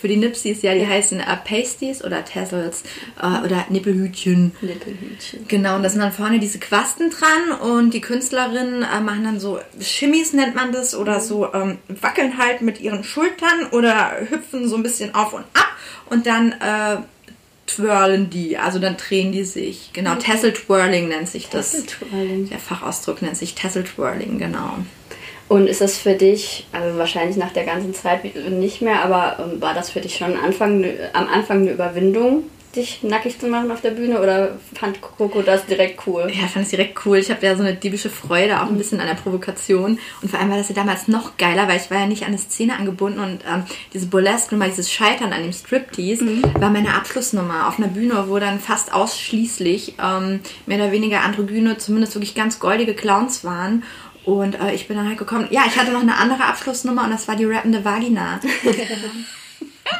Für 0.00 0.08
die 0.08 0.16
Nipsies, 0.16 0.62
ja, 0.62 0.74
die 0.74 0.86
heißen 0.86 1.20
äh, 1.20 1.36
Pasties 1.44 2.02
oder 2.02 2.24
Tassels 2.24 2.82
äh, 3.20 3.44
oder 3.44 3.66
Nippelhütchen. 3.68 4.52
Nippelhütchen. 4.62 5.46
Genau, 5.48 5.76
und 5.76 5.82
da 5.82 5.90
sind 5.90 6.00
dann 6.00 6.12
vorne 6.12 6.38
diese 6.38 6.58
Quasten 6.58 7.10
dran 7.10 7.60
und 7.60 7.92
die 7.92 8.00
Künstlerinnen 8.00 8.82
äh, 8.84 9.00
machen 9.00 9.24
dann 9.24 9.38
so 9.38 9.60
Shimmies 9.78 10.32
nennt 10.32 10.54
man 10.54 10.72
das 10.72 10.94
oder 10.94 11.20
so 11.20 11.52
ähm, 11.52 11.76
wackeln 11.88 12.38
halt 12.38 12.62
mit 12.62 12.80
ihren 12.80 13.04
Schultern 13.04 13.66
oder 13.72 14.12
hüpfen 14.30 14.66
so 14.66 14.76
ein 14.76 14.82
bisschen 14.82 15.14
auf 15.14 15.34
und 15.34 15.44
ab 15.52 15.68
und 16.08 16.26
dann 16.26 16.52
äh, 16.52 16.96
twirlen 17.66 18.30
die, 18.30 18.58
also 18.58 18.78
dann 18.78 18.96
drehen 18.96 19.32
die 19.32 19.44
sich. 19.44 19.90
Genau, 19.92 20.14
Tassel 20.14 20.52
Twirling 20.52 21.08
nennt 21.08 21.28
sich 21.28 21.48
das. 21.48 21.72
Tassel 21.72 21.86
Twirling. 21.86 22.48
Der 22.48 22.58
Fachausdruck 22.58 23.22
nennt 23.22 23.36
sich 23.36 23.54
Tassel 23.54 23.84
Twirling, 23.84 24.38
genau. 24.38 24.74
Und 25.48 25.68
ist 25.68 25.80
das 25.80 25.96
für 25.96 26.14
dich, 26.14 26.66
also 26.72 26.98
wahrscheinlich 26.98 27.36
nach 27.36 27.52
der 27.52 27.64
ganzen 27.64 27.94
Zeit 27.94 28.24
nicht 28.50 28.82
mehr, 28.82 29.02
aber 29.02 29.38
ähm, 29.38 29.60
war 29.60 29.74
das 29.74 29.90
für 29.90 30.00
dich 30.00 30.16
schon 30.16 30.34
am 30.34 30.44
Anfang, 30.44 30.84
am 31.12 31.28
Anfang 31.28 31.62
eine 31.62 31.72
Überwindung, 31.72 32.44
dich 32.76 33.02
nackig 33.02 33.38
zu 33.38 33.48
machen 33.48 33.70
auf 33.70 33.80
der 33.80 33.90
Bühne 33.90 34.20
oder 34.20 34.58
fand 34.74 35.00
Coco 35.00 35.42
das 35.42 35.66
direkt 35.66 36.06
cool? 36.06 36.30
Ja, 36.32 36.46
fand 36.46 36.64
ich 36.64 36.70
direkt 36.70 37.04
cool. 37.04 37.18
Ich 37.18 37.30
habe 37.30 37.44
ja 37.44 37.56
so 37.56 37.62
eine 37.62 37.74
diebische 37.74 38.10
Freude, 38.10 38.60
auch 38.60 38.68
ein 38.68 38.78
bisschen 38.78 39.00
an 39.00 39.06
der 39.06 39.14
Provokation. 39.14 39.98
Und 40.22 40.30
vor 40.30 40.38
allem 40.38 40.50
war 40.50 40.58
das 40.58 40.68
ja 40.68 40.74
damals 40.74 41.08
noch 41.08 41.36
geiler, 41.36 41.68
weil 41.68 41.78
ich 41.78 41.90
war 41.90 42.00
ja 42.00 42.06
nicht 42.06 42.22
an 42.22 42.28
eine 42.28 42.38
Szene 42.38 42.76
angebunden 42.76 43.20
und 43.20 43.40
ähm, 43.46 43.64
diese 43.92 44.06
Burlesque-Nummer, 44.06 44.68
dieses 44.68 44.92
Scheitern 44.92 45.32
an 45.32 45.42
dem 45.42 45.52
Striptease, 45.52 46.42
war 46.58 46.70
meine 46.70 46.94
Abschlussnummer 46.94 47.68
auf 47.68 47.78
einer 47.78 47.88
Bühne, 47.88 48.24
wo 48.28 48.38
dann 48.38 48.60
fast 48.60 48.92
ausschließlich 48.92 49.94
ähm, 50.02 50.40
mehr 50.66 50.78
oder 50.78 50.92
weniger 50.92 51.22
androgyne, 51.22 51.78
zumindest 51.78 52.14
wirklich 52.14 52.34
ganz 52.34 52.58
goldige 52.58 52.94
Clowns 52.94 53.44
waren. 53.44 53.82
Und 54.24 54.60
äh, 54.60 54.74
ich 54.74 54.88
bin 54.88 54.96
dann 54.96 55.08
halt 55.08 55.18
gekommen, 55.18 55.46
ja, 55.50 55.62
ich 55.66 55.78
hatte 55.78 55.92
noch 55.92 56.02
eine 56.02 56.16
andere 56.16 56.44
Abschlussnummer 56.44 57.04
und 57.04 57.10
das 57.10 57.28
war 57.28 57.36
die 57.36 57.44
rappende 57.44 57.84
Vagina. 57.84 58.40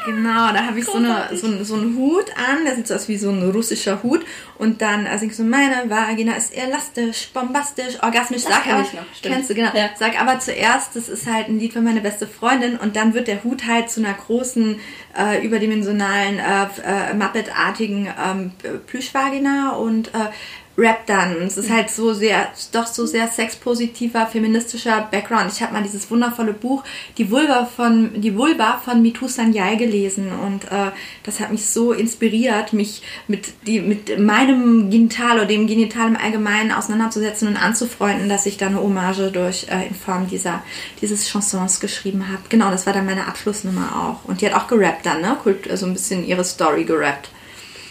Genau, 0.05 0.51
da 0.53 0.65
habe 0.65 0.79
ich 0.79 0.85
so, 0.85 0.93
eine, 0.97 1.29
so, 1.33 1.47
einen- 1.47 1.63
so 1.65 1.75
einen 1.75 1.95
Hut 1.97 2.25
an, 2.35 2.65
der 2.65 2.75
sieht 2.75 2.87
so 2.87 2.95
aus 2.95 3.07
wie 3.07 3.17
so 3.17 3.29
ein 3.29 3.51
russischer 3.51 4.01
Hut. 4.03 4.25
Und 4.57 4.81
dann 4.81 5.05
singe 5.17 5.31
ich 5.31 5.37
so, 5.37 5.43
meine 5.43 5.89
Vagina 5.89 6.33
ist 6.35 6.53
elastisch, 6.55 7.29
bombastisch, 7.33 8.01
orgasmisch. 8.01 8.41
Sag 8.43 8.63
kenn 8.63 8.73
aber, 8.73 8.81
ich 8.83 8.93
noch, 8.93 9.01
stimmt. 9.15 9.35
kennst 9.35 9.49
du, 9.49 9.55
genau. 9.55 9.71
Ja. 9.73 9.89
Sag 9.97 10.19
aber 10.19 10.39
zuerst, 10.39 10.95
das 10.95 11.09
ist 11.09 11.25
halt 11.27 11.47
ein 11.47 11.59
Lied 11.59 11.73
für 11.73 11.81
meine 11.81 12.01
beste 12.01 12.27
Freundin. 12.27 12.77
Und 12.77 12.95
dann 12.95 13.13
wird 13.13 13.27
der 13.27 13.43
Hut 13.43 13.65
halt 13.65 13.89
zu 13.89 13.99
einer 14.01 14.13
großen, 14.13 14.79
äh, 15.17 15.45
überdimensionalen, 15.45 16.39
äh, 16.39 17.11
äh, 17.11 17.13
Muppet-artigen 17.13 18.07
ähm, 18.23 18.51
Plüschvagina 18.87 19.71
und 19.71 20.09
äh, 20.09 20.29
Rap 20.77 21.07
dann. 21.07 21.41
Es 21.41 21.57
ist 21.57 21.71
halt 21.71 21.89
so 21.89 22.13
sehr, 22.13 22.49
doch 22.71 22.85
so 22.85 23.07
sehr 23.07 23.27
sexpositiver, 23.27 24.27
feministischer 24.27 25.07
Background. 25.11 25.51
Ich 25.51 25.61
habe 25.63 25.73
mal 25.73 25.81
dieses 25.81 26.09
wundervolle 26.11 26.53
Buch 26.53 26.83
Die 27.17 27.31
Vulva 27.31 27.65
von 27.65 28.21
die 28.21 28.35
Vulva 28.35 28.79
von 28.85 29.01
Mitu 29.01 29.27
Sanyal 29.27 29.77
gelesen 29.77 30.31
und 30.31 30.65
äh, 30.65 30.91
das 31.23 31.39
hat 31.39 31.51
mich 31.51 31.65
so 31.65 31.93
inspiriert, 31.93 32.73
mich 32.73 33.01
mit 33.27 33.53
die 33.65 33.79
mit 33.79 34.19
meinem 34.19 34.91
Genital 34.91 35.37
oder 35.37 35.47
dem 35.47 35.65
Genital 35.65 36.09
im 36.09 36.17
Allgemeinen 36.17 36.71
auseinanderzusetzen 36.71 37.47
und 37.47 37.57
anzufreunden, 37.57 38.29
dass 38.29 38.45
ich 38.45 38.57
da 38.57 38.67
eine 38.67 38.79
Hommage 38.79 39.31
durch 39.31 39.67
äh, 39.69 39.87
in 39.87 39.95
Form 39.95 40.27
dieser 40.27 40.61
dieses 41.01 41.27
Chansons 41.27 41.79
geschrieben 41.79 42.27
habe. 42.27 42.43
Genau, 42.49 42.69
das 42.69 42.85
war 42.85 42.93
dann 42.93 43.07
meine 43.07 43.27
Abschlussnummer 43.27 44.19
auch 44.23 44.29
und 44.29 44.41
die 44.41 44.45
hat 44.45 44.53
auch 44.53 44.67
gerappt 44.67 45.07
dann, 45.07 45.21
ne? 45.21 45.37
Kult, 45.41 45.67
so 45.75 45.87
ein 45.87 45.93
bisschen 45.93 46.23
ihre 46.25 46.43
Story 46.43 46.83
gerappt. 46.83 47.31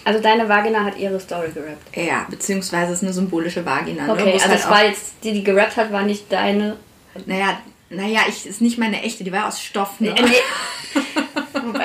Also 0.06 0.20
deine 0.20 0.48
Vagina 0.48 0.84
hat 0.84 0.96
ihre 0.98 1.18
Story 1.18 1.48
gerappt. 1.52 1.96
Ja, 1.96 2.26
beziehungsweise 2.30 2.92
es 2.92 2.98
ist 2.98 3.02
eine 3.02 3.12
symbolische 3.12 3.66
Vagina. 3.66 4.08
Okay, 4.08 4.24
ne? 4.24 4.32
Wo 4.32 4.36
es 4.36 4.42
also 4.44 4.48
halt 4.50 4.60
es 4.60 4.70
war 4.70 4.84
jetzt, 4.84 5.14
die, 5.24 5.32
die 5.32 5.42
gerappt 5.42 5.76
hat, 5.76 5.90
war 5.90 6.04
nicht 6.04 6.32
deine. 6.32 6.76
Naja, 7.26 7.58
naja, 7.90 8.20
ich 8.28 8.46
ist 8.46 8.60
nicht 8.60 8.78
meine 8.78 9.02
echte, 9.02 9.24
die 9.24 9.32
war 9.32 9.48
aus 9.48 9.60
Stoff. 9.60 9.98
Ne? 9.98 10.10
Äh, 10.10 10.22
nee. 10.22 11.00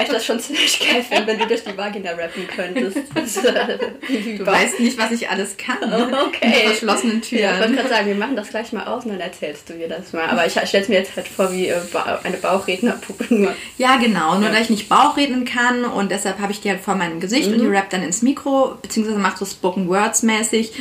Wobei 0.02 0.08
ich 0.08 0.10
das 0.10 0.26
schon 0.26 0.40
ziemlich 0.40 0.80
geil 0.80 1.04
finde, 1.04 1.28
wenn 1.28 1.40
du 1.40 1.48
durch 1.48 1.64
die 1.64 1.78
Vagina 1.78 2.12
rappen 2.12 2.48
könntest. 2.48 2.98
Du 4.38 4.46
weißt 4.46 4.80
nicht, 4.80 4.98
was 4.98 5.12
ich 5.12 5.30
alles 5.30 5.56
kann. 5.58 5.90
ne? 5.90 6.10
Okay. 6.28 6.50
Hinter 6.50 6.68
verschlossenen 6.70 7.22
Ja, 7.30 7.38
ich 7.38 7.42
wollte 7.42 7.58
Türen. 7.62 7.76
gerade 7.76 7.90
sagen, 7.90 8.08
wir 8.08 8.16
machen 8.16 8.36
das 8.36 8.50
gleich 8.50 8.72
mal 8.74 8.86
aus 8.86 9.06
und 9.06 9.12
dann 9.12 9.20
erzählst 9.20 9.70
du 9.70 9.74
mir 9.74 9.88
das 9.88 10.14
mal. 10.14 10.28
Aber 10.30 10.46
ich 10.46 10.52
stelle 10.54 10.84
es 10.84 10.90
mir 10.90 11.00
jetzt 11.00 11.16
halt 11.16 11.28
vor 11.28 11.52
wie 11.52 11.68
äh, 11.68 11.76
eine 12.24 12.38
Bauchrednerpuppe 12.38 13.34
nur. 13.34 13.54
Ja, 13.78 13.98
genau. 13.98 14.38
Nur 14.40 14.50
da 14.50 14.60
ich 14.60 14.70
nicht 14.70 14.90
Bauchreden 14.90 15.46
kann 15.46 15.86
und 15.86 16.12
deshalb 16.12 16.40
habe 16.40 16.52
ich 16.52 16.62
die 16.62 16.70
halt 16.70 16.82
vor 16.82 16.96
meinem 16.96 17.20
Gesicht 17.20 17.52
und 17.52 17.60
die 17.60 17.68
rappt 17.68 17.94
dann 17.94 18.04
ins 18.04 18.22
Mikro, 18.22 18.76
beziehungsweise 18.82 19.20
macht 19.20 19.38
so 19.38 19.46
Spoken 19.46 19.88
Words 19.88 20.24
mäßig. 20.24 20.72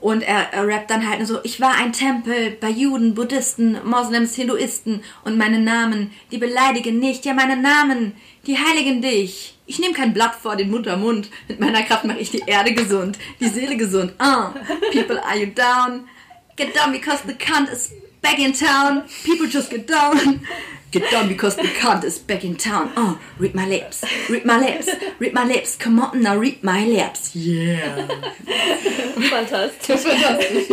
Und 0.00 0.22
er, 0.22 0.52
er 0.52 0.66
rappt 0.66 0.90
dann 0.90 1.08
halt 1.08 1.18
nur 1.18 1.26
so, 1.26 1.40
ich 1.42 1.60
war 1.60 1.74
ein 1.74 1.92
Tempel 1.92 2.52
bei 2.52 2.68
Juden, 2.68 3.14
Buddhisten, 3.14 3.78
Moslems, 3.84 4.34
Hinduisten 4.34 5.02
und 5.24 5.36
meine 5.36 5.58
Namen, 5.58 6.12
die 6.30 6.38
beleidigen 6.38 6.98
nicht, 6.98 7.24
ja 7.24 7.34
meine 7.34 7.56
Namen, 7.56 8.14
die 8.46 8.56
heiligen 8.58 9.02
dich. 9.02 9.56
Ich 9.66 9.78
nehme 9.78 9.94
kein 9.94 10.14
Blatt 10.14 10.34
vor 10.34 10.56
den 10.56 10.70
Muttermund, 10.70 11.30
mit 11.48 11.60
meiner 11.60 11.82
Kraft 11.82 12.04
mache 12.04 12.18
ich 12.18 12.30
die 12.30 12.42
Erde 12.46 12.72
gesund, 12.72 13.18
die 13.40 13.48
Seele 13.48 13.76
gesund. 13.76 14.12
Uh, 14.20 14.50
people, 14.92 15.22
are 15.22 15.36
you 15.36 15.46
down? 15.46 16.08
Get 16.56 16.74
down 16.74 16.92
because 16.92 17.22
the 17.26 17.34
cunt 17.34 17.70
is 17.70 17.92
back 18.28 18.38
in 18.38 18.52
town. 18.52 19.08
People 19.24 19.46
just 19.46 19.70
get 19.70 19.86
down. 19.86 20.40
Get 20.90 21.10
down 21.10 21.28
because 21.28 21.56
the 21.56 21.68
cunt 21.80 22.02
is 22.04 22.18
back 22.18 22.44
in 22.44 22.56
town. 22.56 22.90
Oh, 22.96 23.20
read 23.38 23.54
my 23.54 23.66
lips, 23.66 24.04
read 24.30 24.46
my 24.46 24.58
lips, 24.58 24.88
read 25.18 25.34
my 25.34 25.44
lips. 25.44 25.76
Come 25.76 26.00
on 26.00 26.22
now, 26.22 26.34
read 26.36 26.64
my 26.64 26.86
lips. 26.86 27.36
Yeah. 27.36 28.06
Fantastisch. 29.34 30.00
Fantastisch. 30.00 30.68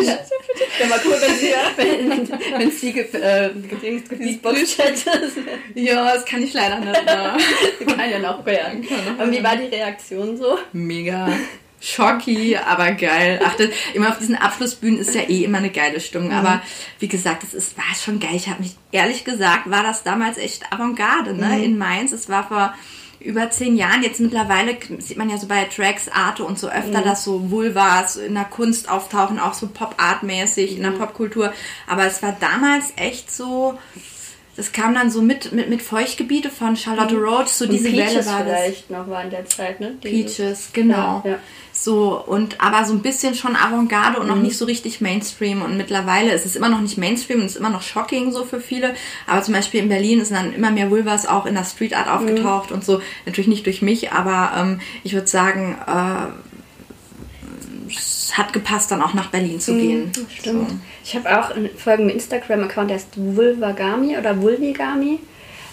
Wäre 0.78 0.90
mal 0.90 1.00
cool, 1.04 1.18
wenn 1.20 1.36
sie, 1.36 1.54
wenn, 1.78 2.30
wenn 2.60 2.72
sie 2.72 2.94
ge, 2.94 3.04
äh, 3.12 3.50
gebeatboxt 3.50 4.78
hätte. 4.78 5.32
Ja, 5.76 6.14
das 6.14 6.24
kann 6.24 6.44
ich 6.44 6.54
leider 6.54 6.80
nicht. 6.80 6.96
Ne? 7.06 7.96
Kann 7.96 8.10
ja 8.10 8.20
noch 8.20 8.46
werden. 8.46 8.88
Und 9.20 9.32
wie 9.32 9.44
war 9.44 9.58
die 9.58 9.66
Reaktion 9.66 10.38
so? 10.38 10.58
Mega. 10.72 11.28
Schocki, 11.80 12.58
aber 12.58 12.92
geil. 12.94 13.40
Ach, 13.44 13.56
das, 13.56 13.70
immer 13.94 14.10
auf 14.10 14.18
diesen 14.18 14.36
Abschlussbühnen 14.36 15.00
ist 15.00 15.14
ja 15.14 15.22
eh 15.22 15.44
immer 15.44 15.60
eine 15.60 15.70
geile 15.70 16.00
Stimmung. 16.00 16.32
Aber 16.32 16.62
wie 17.00 17.08
gesagt, 17.08 17.44
es 17.44 17.54
ist, 17.54 17.78
war 17.78 17.84
schon 17.96 18.20
geil. 18.20 18.36
Ich 18.36 18.48
habe 18.48 18.64
mich, 18.64 18.76
ehrlich 18.92 19.24
gesagt, 19.24 19.70
war 19.70 19.84
das 19.84 20.04
damals 20.04 20.38
echt 20.38 20.72
Avantgarde, 20.72 21.34
ne? 21.34 21.64
In 21.64 21.78
Mainz. 21.78 22.12
Es 22.12 22.28
war 22.30 22.48
vor 22.48 22.74
über 23.20 23.50
zehn 23.50 23.76
Jahren. 23.76 24.04
Jetzt 24.04 24.20
mittlerweile 24.20 24.78
sieht 25.00 25.18
man 25.18 25.30
ja 25.30 25.38
so 25.38 25.48
bei 25.48 25.66
Tracks, 25.66 26.08
Arte 26.10 26.44
und 26.44 26.60
so 26.60 26.70
öfter, 26.70 27.02
mhm. 27.02 27.06
dass 27.06 27.24
so 27.24 27.50
Vulvas 27.52 28.18
in 28.18 28.36
der 28.36 28.46
Kunst 28.46 28.90
auftauchen, 28.90 29.40
auch 29.40 29.54
so 29.54 29.68
Pop-Art-mäßig 29.68 30.72
mhm. 30.72 30.78
in 30.78 30.84
der 30.84 30.92
mhm. 30.92 31.00
Popkultur. 31.00 31.54
Aber 31.88 32.06
es 32.06 32.22
war 32.22 32.36
damals 32.40 32.94
echt 32.96 33.32
so, 33.32 33.78
das 34.56 34.72
kam 34.72 34.94
dann 34.94 35.12
so 35.12 35.22
mit, 35.22 35.52
mit, 35.52 35.70
mit 35.70 35.82
Feuchtgebiete 35.82 36.50
von 36.50 36.78
Charlotte 36.78 37.16
mhm. 37.16 37.24
Roach, 37.24 37.48
so 37.48 37.66
und 37.66 37.72
diese 37.72 37.90
Peaches 37.90 38.14
Welle 38.14 38.26
war 38.26 38.44
das. 38.44 38.62
vielleicht 38.62 38.90
noch 38.90 39.08
war 39.10 39.24
in 39.24 39.30
der 39.30 39.46
Zeit, 39.46 39.80
ne? 39.80 39.98
Diese. 40.02 40.44
Peaches, 40.44 40.70
genau. 40.72 41.22
Ja, 41.26 41.32
ja. 41.32 41.40
So, 41.78 42.24
und 42.26 42.62
aber 42.62 42.86
so 42.86 42.94
ein 42.94 43.02
bisschen 43.02 43.36
schon 43.36 43.58
Avantgarde 43.58 44.22
und 44.22 44.28
noch 44.28 44.38
mhm. 44.38 44.44
nicht 44.44 44.58
so 44.58 44.64
richtig 44.64 45.02
Mainstream. 45.02 45.62
Und 45.62 45.76
mittlerweile 45.76 46.32
ist 46.32 46.46
es 46.46 46.56
immer 46.56 46.70
noch 46.70 46.80
nicht 46.80 46.98
Mainstream 46.98 47.42
und 47.42 47.48
ist 47.48 47.58
immer 47.58 47.70
noch 47.70 47.82
shocking 47.82 48.32
so 48.32 48.46
für 48.46 48.62
viele. 48.62 48.96
Aber 49.28 49.42
zum 49.42 49.54
Beispiel 49.54 49.82
in 49.82 49.90
Berlin 49.90 50.22
ist 50.22 50.32
dann 50.32 50.54
immer 50.54 50.72
mehr 50.72 50.90
Vulvas 50.90 51.28
auch 51.28 51.46
in 51.46 51.54
der 51.54 51.66
Street 51.66 51.94
Art 51.94 52.08
aufgetaucht 52.08 52.70
mhm. 52.70 52.78
und 52.78 52.86
so. 52.86 53.02
Natürlich 53.26 53.50
nicht 53.50 53.66
durch 53.66 53.82
mich, 53.82 54.14
aber 54.14 54.54
ähm, 54.58 54.80
ich 55.04 55.14
würde 55.14 55.28
sagen, 55.28 55.78
äh, 55.86 56.28
es 58.26 58.38
hat 58.38 58.54
gepasst, 58.54 58.90
dann 58.90 59.04
auch 59.04 59.14
nach 59.14 59.30
Berlin 59.30 59.60
zu 59.60 59.74
mhm, 59.74 59.80
gehen. 59.80 60.12
Stimmt. 60.30 60.70
So. 60.70 60.76
Ich 61.04 61.16
habe 61.16 61.40
auch 61.40 61.52
einen 61.52 61.70
folgenden 61.78 62.16
Instagram-Account, 62.16 62.90
der 62.90 62.98
heißt 62.98 63.10
Vulvagami 63.16 64.18
oder 64.18 64.42
Vulvigami. 64.42 65.20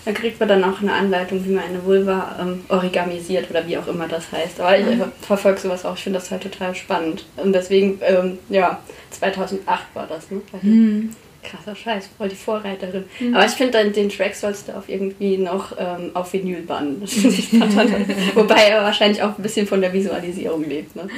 Da 0.04 0.12
kriegt 0.12 0.38
man 0.38 0.48
dann 0.48 0.64
auch 0.64 0.82
eine 0.82 0.92
Anleitung, 0.92 1.44
wie 1.46 1.52
man 1.52 1.64
eine 1.64 1.82
Vulva 1.84 2.36
ähm, 2.40 2.64
origamisiert 2.68 3.48
oder 3.48 3.66
wie 3.66 3.78
auch 3.78 3.86
immer 3.86 4.06
das 4.06 4.30
heißt. 4.32 4.60
Aber 4.60 4.76
ich 4.76 4.84
mhm. 4.84 5.04
verfolge 5.22 5.60
sowas 5.60 5.86
auch. 5.86 5.96
Ich 5.96 6.02
finde 6.02 6.18
das 6.18 6.30
halt 6.30 6.42
total 6.42 6.74
spannend. 6.74 7.24
Und 7.36 7.54
deswegen, 7.54 8.00
ähm, 8.02 8.38
ja, 8.50 8.80
2008 9.10 9.84
war 9.94 10.06
das, 10.06 10.30
ne? 10.30 10.42
Mhm. 10.60 11.10
Krasser 11.42 11.74
Scheiß, 11.74 12.08
voll 12.18 12.28
die 12.28 12.36
Vorreiterin. 12.36 13.04
Mhm. 13.18 13.34
Aber 13.34 13.46
ich 13.46 13.52
finde, 13.52 13.90
den 13.90 14.08
Track 14.10 14.34
sollst 14.34 14.68
du 14.68 14.76
auf 14.76 14.88
irgendwie 14.88 15.38
noch 15.38 15.72
ähm, 15.78 16.10
auf 16.14 16.32
Vinyl 16.32 16.62
bannen. 16.62 17.02
Wobei 18.34 18.68
er 18.68 18.82
wahrscheinlich 18.82 19.22
auch 19.22 19.38
ein 19.38 19.42
bisschen 19.42 19.66
von 19.66 19.80
der 19.80 19.92
Visualisierung 19.92 20.68
lebt, 20.68 20.94
ne? 20.96 21.08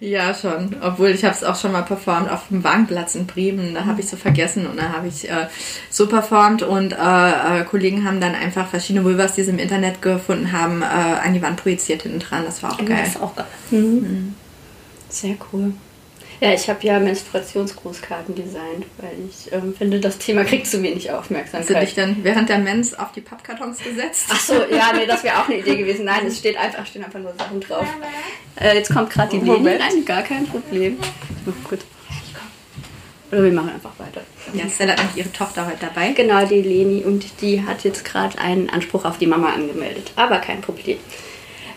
Ja, 0.00 0.34
schon. 0.34 0.76
Obwohl 0.80 1.08
ich 1.08 1.24
habe 1.24 1.34
es 1.34 1.44
auch 1.44 1.56
schon 1.56 1.72
mal 1.72 1.82
performt 1.82 2.30
auf 2.30 2.48
dem 2.48 2.64
Wagenplatz 2.64 3.14
in 3.14 3.26
Bremen. 3.26 3.74
Da 3.74 3.84
habe 3.84 4.00
ich 4.00 4.08
so 4.08 4.16
vergessen 4.16 4.66
und 4.66 4.76
da 4.76 4.90
habe 4.90 5.08
ich 5.08 5.28
äh, 5.28 5.46
so 5.90 6.06
performt 6.08 6.62
und 6.62 6.92
äh, 6.92 7.60
äh, 7.60 7.64
Kollegen 7.64 8.04
haben 8.04 8.20
dann 8.20 8.34
einfach 8.34 8.68
verschiedene 8.68 9.04
Vulvas, 9.04 9.34
die 9.34 9.42
sie 9.42 9.50
im 9.50 9.58
Internet 9.58 10.02
gefunden 10.02 10.52
haben, 10.52 10.82
äh, 10.82 10.84
an 10.84 11.34
die 11.34 11.42
Wand 11.42 11.56
projiziert 11.62 12.02
hinten 12.02 12.20
dran. 12.20 12.44
Das 12.44 12.62
war 12.62 12.72
auch 12.72 12.78
geil. 12.78 12.98
Das 12.98 13.08
ist 13.08 13.22
auch 13.22 13.34
geil. 13.36 13.46
Mhm. 13.70 13.78
Mhm. 13.78 14.34
Sehr 15.08 15.36
cool. 15.52 15.72
Ja, 16.42 16.52
ich 16.52 16.68
habe 16.68 16.84
ja 16.84 16.98
Menstruationsgrußkarten 16.98 18.34
designt, 18.34 18.84
weil 18.98 19.12
ich 19.28 19.52
ähm, 19.52 19.72
finde, 19.78 20.00
das 20.00 20.18
Thema 20.18 20.42
kriegt 20.42 20.66
zu 20.66 20.82
wenig 20.82 21.08
Aufmerksamkeit. 21.12 21.68
Hast 21.68 21.70
du 21.70 21.86
dich 21.86 21.94
dann 21.94 22.24
während 22.24 22.48
der 22.48 22.58
Mens 22.58 22.94
auf 22.94 23.12
die 23.12 23.20
Pappkartons 23.20 23.78
gesetzt? 23.78 24.24
Ach 24.28 24.40
so, 24.40 24.54
ja, 24.54 24.92
nee, 24.92 25.06
das 25.06 25.22
wäre 25.22 25.38
auch 25.38 25.48
eine 25.48 25.58
Idee 25.58 25.76
gewesen. 25.76 26.04
Nein, 26.04 26.26
es 26.26 26.40
steht 26.40 26.56
einfach, 26.56 26.84
stehen 26.84 27.04
einfach 27.04 27.20
nur 27.20 27.32
Sachen 27.38 27.60
drauf. 27.60 27.86
Äh, 28.60 28.74
jetzt 28.76 28.92
kommt 28.92 29.10
gerade 29.10 29.38
die 29.38 29.44
Leni 29.44 29.68
rein, 29.68 30.04
gar 30.04 30.22
kein 30.22 30.44
Problem. 30.44 30.98
Oh, 31.46 31.52
gut. 31.68 31.78
Oder 33.30 33.44
wir 33.44 33.52
machen 33.52 33.70
einfach 33.74 33.96
weiter. 33.98 34.22
Ja, 34.52 34.68
Stella 34.68 34.96
hat 34.96 35.14
ihre 35.14 35.30
Tochter 35.30 35.64
heute 35.66 35.78
dabei. 35.80 36.10
Genau, 36.10 36.44
die 36.44 36.60
Leni. 36.60 37.04
Und 37.04 37.40
die 37.40 37.64
hat 37.64 37.84
jetzt 37.84 38.04
gerade 38.04 38.36
einen 38.38 38.68
Anspruch 38.68 39.04
auf 39.04 39.16
die 39.16 39.28
Mama 39.28 39.52
angemeldet. 39.52 40.10
Aber 40.16 40.38
kein 40.38 40.60
Problem. 40.60 40.98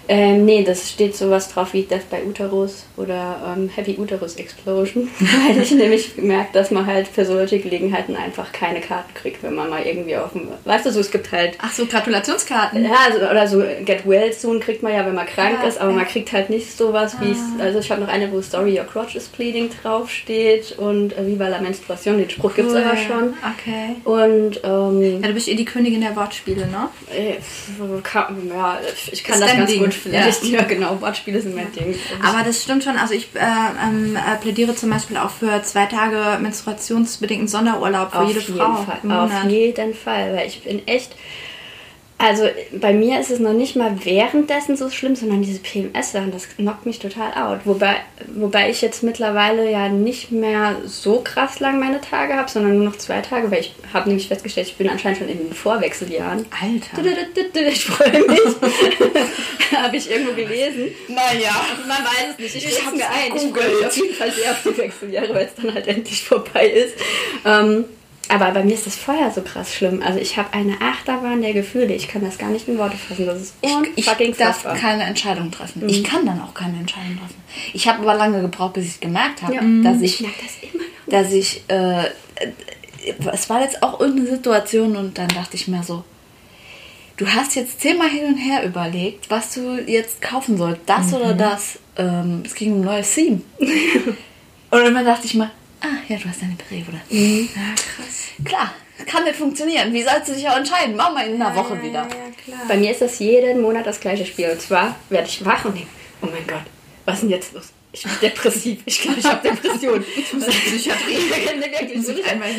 Ähm, 0.08 0.46
nee, 0.46 0.64
das 0.64 0.92
steht 0.92 1.16
sowas 1.16 1.50
drauf 1.52 1.74
wie 1.74 1.84
Death 1.84 2.10
by 2.10 2.18
Uterus 2.28 2.86
oder 2.98 3.56
ähm, 3.56 3.70
Heavy 3.70 3.98
Uterus 3.98 4.36
Explosion. 4.36 5.10
Weil 5.20 5.62
ich 5.62 5.72
nämlich 5.72 6.16
gemerkt, 6.16 6.56
dass 6.56 6.72
man 6.72 6.86
halt 6.86 7.08
für 7.08 7.26
solche 7.26 7.60
Gelegenheiten 7.60 8.16
einfach 8.16 8.52
keine 8.52 8.82
Karten 8.82 9.14
kriegt, 9.14 9.42
wenn 9.44 9.56
man 9.56 9.70
mal 9.70 9.84
irgendwie 9.84 10.16
auf 10.16 10.34
dem. 10.34 10.50
Weißt 10.64 10.86
du, 10.86 10.92
so 10.92 11.00
es 11.00 11.12
gibt 11.12 11.32
halt. 11.32 11.58
Ach 11.62 11.72
so, 11.72 11.86
Gratulationskarten. 11.86 12.84
Ja, 12.84 12.98
also, 13.06 13.26
oder 13.26 13.48
so 13.48 13.64
Get 13.84 14.08
Well 14.08 14.32
Soon 14.34 14.60
kriegt 14.60 14.84
man 14.84 14.94
ja, 14.94 15.06
wenn 15.06 15.16
man 15.16 15.26
krank 15.26 15.60
ja, 15.62 15.68
ist, 15.68 15.80
aber 15.80 15.92
ja. 15.92 15.98
man 15.98 16.08
kriegt 16.08 16.32
halt 16.32 16.50
nicht 16.50 16.78
sowas 16.78 17.18
wie. 17.20 17.32
Ah. 17.32 17.64
Also 17.64 17.80
ich 17.80 17.90
habe 17.90 18.02
noch 18.02 18.10
eine, 18.10 18.32
wo 18.32 18.42
Story 18.42 18.78
Your 18.78 18.86
Crotch 18.86 19.16
is 19.16 19.28
Bleeding 19.28 19.70
draufsteht 19.82 20.78
und 20.78 21.18
äh, 21.18 21.26
Viva 21.26 21.48
la 21.48 21.60
Menstruation, 21.60 22.18
den 22.18 22.30
Spruch 22.30 22.52
cool. 22.52 22.56
gibt 22.56 22.70
es 22.70 22.76
aber 22.76 22.98
schon. 22.98 23.34
Okay. 23.58 23.96
Und. 24.04 24.62
Ähm, 24.64 25.22
ja, 25.22 25.28
du 25.28 25.34
bist 25.34 25.48
eh 25.48 25.56
die 25.56 25.66
Königin 25.66 26.02
der 26.02 26.16
Wortspiele, 26.16 26.68
ne? 26.68 26.90
Äh, 27.12 27.36
kann, 28.04 28.50
ja, 28.50 28.80
ich 29.12 29.24
kann 29.24 29.40
das, 29.40 29.50
das 29.50 29.58
ganz 29.58 29.78
gut 29.78 29.95
vielleicht. 29.96 30.44
Ja, 30.44 30.60
ja 30.60 30.64
genau, 30.64 31.00
Wortspiele 31.02 31.42
sind 31.42 31.56
mein 31.56 31.72
Ding. 31.72 31.96
Aber 32.24 32.44
das 32.44 32.62
stimmt 32.64 32.84
schon. 32.84 32.98
Also 32.98 33.14
ich 33.14 33.30
äh, 33.36 33.40
ähm, 33.84 34.16
äh, 34.16 34.38
plädiere 34.38 34.76
zum 34.76 34.90
Beispiel 34.90 35.18
auch 35.18 35.30
für 35.30 35.62
zwei 35.64 35.86
Tage 35.86 36.42
menstruationsbedingten 36.42 37.48
Sonderurlaub 37.48 38.12
für 38.12 38.20
Auf 38.20 38.28
jede 38.28 38.42
Frau. 38.42 38.76
Fall. 38.76 39.12
Auf 39.12 39.50
jeden 39.50 39.94
Fall, 39.94 40.36
weil 40.36 40.48
ich 40.48 40.62
bin 40.62 40.88
echt 40.88 41.16
also 42.18 42.48
bei 42.72 42.94
mir 42.94 43.20
ist 43.20 43.30
es 43.30 43.40
noch 43.40 43.54
nicht 43.54 43.76
mal 43.76 44.06
währenddessen 44.06 44.78
so 44.78 44.90
schlimm, 44.90 45.18
sondern 45.18 45.42
diese 45.42 45.60
PMS-Sachen, 45.60 46.32
das 46.32 46.48
knockt 46.48 46.86
mich 46.86 47.00
total 47.00 47.34
out. 47.34 47.62
Wobei, 47.66 47.98
wobei 48.34 48.70
ich 48.70 48.82
jetzt 48.82 49.04
mittlerweile 49.04 49.70
ja 49.70 49.90
nicht 49.90 50.32
mehr 50.32 50.78
so 50.86 51.20
krass 51.20 51.60
lang 51.60 51.80
meine 51.80 52.00
Tage 52.00 52.36
habe, 52.36 52.50
sondern 52.50 52.78
nur 52.78 52.86
noch 52.86 52.96
zwei 52.96 53.20
Tage, 53.20 53.52
weil 53.52 53.60
ich 53.60 53.76
habe 53.94 54.08
nämlich 54.08 54.30
festgestellt, 54.30 54.68
ich 54.68 54.78
bin 54.78 54.90
anscheinend 54.90 55.20
schon 55.20 55.30
in 55.30 55.40
den 55.40 55.54
Vorwechseljahren. 55.54 56.46
Alter. 56.62 57.04
Ich 57.68 57.86
freue 57.86 58.26
mich. 58.26 58.40
habe 59.78 59.98
ich 59.98 60.10
irgendwo 60.10 60.34
gelesen. 60.34 60.92
Naja. 61.10 61.66
Man 61.88 61.98
weiß 61.98 62.32
es 62.32 62.40
nicht. 62.40 62.56
Ich, 62.56 62.66
ich 62.66 62.86
habe 62.86 62.96
mir 62.96 63.10
ein. 63.10 63.36
Ich 63.36 63.42
freue 63.42 63.76
mich 63.76 63.86
auf 63.86 63.98
jeden 63.98 64.14
Fall 64.14 64.32
sehr 64.32 64.52
auf 64.52 64.64
die 64.64 64.78
Wechseljahre, 64.78 65.34
weil 65.34 65.46
es 65.46 65.56
dann 65.62 65.74
halt 65.74 65.88
endlich 65.88 66.24
vorbei 66.24 66.68
ist. 66.68 66.96
Ähm, 67.46 67.86
aber 68.30 68.52
bei 68.52 68.64
mir 68.64 68.74
ist 68.74 68.86
das 68.86 68.96
vorher 68.96 69.32
so 69.32 69.42
krass 69.42 69.74
schlimm. 69.74 70.02
Also 70.02 70.20
ich 70.20 70.38
habe 70.38 70.54
eine 70.54 70.82
Achterbahn 70.82 71.42
der 71.42 71.54
Gefühle. 71.54 71.94
Ich 71.94 72.08
kann 72.08 72.24
das 72.24 72.38
gar 72.38 72.50
nicht 72.50 72.68
in 72.68 72.78
Worte 72.78 72.98
fassen. 72.98 73.26
Das 73.26 73.42
ist 73.42 73.54
ich, 73.62 73.72
ich 73.96 74.38
darf 74.38 74.64
keine 74.64 75.04
Entscheidung 75.04 75.52
treffen. 75.52 75.84
Mhm. 75.84 75.90
Ich 75.90 76.04
kann 76.04 76.26
dann 76.26 76.42
auch 76.42 76.54
keine 76.54 76.78
Entscheidung 76.78 77.18
treffen. 77.20 77.44
Ich 77.74 77.88
habe 77.88 78.02
aber 78.02 78.16
lange 78.16 78.42
gebraucht, 78.42 78.74
bis 78.74 78.86
ich 78.86 79.00
gemerkt 79.00 79.42
habe, 79.42 79.56
ja. 79.56 79.62
dass 79.84 80.02
ich, 80.02 80.22
ich 80.22 80.28
das 80.28 80.56
dass 81.08 81.34
ich, 81.34 81.64
äh, 81.68 82.10
es 83.32 83.50
war 83.50 83.62
jetzt 83.62 83.84
auch 83.84 84.00
irgendeine 84.00 84.30
Situation 84.30 84.96
und 84.96 85.18
dann 85.18 85.28
dachte 85.28 85.56
ich 85.56 85.68
mir 85.68 85.84
so, 85.84 86.04
du 87.18 87.28
hast 87.28 87.56
jetzt 87.56 87.82
zehnmal 87.82 88.10
hin 88.10 88.26
und 88.26 88.38
her 88.38 88.66
überlegt, 88.66 89.30
was 89.30 89.54
du 89.54 89.78
jetzt 89.86 90.22
kaufen 90.22 90.58
sollst, 90.58 90.82
das 90.88 91.08
mhm. 91.08 91.14
oder 91.14 91.34
das. 91.34 91.80
Ähm, 91.98 92.44
es 92.46 92.56
ging 92.56 92.74
um 92.74 92.80
ein 92.80 92.86
neues 92.86 93.14
Theme. 93.14 93.42
und 93.60 94.16
dann 94.72 95.06
dachte 95.06 95.26
ich 95.26 95.36
mir, 95.36 95.52
Ah, 95.86 95.98
ja, 96.08 96.18
du 96.18 96.28
hast 96.28 96.42
deine 96.42 96.56
Periode. 96.56 97.00
Mhm. 97.12 97.50
Ja, 97.56 97.76
krass. 97.76 98.30
Klar, 98.44 98.72
kann 99.06 99.24
nicht 99.24 99.36
funktionieren. 99.36 99.94
Wie 99.94 100.02
sollst 100.02 100.30
du 100.30 100.34
dich 100.34 100.50
auch 100.50 100.58
entscheiden? 100.58 100.96
Mach 100.96 101.14
mal 101.14 101.28
in 101.28 101.36
einer 101.36 101.54
ja, 101.54 101.56
Woche 101.56 101.80
wieder. 101.82 102.02
Ja, 102.02 102.44
klar. 102.44 102.62
Bei 102.68 102.76
mir 102.76 102.90
ist 102.90 103.02
das 103.02 103.20
jeden 103.20 103.62
Monat 103.62 103.86
das 103.86 104.00
gleiche 104.00 104.26
Spiel. 104.26 104.50
Und 104.50 104.62
zwar 104.62 104.96
werde 105.10 105.28
ich 105.28 105.46
wach 105.46 105.64
und 105.66 105.76
denke, 105.76 105.90
oh 106.24 106.26
mein 106.26 106.48
Gott, 106.48 106.64
was 107.06 107.16
ist 107.16 107.22
denn 107.22 107.30
jetzt 107.30 107.54
los? 107.54 107.72
Ich 107.96 108.04
bin 108.04 108.12
depressiv. 108.22 108.80
Ich 108.86 109.02
glaube, 109.02 109.20
ich 109.20 109.26
habe 109.26 109.48
Depression. 109.48 110.04
ich 110.18 110.34
muss 110.34 110.46
Psychiatrie. 110.46 111.18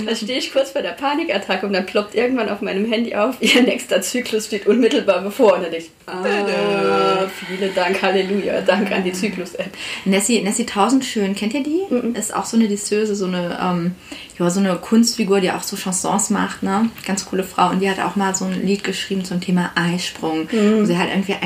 Da 0.06 0.16
stehe 0.16 0.38
ich 0.38 0.50
kurz 0.50 0.70
vor 0.70 0.80
der 0.80 0.92
Panikattacke 0.92 1.66
und 1.66 1.74
dann 1.74 1.84
ploppt 1.84 2.14
irgendwann 2.14 2.48
auf 2.48 2.62
meinem 2.62 2.90
Handy 2.90 3.14
auf, 3.14 3.36
ihr 3.40 3.62
nächster 3.62 4.00
Zyklus 4.00 4.46
steht 4.46 4.66
unmittelbar 4.66 5.20
bevor. 5.20 5.54
Und 5.54 5.64
dann 5.64 5.70
denke 5.70 5.86
ich, 5.86 5.90
ah, 6.06 7.26
vielen 7.46 7.74
Dank, 7.74 8.00
Halleluja, 8.00 8.62
Dank 8.62 8.90
an 8.90 9.04
die 9.04 9.12
Zyklus-App. 9.12 9.70
Nessie, 10.06 10.40
Nessie 10.42 10.64
Tausendschön, 10.64 11.34
kennt 11.34 11.52
ihr 11.52 11.62
die? 11.62 11.82
Mhm. 11.90 12.14
Ist 12.14 12.34
auch 12.34 12.46
so 12.46 12.56
eine 12.56 12.68
Disseuse, 12.68 13.14
so 13.14 13.26
eine, 13.26 13.58
ähm, 13.62 13.94
ja, 14.38 14.48
so 14.48 14.60
eine 14.60 14.76
Kunstfigur, 14.76 15.40
die 15.40 15.50
auch 15.50 15.62
so 15.62 15.76
Chansons 15.76 16.30
macht, 16.30 16.62
ne? 16.62 16.88
Ganz 17.04 17.26
coole 17.26 17.44
Frau. 17.44 17.70
Und 17.70 17.80
die 17.80 17.90
hat 17.90 18.00
auch 18.00 18.16
mal 18.16 18.34
so 18.34 18.46
ein 18.46 18.66
Lied 18.66 18.84
geschrieben 18.84 19.24
zum 19.24 19.42
Thema 19.42 19.70
Eisprung, 19.74 20.48
mhm. 20.50 20.80
wo 20.80 20.84
sie 20.86 20.96
halt 20.96 21.10
irgendwie 21.10 21.36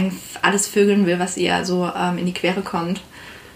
alles 0.43 0.69
vögeln 0.69 1.07
will, 1.07 1.19
was 1.19 1.37
ihr 1.37 1.65
so 1.65 1.91
ähm, 1.97 2.19
in 2.19 2.27
die 2.27 2.35
Quere 2.35 2.63
kommt. 2.63 3.01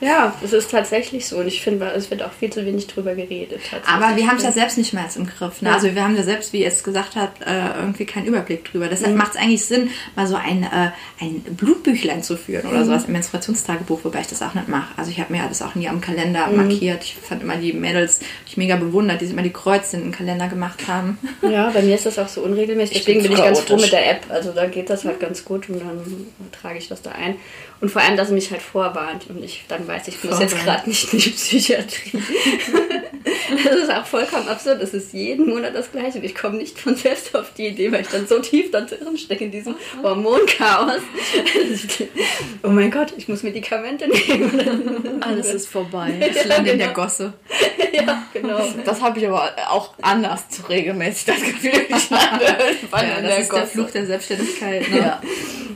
Ja, 0.05 0.35
es 0.45 0.53
ist 0.53 0.71
tatsächlich 0.71 1.27
so 1.27 1.39
und 1.39 1.47
ich 1.47 1.63
finde, 1.63 1.87
es 1.87 2.11
wird 2.11 2.23
auch 2.23 2.33
viel 2.33 2.51
zu 2.51 2.65
wenig 2.67 2.87
drüber 2.87 3.15
geredet. 3.15 3.61
Aber 3.87 4.17
wir 4.17 4.27
haben 4.27 4.37
es 4.37 4.43
ja 4.43 4.53
selbst 4.53 4.77
nicht 4.77 4.93
mehr 4.93 5.07
im 5.17 5.27
Griff. 5.27 5.63
Ne? 5.63 5.71
Ja. 5.71 5.75
Also 5.75 5.95
wir 5.95 6.05
haben 6.05 6.15
ja 6.15 6.23
selbst, 6.23 6.53
wie 6.53 6.61
ihr 6.61 6.69
es 6.69 6.85
gesagt 6.85 7.17
habt, 7.17 7.41
äh, 7.43 7.79
irgendwie 7.79 8.05
keinen 8.05 8.27
Überblick 8.27 8.65
drüber. 8.65 8.89
Deshalb 8.89 9.13
mhm. 9.13 9.19
macht 9.19 9.35
es 9.35 9.41
eigentlich 9.41 9.65
Sinn, 9.65 9.89
mal 10.15 10.27
so 10.27 10.37
ein, 10.37 10.63
äh, 10.65 10.91
ein 11.21 11.41
Blutbüchlein 11.57 12.23
zu 12.23 12.37
führen 12.37 12.67
oder 12.69 12.81
mhm. 12.81 12.85
sowas 12.85 13.05
im 13.07 13.13
Menstruationstagebuch, 13.13 14.01
wobei 14.05 14.21
ich 14.21 14.27
das 14.27 14.43
auch 14.43 14.53
nicht 14.53 14.69
mache. 14.69 14.93
Also 14.99 15.11
ich 15.11 15.19
habe 15.21 15.33
mir 15.33 15.43
das 15.49 15.63
auch 15.63 15.75
nie 15.75 15.89
am 15.89 16.03
Kalender 16.03 16.49
mhm. 16.49 16.57
markiert. 16.57 17.03
Ich 17.03 17.17
fand 17.17 17.43
immer 17.43 17.57
die 17.57 17.73
Mädels, 17.73 18.19
die 18.19 18.25
ich 18.49 18.57
mega 18.59 18.77
bewundert, 18.77 19.23
die 19.23 19.27
sich 19.27 19.33
immer 19.33 19.43
die 19.43 19.53
Kreuze 19.53 19.97
in 19.97 20.03
den 20.03 20.13
Kalender 20.13 20.49
gemacht 20.49 20.87
haben. 20.87 21.19
Ja, 21.41 21.71
bei 21.71 21.83
mir 21.83 21.95
ist 21.95 22.05
das 22.05 22.19
auch 22.19 22.29
so 22.29 22.43
unregelmäßig. 22.43 22.99
Deswegen 22.99 23.23
bin 23.23 23.33
ich 23.33 23.39
ganz 23.39 23.61
froh 23.61 23.77
mit 23.77 23.93
der 23.93 24.11
App. 24.11 24.27
Also 24.29 24.53
da 24.53 24.67
geht 24.67 24.91
das 24.91 25.05
halt 25.05 25.21
ganz 25.21 25.45
gut 25.45 25.69
und 25.69 25.81
dann 25.81 26.27
trage 26.53 26.79
ich 26.79 26.89
das 26.89 27.01
da 27.01 27.13
ein. 27.13 27.37
Und 27.81 27.91
vor 27.91 28.03
allem, 28.03 28.17
dass 28.17 28.29
er 28.29 28.35
mich 28.35 28.51
halt 28.51 28.63
vorwarnt 28.63 29.27
und 29.29 29.43
ich 29.45 29.65
dann 29.69 29.87
weiß, 29.87 29.94
ich 30.07 30.23
muss 30.25 30.41
jetzt 30.41 30.57
gerade 30.63 30.89
nicht 30.89 31.13
in 31.13 31.19
die 31.19 31.31
Psychiatrie. 31.31 32.13
das 33.65 33.75
ist 33.75 33.91
auch 33.91 34.07
vollkommen 34.07 34.49
absurd. 34.49 34.83
Es 34.83 34.95
ist 34.95 35.13
jeden 35.13 35.49
Monat 35.49 35.75
das 35.75 35.91
Gleiche 35.93 36.19
ich 36.19 36.35
komme 36.35 36.57
nicht 36.57 36.79
von 36.79 36.97
selbst 36.97 37.35
auf 37.35 37.53
die 37.55 37.69
Idee, 37.69 37.93
weil 37.93 38.03
ich 38.03 38.09
dann 38.09 38.27
so 38.27 38.39
tief 38.41 38.71
da 38.71 38.81
drin 38.81 39.17
stecke 39.17 39.45
in 39.45 39.51
diesem 39.51 39.75
Hormonchaos. 40.03 41.03
oh 42.63 42.69
mein 42.69 42.91
Gott, 42.91 43.13
ich 43.17 43.29
muss 43.29 43.43
Medikamente 43.43 44.09
nehmen. 44.09 45.23
Alles 45.23 45.53
ist 45.53 45.69
vorbei. 45.69 46.13
Ich 46.35 46.37
ja, 46.37 46.45
lande 46.45 46.71
genau. 46.71 46.73
in 46.73 46.79
der 46.79 46.89
genau. 46.89 47.03
Gosse. 47.03 47.33
ja, 47.93 48.23
genau. 48.33 48.61
Das 48.85 49.03
habe 49.03 49.19
ich 49.19 49.27
aber 49.27 49.53
auch 49.69 49.95
anders 50.01 50.49
zu 50.49 50.63
regelmäßig, 50.63 51.27
das 51.27 51.43
Gefühl, 51.43 51.73
ich 51.89 52.11
lande 52.11 52.45
irgendwann 52.69 53.09
ja, 53.09 53.17
in 53.17 53.25
der 53.25 53.37
Gosse. 53.37 53.49
Das 53.49 53.49
ist 53.49 53.53
der 53.53 53.67
Fluch 53.67 53.91
der 53.91 54.07
Selbstständigkeit. 54.07 54.91
Ne? 54.91 54.99
Ja. 54.99 55.23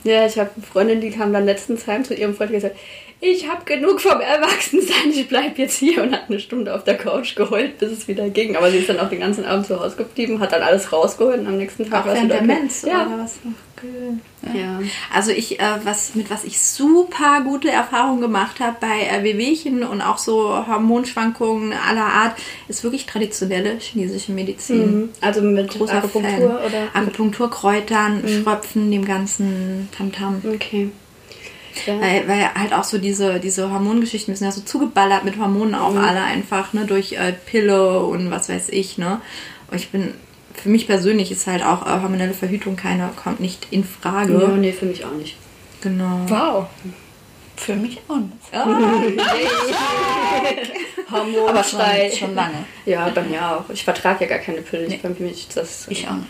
Ja, 0.04 0.26
ich 0.26 0.38
habe 0.38 0.50
eine 0.56 0.64
Freundin, 0.64 1.00
die 1.00 1.10
kam 1.10 1.32
dann 1.32 1.44
letztens 1.44 1.86
heim 1.86 2.04
zu 2.04 2.14
ihrem 2.14 2.34
Freund 2.34 2.50
und 2.50 2.56
gesagt, 2.56 2.76
ich 3.20 3.48
habe 3.48 3.64
genug 3.64 4.00
vom 4.00 4.20
Erwachsensein, 4.20 5.10
ich 5.10 5.26
bleib 5.28 5.58
jetzt 5.58 5.76
hier 5.78 6.02
und 6.02 6.12
hat 6.12 6.28
eine 6.28 6.38
Stunde 6.38 6.74
auf 6.74 6.84
der 6.84 6.96
Couch 6.96 7.34
geheult, 7.34 7.78
bis 7.78 7.90
es 7.90 8.08
wieder 8.08 8.28
ging. 8.30 8.56
Aber 8.56 8.70
sie 8.70 8.78
ist 8.78 8.88
dann 8.88 9.00
auch 9.00 9.10
den 9.10 9.20
ganzen 9.20 9.44
Abend 9.44 9.66
zu 9.66 9.78
Hause 9.80 9.96
geblieben, 9.96 10.40
hat 10.40 10.52
dann 10.52 10.62
alles 10.62 10.92
rausgeholt 10.92 11.40
und 11.40 11.46
am 11.46 11.56
nächsten 11.56 11.88
Tag 11.90 12.02
Auch 12.02 12.06
war 12.06 12.14
es 12.14 12.20
während 12.22 12.32
wieder 12.32 12.42
der 12.46 12.54
okay. 12.54 12.60
Mens 12.62 12.82
Ja. 12.82 13.06
oder 13.06 13.18
was? 13.24 13.38
Ach, 13.44 13.82
cool. 13.82 14.18
ja. 14.54 14.80
Also 15.12 15.32
ich, 15.32 15.58
äh, 15.58 15.64
was, 15.84 16.14
mit 16.14 16.30
was 16.30 16.44
ich 16.44 16.60
super 16.60 17.40
gute 17.44 17.70
Erfahrungen 17.70 18.20
gemacht 18.20 18.60
habe 18.60 18.76
bei 18.80 19.02
äh, 19.08 19.24
Wehwehchen 19.24 19.82
und 19.82 20.00
auch 20.00 20.18
so 20.18 20.66
Hormonschwankungen 20.66 21.72
aller 21.72 22.06
Art, 22.06 22.36
ist 22.68 22.84
wirklich 22.84 23.06
traditionelle 23.06 23.78
chinesische 23.78 24.32
Medizin. 24.32 24.96
Mhm. 25.00 25.08
Also 25.20 25.42
mit 25.42 25.70
Großer 25.70 25.98
Akupunktur 25.98 26.50
Fan. 26.50 26.66
oder? 26.66 26.88
Akupunktur, 26.94 27.50
Kräutern, 27.50 28.22
Schröpfen, 28.28 28.90
dem 28.92 29.04
ganzen 29.04 29.88
Tamtam. 29.96 30.40
Okay. 30.54 30.90
Ja. 31.86 32.00
Weil, 32.00 32.28
weil 32.28 32.54
halt 32.54 32.72
auch 32.72 32.84
so 32.84 32.98
diese, 32.98 33.40
diese 33.40 33.70
Hormongeschichten, 33.72 34.32
wir 34.32 34.36
sind 34.38 34.46
ja 34.46 34.52
so 34.52 34.60
zugeballert 34.62 35.24
mit 35.24 35.38
Hormonen 35.38 35.74
auch 35.74 35.92
Mhm. 35.92 35.98
alle 35.98 36.22
einfach, 36.22 36.72
ne, 36.72 36.84
durch 36.86 37.12
äh, 37.12 37.32
Pille 37.32 38.00
und 38.00 38.30
was 38.30 38.48
weiß 38.48 38.68
ich, 38.70 38.98
ne. 38.98 39.20
Und 39.70 39.76
ich 39.78 39.90
bin, 39.90 40.14
für 40.54 40.68
mich 40.68 40.86
persönlich 40.86 41.30
ist 41.30 41.46
halt 41.46 41.62
auch 41.64 41.86
äh, 41.86 42.00
hormonelle 42.02 42.34
Verhütung 42.34 42.76
keine, 42.76 43.10
kommt 43.22 43.40
nicht 43.40 43.66
in 43.70 43.84
Frage. 43.84 44.32
ja, 44.40 44.48
nee, 44.48 44.72
für 44.72 44.86
mich 44.86 45.04
auch 45.04 45.12
nicht. 45.12 45.36
Genau. 45.80 46.20
Wow. 46.28 46.66
Für 47.56 47.74
mich 47.74 48.00
auch 48.08 48.16
nicht. 48.16 48.32
Hormonfrei. 51.10 51.48
Aber 51.50 51.64
schon, 51.64 51.80
schon 52.18 52.34
lange. 52.34 52.64
Ja, 52.86 53.08
bei 53.14 53.22
mir 53.22 53.40
auch. 53.50 53.64
Ich 53.72 53.84
vertrage 53.84 54.24
ja 54.24 54.30
gar 54.30 54.38
keine 54.38 54.62
Pille. 54.62 54.86
Ich, 54.86 55.02
bei 55.02 55.10
mir 55.18 55.30
ist 55.30 55.56
das, 55.56 55.86
Ich 55.88 56.06
auch 56.06 56.12
nicht. 56.14 56.28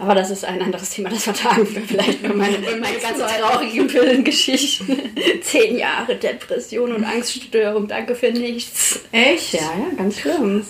Aber 0.00 0.14
das 0.14 0.30
ist 0.30 0.46
ein 0.46 0.62
anderes 0.62 0.90
Thema, 0.90 1.10
das 1.10 1.24
vertagen 1.24 1.74
wir 1.74 1.82
vielleicht 1.82 2.22
bei 2.22 2.30
meine, 2.30 2.56
meine 2.58 2.98
ganz 2.98 3.18
traurigen 3.18 3.86
Pillengeschichten. 3.86 4.98
Zehn 5.42 5.76
Jahre 5.76 6.16
Depression 6.16 6.92
und 6.92 7.04
Angststörung, 7.04 7.86
danke 7.86 8.14
für 8.14 8.32
nichts. 8.32 9.00
Echt? 9.12 9.52
Ja, 9.52 9.60
ja, 9.60 9.94
ganz 9.98 10.20
schlimm. 10.20 10.64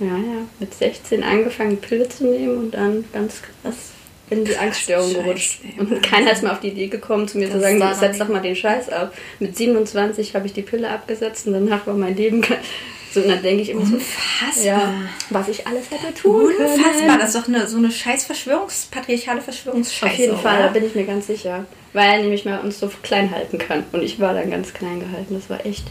Ja, 0.00 0.06
ja. 0.06 0.46
Mit 0.58 0.74
16 0.74 1.22
angefangen, 1.22 1.76
Pille 1.76 2.08
zu 2.08 2.26
nehmen 2.26 2.58
und 2.58 2.74
dann 2.74 3.04
ganz 3.12 3.42
krass 3.42 3.92
in 4.28 4.44
die 4.44 4.56
Angststörung 4.56 5.12
Scheiß, 5.12 5.22
gerutscht. 5.22 5.60
Und 5.78 6.02
keiner 6.02 6.32
ist 6.32 6.42
mal 6.42 6.50
auf 6.50 6.60
die 6.60 6.68
Idee 6.68 6.88
gekommen, 6.88 7.28
zu 7.28 7.38
mir 7.38 7.50
zu 7.50 7.60
sagen, 7.60 7.80
setz 7.94 8.18
doch 8.18 8.28
mal 8.28 8.40
den 8.40 8.56
Scheiß 8.56 8.88
ab. 8.88 9.14
Mit 9.38 9.56
27 9.56 10.34
habe 10.34 10.46
ich 10.46 10.52
die 10.52 10.62
Pille 10.62 10.90
abgesetzt 10.90 11.46
und 11.46 11.52
danach 11.52 11.86
war 11.86 11.94
mein 11.94 12.16
Leben 12.16 12.44
so. 13.14 13.20
Und 13.20 13.28
dann 13.28 13.42
denke 13.42 13.62
ich 13.62 13.70
immer 13.70 13.86
so, 13.86 13.94
Unfassbar. 13.94 14.64
ja, 14.64 14.92
was 15.30 15.48
ich 15.48 15.66
alles 15.66 15.90
hätte 15.90 16.12
tun 16.14 16.52
können. 16.56 16.74
Unfassbar. 16.74 17.18
Das 17.18 17.34
ist 17.34 17.36
doch 17.36 17.48
eine, 17.48 17.66
so 17.66 17.78
eine 17.78 17.90
scheiß 17.90 18.28
Verschwörungs-, 18.30 18.90
patriarchale 18.90 19.40
Verschwörungsscheiße. 19.40 20.12
Auf 20.12 20.18
jeden 20.18 20.38
Fall, 20.38 20.58
da 20.58 20.64
oder? 20.64 20.72
bin 20.72 20.86
ich 20.86 20.94
mir 20.94 21.04
ganz 21.04 21.26
sicher. 21.26 21.64
Weil 21.92 22.22
nämlich 22.22 22.44
man 22.44 22.60
uns 22.60 22.80
so 22.80 22.90
klein 23.02 23.30
halten 23.30 23.58
kann. 23.58 23.84
Und 23.92 24.02
ich 24.02 24.18
war 24.20 24.34
dann 24.34 24.50
ganz 24.50 24.74
klein 24.74 25.00
gehalten. 25.00 25.34
Das 25.34 25.48
war 25.48 25.64
echt 25.64 25.84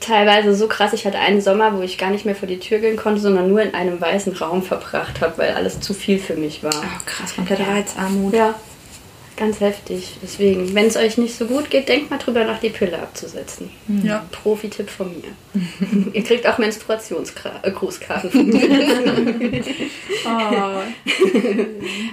teilweise 0.00 0.54
so 0.54 0.66
krass. 0.66 0.92
Ich 0.92 1.06
hatte 1.06 1.18
einen 1.18 1.40
Sommer, 1.40 1.76
wo 1.76 1.82
ich 1.82 1.98
gar 1.98 2.10
nicht 2.10 2.24
mehr 2.24 2.34
vor 2.34 2.48
die 2.48 2.58
Tür 2.58 2.78
gehen 2.78 2.96
konnte, 2.96 3.20
sondern 3.20 3.48
nur 3.48 3.62
in 3.62 3.74
einem 3.74 4.00
weißen 4.00 4.32
Raum 4.34 4.62
verbracht 4.62 5.20
habe, 5.20 5.38
weil 5.38 5.50
alles 5.54 5.80
zu 5.80 5.94
viel 5.94 6.18
für 6.18 6.34
mich 6.34 6.62
war. 6.62 6.74
Oh, 6.74 7.00
krass, 7.06 7.34
komplette 7.34 7.66
Reizarmut. 7.66 8.34
Ja, 8.34 8.54
ganz 9.36 9.60
heftig. 9.60 10.16
Deswegen, 10.22 10.74
wenn 10.74 10.86
es 10.86 10.96
euch 10.96 11.18
nicht 11.18 11.34
so 11.36 11.46
gut 11.46 11.70
geht, 11.70 11.88
denkt 11.88 12.10
mal 12.10 12.18
drüber 12.18 12.44
nach, 12.44 12.60
die 12.60 12.68
Pille 12.70 12.98
abzusetzen. 12.98 13.70
Ja. 14.02 14.24
Profi-Tipp 14.30 14.88
von 14.90 15.08
mir. 15.12 16.10
Ihr 16.12 16.22
kriegt 16.24 16.46
auch 16.46 16.58
Menstruationsgrußkarten 16.58 18.30
von 18.30 18.46
mir. 18.48 19.62
Oh. 20.24 20.28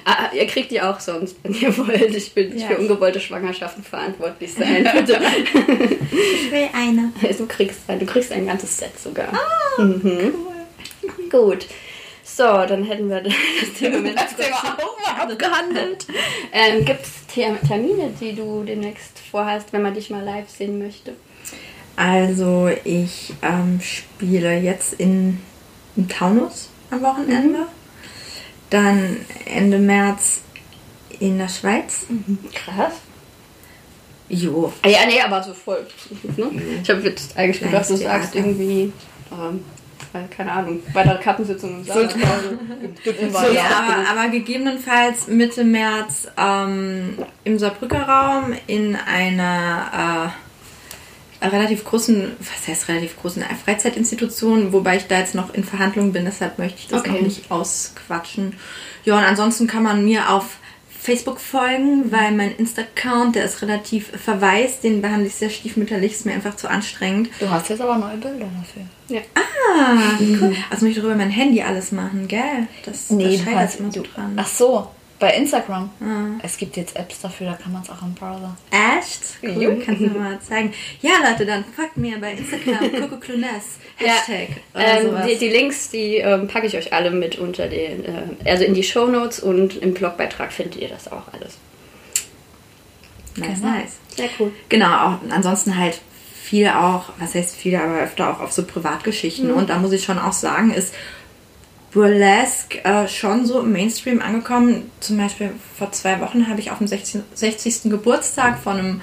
Ah, 0.05 0.29
ihr 0.33 0.47
kriegt 0.47 0.71
die 0.71 0.81
auch 0.81 0.99
sonst, 0.99 1.35
wenn 1.43 1.53
ihr 1.53 1.77
wollt. 1.77 2.15
Ich 2.15 2.35
will 2.35 2.49
nicht 2.49 2.61
Ja. 2.61 2.67
für 2.69 2.77
ungewollte 2.77 3.19
Schwangerschaften 3.19 3.83
verantwortlich 3.83 4.53
sein. 4.53 4.87
Bitte. 4.93 5.19
Ich 5.53 6.51
will 6.51 6.67
eine. 6.73 7.11
du, 7.37 7.45
kriegst, 7.45 7.79
ein- 7.87 7.99
du 7.99 8.05
kriegst 8.05 8.31
ein 8.31 8.45
ganzes 8.47 8.77
Set 8.77 8.99
sogar. 8.99 9.31
mhm. 9.77 10.33
Gut. 11.29 11.65
So, 12.35 12.43
dann 12.43 12.83
hätten 12.83 13.09
wir 13.09 13.21
das 13.23 13.33
Thema 13.77 13.99
Menstruation 13.99 14.71
abgehandelt. 15.19 16.07
Ähm, 16.53 16.85
Gibt 16.85 17.01
es 17.05 17.27
Termine, 17.27 18.11
die 18.19 18.33
du 18.33 18.63
demnächst 18.63 19.19
vorhast, 19.31 19.73
wenn 19.73 19.81
man 19.81 19.93
dich 19.93 20.09
mal 20.09 20.23
live 20.23 20.49
sehen 20.49 20.79
möchte? 20.79 21.13
Also, 21.95 22.69
ich 22.83 23.33
ähm, 23.41 23.81
spiele 23.81 24.57
jetzt 24.57 24.93
in, 24.93 25.39
im 25.95 26.07
Taunus 26.07 26.69
am 26.91 27.01
Wochenende. 27.01 27.67
Dann 28.69 29.17
Ende 29.45 29.79
März 29.79 30.41
in 31.19 31.39
der 31.39 31.49
Schweiz. 31.49 32.05
Krass. 32.53 32.93
Jo. 34.29 34.71
Ah, 34.83 34.87
ja, 34.87 34.99
nee, 35.07 35.19
aber 35.19 35.43
so 35.43 35.53
voll. 35.53 35.85
Ne? 36.37 36.51
Ich 36.83 36.89
habe 36.89 37.01
jetzt 37.01 37.35
eigentlich 37.35 37.61
gedacht, 37.61 37.89
du 37.89 37.97
sagst 37.97 38.35
irgendwie, 38.35 38.93
ähm, 39.31 39.63
äh, 40.13 40.27
keine 40.35 40.51
Ahnung, 40.51 40.81
bei 40.93 41.03
der 41.03 41.15
Kappensitzung 41.15 41.79
im 41.79 41.85
Saal. 41.85 42.09
So, 42.09 43.53
ja, 43.53 43.63
aber, 43.77 44.09
aber 44.09 44.29
gegebenenfalls 44.29 45.27
Mitte 45.27 45.63
März 45.63 46.27
ähm, 46.37 47.17
im 47.43 47.59
Saarbrücker 47.59 48.01
Raum 48.01 48.53
in 48.67 48.95
einer 48.95 50.33
äh, 51.41 51.45
relativ 51.47 51.85
großen, 51.85 52.31
was 52.39 52.67
heißt 52.67 52.87
relativ 52.89 53.19
großen 53.21 53.43
Freizeitinstitution, 53.63 54.73
wobei 54.73 54.97
ich 54.97 55.07
da 55.07 55.19
jetzt 55.19 55.35
noch 55.35 55.53
in 55.53 55.63
Verhandlungen 55.63 56.11
bin, 56.11 56.25
deshalb 56.25 56.59
möchte 56.59 56.79
ich 56.79 56.87
das 56.87 57.01
Okay. 57.01 57.11
noch 57.11 57.21
nicht 57.21 57.49
ausquatschen. 57.49 58.55
Ja, 59.05 59.17
und 59.17 59.23
ansonsten 59.23 59.67
kann 59.67 59.83
man 59.83 60.03
mir 60.03 60.29
auf 60.29 60.57
Facebook 61.01 61.39
folgen, 61.39 62.11
weil 62.11 62.31
mein 62.33 62.55
Insta-Account, 62.57 63.35
der 63.35 63.45
ist 63.45 63.61
relativ 63.61 64.07
verwaist, 64.09 64.83
den 64.83 65.01
behandle 65.01 65.27
ich 65.27 65.35
sehr 65.35 65.49
stiefmütterlich, 65.49 66.11
ist 66.11 66.25
mir 66.25 66.33
einfach 66.33 66.55
zu 66.57 66.69
anstrengend. 66.69 67.29
Du 67.39 67.49
hast 67.49 67.69
jetzt 67.69 67.81
aber 67.81 67.97
neue 67.97 68.17
Bilder 68.17 68.47
dafür. 68.57 68.83
Ja. 69.07 69.21
Ah, 69.35 70.17
cool. 70.19 70.55
Also 70.69 70.85
muss 70.85 70.95
ich 70.95 71.01
darüber 71.01 71.15
mein 71.15 71.29
Handy 71.29 71.61
alles 71.61 71.91
machen, 71.93 72.27
gell? 72.27 72.67
Das, 72.85 73.07
das 73.07 73.17
du 73.17 73.37
scheitert 73.37 73.55
hast, 73.55 73.79
immer 73.79 73.91
so 73.91 74.01
du, 74.01 74.09
dran. 74.09 74.33
ach 74.35 74.47
so, 74.47 74.87
bei 75.19 75.31
Instagram. 75.35 75.89
Ah. 76.01 76.39
Es 76.43 76.57
gibt 76.57 76.77
jetzt 76.77 76.95
Apps 76.95 77.19
dafür, 77.21 77.47
da 77.47 77.53
kann 77.53 77.71
man 77.73 77.81
es 77.81 77.89
auch 77.89 78.01
im 78.01 78.13
Browser. 78.13 78.55
Echt? 78.71 79.21
Cool, 79.43 79.61
Jo. 79.63 79.81
kannst 79.85 80.01
du 80.01 80.07
mir 80.07 80.17
mal 80.19 80.39
zeigen. 80.39 80.73
Ja, 81.01 81.11
Leute, 81.29 81.45
dann 81.45 81.65
folgt 81.75 81.97
mir 81.97 82.17
bei 82.19 82.33
Instagram 82.33 82.91
Coco 83.01 83.17
Clunes. 83.17 83.77
Hashtag 83.97 84.49
oder 84.73 84.85
Ähm, 85.01 85.07
sowas. 85.07 85.25
die, 85.27 85.37
die 85.37 85.49
Links, 85.49 85.89
die 85.89 86.15
ähm, 86.17 86.47
packe 86.47 86.67
ich 86.67 86.77
euch 86.77 86.93
alle 86.93 87.11
mit 87.11 87.37
unter 87.37 87.67
den, 87.67 88.05
äh, 88.05 88.49
also 88.49 88.63
in 88.63 88.73
die 88.73 88.83
Shownotes 88.83 89.39
und 89.41 89.75
im 89.81 89.93
Blogbeitrag 89.93 90.51
findet 90.53 90.77
ihr 90.77 90.87
das 90.89 91.11
auch 91.11 91.23
alles. 91.33 91.57
nice, 93.35 93.59
Genau. 93.59 93.73
nice. 93.73 93.91
Sehr 94.15 94.29
cool. 94.39 94.51
Genau, 94.69 94.87
auch, 95.05 95.17
ansonsten 95.31 95.77
halt 95.77 95.99
viel 96.43 96.67
auch, 96.69 97.09
was 97.19 97.35
heißt 97.35 97.55
viel, 97.55 97.75
aber 97.75 97.99
öfter 97.99 98.29
auch 98.31 98.39
auf 98.39 98.51
so 98.51 98.63
Privatgeschichten. 98.65 99.51
Und 99.51 99.69
da 99.69 99.77
muss 99.77 99.91
ich 99.91 100.03
schon 100.03 100.17
auch 100.17 100.33
sagen, 100.33 100.73
ist 100.73 100.93
Burlesque 101.91 102.83
äh, 102.83 103.07
schon 103.07 103.45
so 103.45 103.61
im 103.61 103.71
Mainstream 103.71 104.21
angekommen. 104.21 104.91
Zum 104.99 105.17
Beispiel 105.17 105.51
vor 105.77 105.91
zwei 105.91 106.21
Wochen 106.21 106.47
habe 106.47 106.59
ich 106.59 106.71
auf 106.71 106.77
dem 106.77 106.87
60. 106.87 107.21
60. 107.33 107.89
Geburtstag 107.91 108.59
von 108.59 108.77
einem 108.77 109.01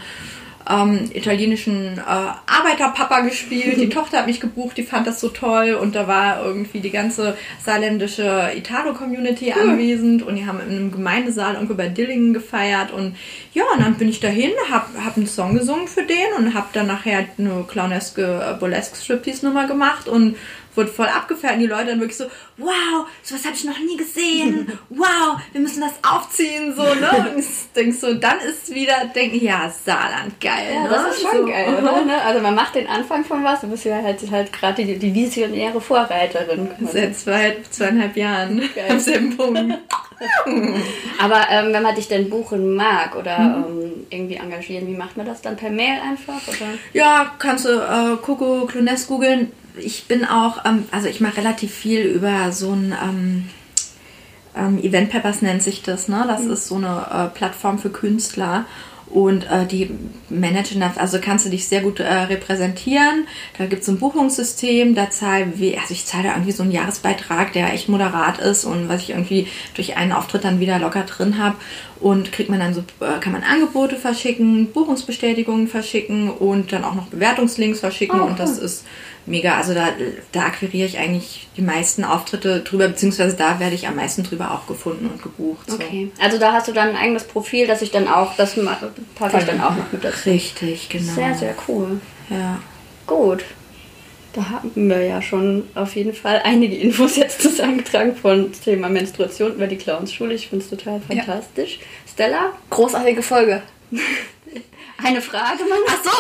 ähm, 0.68 1.11
italienischen 1.12 1.99
äh, 1.99 2.01
Arbeiterpapa 2.01 3.20
gespielt. 3.20 3.81
Die 3.81 3.88
Tochter 3.90 4.18
hat 4.18 4.27
mich 4.27 4.40
gebucht, 4.40 4.77
die 4.77 4.83
fand 4.83 5.07
das 5.07 5.20
so 5.20 5.29
toll 5.29 5.75
und 5.75 5.94
da 5.94 6.09
war 6.09 6.44
irgendwie 6.44 6.81
die 6.81 6.90
ganze 6.90 7.37
saarländische 7.64 8.51
Italo-Community 8.57 9.53
anwesend 9.53 10.22
und 10.22 10.37
die 10.37 10.46
haben 10.46 10.61
in 10.61 10.77
einem 10.77 10.92
Gemeindesaal 10.92 11.55
irgendwo 11.55 11.75
bei 11.75 11.88
Dillingen 11.88 12.33
gefeiert 12.33 12.92
und 12.92 13.16
ja, 13.53 13.64
und 13.75 13.83
dann 13.83 13.94
bin 13.94 14.09
ich 14.09 14.20
dahin, 14.20 14.51
hab, 14.70 14.90
hab 15.05 15.16
einen 15.16 15.27
Song 15.27 15.55
gesungen 15.55 15.88
für 15.88 16.03
den 16.03 16.33
und 16.37 16.55
hab 16.55 16.72
dann 16.72 16.87
nachher 16.87 17.27
eine 17.38 17.64
clowneske 17.68 18.22
äh, 18.22 18.59
burlesque 18.59 18.96
Striptease-Nummer 18.96 19.66
gemacht 19.66 20.09
und 20.09 20.37
wurde 20.77 20.91
voll 20.91 21.07
abgefeiert 21.07 21.55
und 21.55 21.61
die 21.61 21.67
Leute 21.67 21.87
dann 21.87 22.01
wirklich 22.01 22.17
so, 22.17 22.27
wow, 22.57 23.07
sowas 23.23 23.45
habe 23.45 23.55
ich 23.55 23.65
noch 23.65 23.79
nie 23.79 23.97
gesehen, 23.97 24.79
wow, 24.91 25.39
wir 25.53 25.61
müssen 25.61 25.81
das 25.81 25.93
aufziehen, 26.03 26.75
so, 26.75 26.83
ne? 26.83 27.33
Und 27.33 27.39
ich 27.39 27.47
denk 27.75 27.95
so, 27.95 28.15
dann 28.15 28.41
ist 28.41 28.75
wieder, 28.75 29.07
denken, 29.15 29.45
ja, 29.45 29.71
Saarland, 29.71 30.41
geil, 30.41 30.73
Ja, 30.75 30.83
ne? 30.85 30.89
das 30.89 31.17
ist 31.17 31.23
schon 31.23 31.39
so, 31.39 31.47
geil, 31.47 31.75
oder? 31.75 31.97
Ne? 32.07 32.23
Also 32.23 32.41
man 32.41 32.55
macht 32.55 32.75
den 32.75 32.87
Anfang 32.87 33.25
von 33.25 33.43
was, 33.43 33.62
du 33.62 33.69
bist 33.69 33.85
ja 33.85 34.01
halt, 34.03 34.21
halt 34.31 34.53
gerade 34.53 34.85
die, 34.85 34.99
die 34.99 35.15
visionäre 35.15 35.81
Vorreiterin. 35.81 36.69
Seit 36.93 37.17
zwei, 37.17 37.57
zweieinhalb 37.71 38.17
Jahren 38.17 38.62
am 38.89 39.01
selben 39.01 39.37
Punkt. 39.37 39.61
Aber 41.18 41.46
ähm, 41.50 41.72
wenn 41.72 41.83
man 41.83 41.94
dich 41.94 42.09
denn 42.09 42.31
buchen 42.31 42.74
mag 42.74 43.16
oder 43.16 43.64
ähm, 43.68 44.07
irgendwie 44.11 44.37
engagieren, 44.37 44.87
wie 44.87 44.96
macht 44.96 45.16
man 45.16 45.26
das 45.26 45.42
dann? 45.42 45.57
Per 45.57 45.70
Mail 45.70 46.00
einfach? 46.00 46.40
Oder? 46.48 46.66
Ja, 46.92 47.33
kannst 47.38 47.64
du 47.64 47.70
äh, 47.70 48.16
Coco 48.22 48.66
Clunes 48.66 49.07
googeln. 49.07 49.52
Ich 49.76 50.07
bin 50.07 50.24
auch, 50.24 50.64
ähm, 50.64 50.85
also 50.90 51.09
ich 51.09 51.20
mache 51.20 51.38
relativ 51.38 51.72
viel 51.72 52.02
über 52.02 52.50
so 52.52 52.72
ein 52.72 52.94
ähm, 53.02 53.50
ähm, 54.57 54.79
Event 54.83 55.11
Peppers 55.11 55.42
nennt 55.42 55.62
sich 55.62 55.83
das, 55.83 56.09
ne? 56.09 56.24
Das 56.26 56.42
ist 56.42 56.66
so 56.66 56.76
eine 56.76 57.07
äh, 57.12 57.37
Plattform 57.37 57.79
für 57.79 57.90
Künstler. 57.90 58.64
Und 59.07 59.45
äh, 59.51 59.66
die 59.66 59.90
managen 60.29 60.83
also 60.83 61.19
kannst 61.21 61.47
du 61.47 61.51
dich 61.51 61.69
sehr 61.69 61.81
gut 61.81 62.01
äh, 62.01 62.12
repräsentieren. 62.12 63.27
Da 63.57 63.66
gibt 63.66 63.83
es 63.83 63.88
ein 63.88 63.99
Buchungssystem, 63.99 64.95
da 64.95 65.11
zahle 65.11 65.47
also 65.81 65.92
ich 65.92 66.07
zahle 66.07 66.25
da 66.25 66.31
irgendwie 66.31 66.53
so 66.53 66.62
einen 66.62 66.73
Jahresbeitrag, 66.73 67.53
der 67.53 67.73
echt 67.73 67.88
moderat 67.88 68.38
ist 68.38 68.64
und 68.64 68.88
was 68.88 69.03
ich 69.03 69.11
irgendwie 69.11 69.47
durch 69.75 69.97
einen 69.97 70.12
Auftritt 70.12 70.45
dann 70.45 70.61
wieder 70.61 70.79
locker 70.79 71.03
drin 71.03 71.38
habe 71.38 71.57
und 72.00 72.32
kriegt 72.32 72.50
man 72.50 72.61
dann 72.61 72.74
so, 72.74 72.80
äh, 73.00 73.18
kann 73.20 73.32
man 73.32 73.42
Angebote 73.42 73.96
verschicken, 73.96 74.72
Buchungsbestätigungen 74.72 75.68
verschicken 75.68 76.30
und 76.30 76.72
dann 76.72 76.85
auch 76.85 76.94
noch 76.94 77.06
Bewertungslinks 77.06 77.80
verschicken 77.80 78.20
oh, 78.20 78.24
und 78.24 78.38
das 78.38 78.59
ist 78.59 78.85
mega. 79.24 79.56
Also 79.56 79.74
da, 79.74 79.88
da 80.32 80.40
akquiriere 80.42 80.87
ich 80.87 80.98
eigentlich 80.98 81.48
die 81.56 81.62
meisten 81.62 82.04
Auftritte 82.04 82.61
drüber, 82.61 82.88
beziehungsweise 82.88 83.37
da 83.37 83.61
werde 83.61 83.74
ich 83.74 83.88
am 83.88 83.96
meisten 83.96 84.22
drüber 84.22 84.52
auch 84.52 84.66
gefunden 84.66 85.06
und 85.06 85.22
gebucht. 85.22 85.70
So. 85.70 85.76
Okay, 85.76 86.11
also 86.20 86.38
da 86.38 86.52
hast 86.52 86.68
du 86.68 86.72
dann 86.72 86.90
ein 86.90 86.96
eigenes 86.96 87.24
Profil, 87.24 87.66
das 87.66 87.82
ich 87.82 87.90
dann 87.90 88.09
auch, 88.09 88.37
das 88.37 88.56
packe 89.14 89.38
ich 89.38 89.44
dann 89.44 89.61
auch 89.61 89.76
noch 89.76 89.90
mit 89.92 90.04
dazu. 90.04 90.28
Richtig, 90.28 90.88
genau. 90.88 91.12
Sehr, 91.12 91.35
sehr 91.35 91.54
cool. 91.68 92.00
Ja. 92.30 92.59
Gut. 93.06 93.44
Da 94.37 94.51
haben 94.51 94.90
wir 94.90 95.03
ja 95.03 95.22
schon 95.22 95.66
auf 95.75 95.96
jeden 95.96 96.12
Fall 96.12 96.42
einige 96.44 96.77
Infos 96.77 97.16
jetzt 97.16 97.40
zusammengetragen 97.40 98.14
von 98.14 98.53
Thema 98.53 98.90
Menstruation 98.90 99.55
über 99.55 99.66
die 99.66 99.79
Clownsschule. 99.79 100.35
Ich 100.35 100.49
finde 100.49 100.62
es 100.62 100.70
total 100.70 101.01
fantastisch. 101.01 101.79
Ja. 101.79 101.87
Stella? 102.12 102.53
Großartige 102.68 103.22
Folge. 103.22 103.62
Eine 105.03 105.22
Frage, 105.22 105.64
Mann? 105.64 105.79
Ach 105.88 106.05
so. 106.05 106.11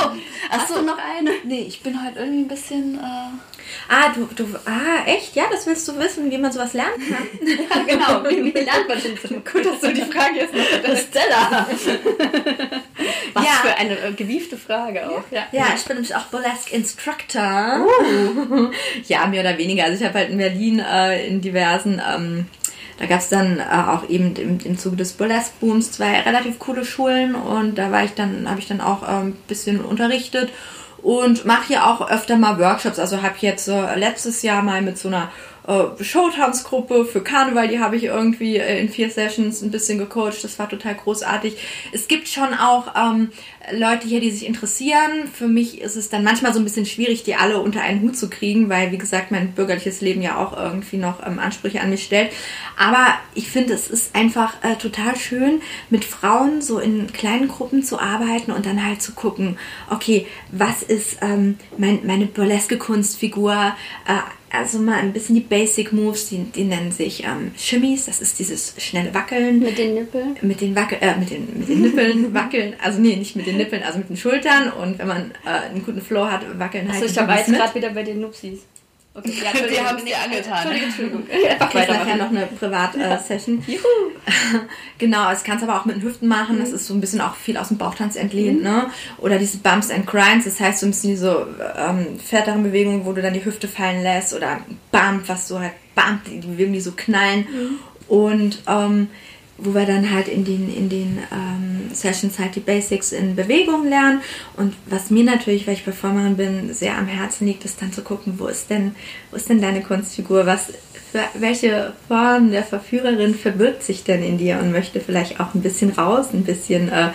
Ach 0.50 0.58
Hast 0.58 0.68
so. 0.68 0.76
du 0.76 0.86
noch 0.86 0.96
eine? 0.96 1.30
Nee, 1.44 1.66
ich 1.68 1.82
bin 1.82 2.02
heute 2.02 2.20
irgendwie 2.20 2.40
ein 2.40 2.48
bisschen. 2.48 2.94
Äh 2.94 3.55
ah, 3.88 4.12
du, 4.14 4.28
du. 4.34 4.46
Ah, 4.64 5.04
echt? 5.06 5.34
Ja, 5.34 5.44
das 5.50 5.66
willst 5.66 5.86
du 5.88 5.98
wissen, 5.98 6.30
wie 6.30 6.38
man 6.38 6.52
sowas 6.52 6.72
lernen 6.72 7.02
kann? 7.08 7.26
ja, 7.46 7.84
genau. 7.84 8.24
Wie, 8.28 8.54
wie 8.54 8.58
lernt 8.58 8.88
man 8.88 9.00
denn 9.00 9.16
so? 9.16 9.28
Gut, 9.52 9.66
dass 9.66 9.80
du 9.80 9.92
die 9.92 10.02
Frage 10.02 10.36
jetzt 10.36 10.54
noch 10.54 10.96
Stella. 10.96 11.66
Was 13.34 13.44
ja. 13.44 13.50
für 13.62 13.76
eine 13.76 13.98
äh, 13.98 14.12
gewiefte 14.12 14.56
Frage 14.56 15.08
auch. 15.08 15.22
Ja, 15.30 15.46
ja 15.52 15.66
ich 15.74 15.84
bin 15.84 15.96
nämlich 15.96 16.14
auch 16.14 16.24
Burlesque 16.26 16.72
Instructor. 16.72 17.86
Uh. 17.86 18.70
ja, 19.06 19.26
mehr 19.26 19.42
oder 19.42 19.58
weniger. 19.58 19.84
Also 19.84 20.02
ich 20.02 20.08
habe 20.08 20.18
halt 20.18 20.30
in 20.30 20.38
Berlin 20.38 20.80
äh, 20.80 21.26
in 21.26 21.40
diversen 21.40 22.00
ähm, 22.06 22.46
da 22.98 23.04
gab 23.06 23.20
es 23.20 23.28
dann 23.28 23.58
äh, 23.58 23.62
auch 23.62 24.08
eben 24.08 24.34
im, 24.36 24.58
im 24.64 24.78
Zuge 24.78 24.96
des 24.96 25.12
Burlesque-Booms 25.12 25.92
zwei 25.92 26.20
relativ 26.20 26.58
coole 26.58 26.84
Schulen 26.84 27.34
und 27.34 27.76
da 27.76 27.90
war 27.90 28.04
ich 28.04 28.12
dann, 28.12 28.48
habe 28.48 28.60
ich 28.60 28.68
dann 28.68 28.80
auch 28.80 29.02
ein 29.02 29.26
ähm, 29.26 29.36
bisschen 29.48 29.84
unterrichtet 29.84 30.50
und 31.06 31.44
mache 31.44 31.68
hier 31.68 31.86
auch 31.86 32.10
öfter 32.10 32.36
mal 32.36 32.58
Workshops. 32.58 32.98
Also 32.98 33.22
habe 33.22 33.36
jetzt 33.38 33.68
äh, 33.68 33.94
letztes 33.94 34.42
Jahr 34.42 34.64
mal 34.64 34.82
mit 34.82 34.98
so 34.98 35.06
einer 35.06 35.30
äh, 35.68 36.02
Showtanzgruppe 36.02 37.04
für 37.04 37.22
Karneval, 37.22 37.68
die 37.68 37.78
habe 37.78 37.94
ich 37.94 38.02
irgendwie 38.02 38.56
äh, 38.56 38.80
in 38.80 38.88
vier 38.88 39.08
Sessions 39.08 39.62
ein 39.62 39.70
bisschen 39.70 39.98
gecoacht. 39.98 40.42
Das 40.42 40.58
war 40.58 40.68
total 40.68 40.96
großartig. 40.96 41.58
Es 41.92 42.08
gibt 42.08 42.26
schon 42.26 42.54
auch 42.54 42.88
ähm, 42.96 43.30
Leute 43.72 44.06
hier, 44.06 44.20
die 44.20 44.30
sich 44.30 44.46
interessieren. 44.46 45.28
Für 45.32 45.48
mich 45.48 45.80
ist 45.80 45.96
es 45.96 46.08
dann 46.08 46.22
manchmal 46.22 46.52
so 46.52 46.60
ein 46.60 46.64
bisschen 46.64 46.86
schwierig, 46.86 47.24
die 47.24 47.34
alle 47.34 47.60
unter 47.60 47.80
einen 47.80 48.02
Hut 48.02 48.16
zu 48.16 48.30
kriegen, 48.30 48.68
weil, 48.68 48.92
wie 48.92 48.98
gesagt, 48.98 49.30
mein 49.30 49.52
bürgerliches 49.52 50.00
Leben 50.00 50.22
ja 50.22 50.36
auch 50.36 50.56
irgendwie 50.56 50.98
noch 50.98 51.26
ähm, 51.26 51.38
Ansprüche 51.38 51.80
an 51.80 51.90
mich 51.90 52.04
stellt. 52.04 52.30
Aber 52.76 53.06
ich 53.34 53.48
finde, 53.48 53.74
es 53.74 53.88
ist 53.88 54.14
einfach 54.14 54.62
äh, 54.62 54.76
total 54.76 55.16
schön, 55.16 55.60
mit 55.90 56.04
Frauen 56.04 56.62
so 56.62 56.78
in 56.78 57.12
kleinen 57.12 57.48
Gruppen 57.48 57.82
zu 57.82 57.98
arbeiten 57.98 58.52
und 58.52 58.66
dann 58.66 58.84
halt 58.84 59.02
zu 59.02 59.12
gucken, 59.12 59.58
okay, 59.90 60.26
was 60.52 60.82
ist 60.82 61.18
ähm, 61.22 61.56
mein, 61.76 62.00
meine 62.06 62.26
burleske 62.26 62.78
Kunstfigur? 62.78 63.74
Äh, 64.06 64.20
also 64.50 64.78
mal 64.78 64.98
ein 64.98 65.12
bisschen 65.12 65.34
die 65.34 65.40
Basic 65.40 65.92
Moves, 65.92 66.28
die, 66.28 66.38
die 66.44 66.64
nennen 66.64 66.92
sich 66.92 67.24
ähm, 67.24 67.50
Shimmies, 67.58 68.06
das 68.06 68.20
ist 68.20 68.38
dieses 68.38 68.74
schnelle 68.78 69.12
Wackeln. 69.12 69.58
Mit 69.58 69.76
den 69.76 69.94
Nippeln? 69.94 70.36
Mit 70.40 70.60
den, 70.60 70.74
Wackel, 70.74 70.98
äh, 71.00 71.16
mit 71.18 71.30
den, 71.30 71.58
mit 71.58 71.68
den 71.68 71.82
Nippeln 71.82 72.34
wackeln, 72.34 72.74
also 72.82 73.00
nee, 73.00 73.16
nicht 73.16 73.36
mit 73.36 73.46
den 73.46 73.55
Nippeln, 73.56 73.82
also 73.82 73.98
mit 73.98 74.08
den 74.08 74.16
Schultern 74.16 74.70
und 74.72 74.98
wenn 74.98 75.08
man 75.08 75.32
äh, 75.44 75.70
einen 75.70 75.84
guten 75.84 76.00
Flow 76.00 76.26
hat, 76.26 76.42
wackeln 76.58 76.92
halt. 76.92 77.02
Achso, 77.02 77.20
ich 77.20 77.28
war 77.28 77.38
jetzt 77.38 77.52
gerade 77.52 77.74
wieder 77.74 77.90
bei 77.90 78.02
den 78.02 78.20
Nupsis. 78.20 78.60
Okay, 79.16 79.32
ja, 79.42 79.66
die 79.68 79.80
haben 79.80 79.96
es 79.96 80.04
dir 80.04 80.18
angetan. 80.18 80.70
Entschuldigung, 80.70 81.22
Entschuldigung. 81.22 81.50
Einfach 81.50 81.68
okay, 81.74 81.86
nachher 81.88 82.16
noch 82.16 82.28
eine 82.28 82.46
Privat-Session. 82.46 83.64
Äh, 83.66 83.72
Juhu! 83.72 84.60
genau, 84.98 85.30
das 85.30 85.42
kannst 85.42 85.64
du 85.64 85.68
aber 85.68 85.80
auch 85.80 85.86
mit 85.86 85.96
den 85.96 86.02
Hüften 86.02 86.28
machen. 86.28 86.58
Das 86.58 86.68
mhm. 86.68 86.74
ist 86.74 86.86
so 86.86 86.94
ein 86.94 87.00
bisschen 87.00 87.22
auch 87.22 87.34
viel 87.34 87.56
aus 87.56 87.68
dem 87.68 87.78
Bauchtanz 87.78 88.16
entlehnt, 88.16 88.58
mhm. 88.58 88.64
ne? 88.64 88.90
Oder 89.18 89.38
diese 89.38 89.58
Bumps 89.58 89.90
and 89.90 90.06
Grinds, 90.06 90.44
das 90.44 90.60
heißt 90.60 90.80
so 90.80 90.86
ein 90.86 90.90
bisschen 90.90 91.16
so 91.16 91.46
ähm, 91.78 92.18
härtere 92.28 92.58
Bewegungen, 92.58 93.06
wo 93.06 93.12
du 93.12 93.22
dann 93.22 93.32
die 93.32 93.44
Hüfte 93.44 93.68
fallen 93.68 94.02
lässt 94.02 94.34
oder 94.34 94.60
Bump, 94.92 95.28
was 95.28 95.48
so 95.48 95.60
halt 95.60 95.72
Bump, 95.94 96.24
die 96.24 96.46
Bewegungen, 96.46 96.74
die 96.74 96.80
so 96.80 96.92
knallen. 96.92 97.46
Mhm. 97.50 97.78
Und 98.08 98.62
ähm, 98.68 99.08
wo 99.58 99.74
wir 99.74 99.86
dann 99.86 100.12
halt 100.12 100.28
in 100.28 100.44
den, 100.44 100.74
in 100.74 100.88
den 100.88 101.18
ähm, 101.32 101.94
Sessions 101.94 102.38
halt 102.38 102.54
die 102.56 102.60
Basics 102.60 103.12
in 103.12 103.36
Bewegung 103.36 103.88
lernen. 103.88 104.20
Und 104.56 104.74
was 104.86 105.10
mir 105.10 105.24
natürlich, 105.24 105.66
weil 105.66 105.74
ich 105.74 105.84
Performerin 105.84 106.36
bin, 106.36 106.74
sehr 106.74 106.96
am 106.96 107.06
Herzen 107.06 107.46
liegt, 107.46 107.64
ist 107.64 107.80
dann 107.80 107.92
zu 107.92 108.02
gucken, 108.02 108.34
wo 108.38 108.46
ist 108.46 108.68
denn, 108.70 108.94
wo 109.30 109.36
ist 109.36 109.48
denn 109.48 109.60
deine 109.60 109.82
Kunstfigur? 109.82 110.46
Was, 110.46 110.72
welche 111.34 111.92
Form 112.08 112.50
der 112.50 112.62
Verführerin 112.62 113.34
verbirgt 113.34 113.82
sich 113.82 114.04
denn 114.04 114.22
in 114.22 114.38
dir 114.38 114.58
und 114.58 114.72
möchte 114.72 115.00
vielleicht 115.00 115.40
auch 115.40 115.54
ein 115.54 115.62
bisschen 115.62 115.90
raus, 115.90 116.28
ein 116.32 116.44
bisschen 116.44 116.90
äh, 116.90 117.10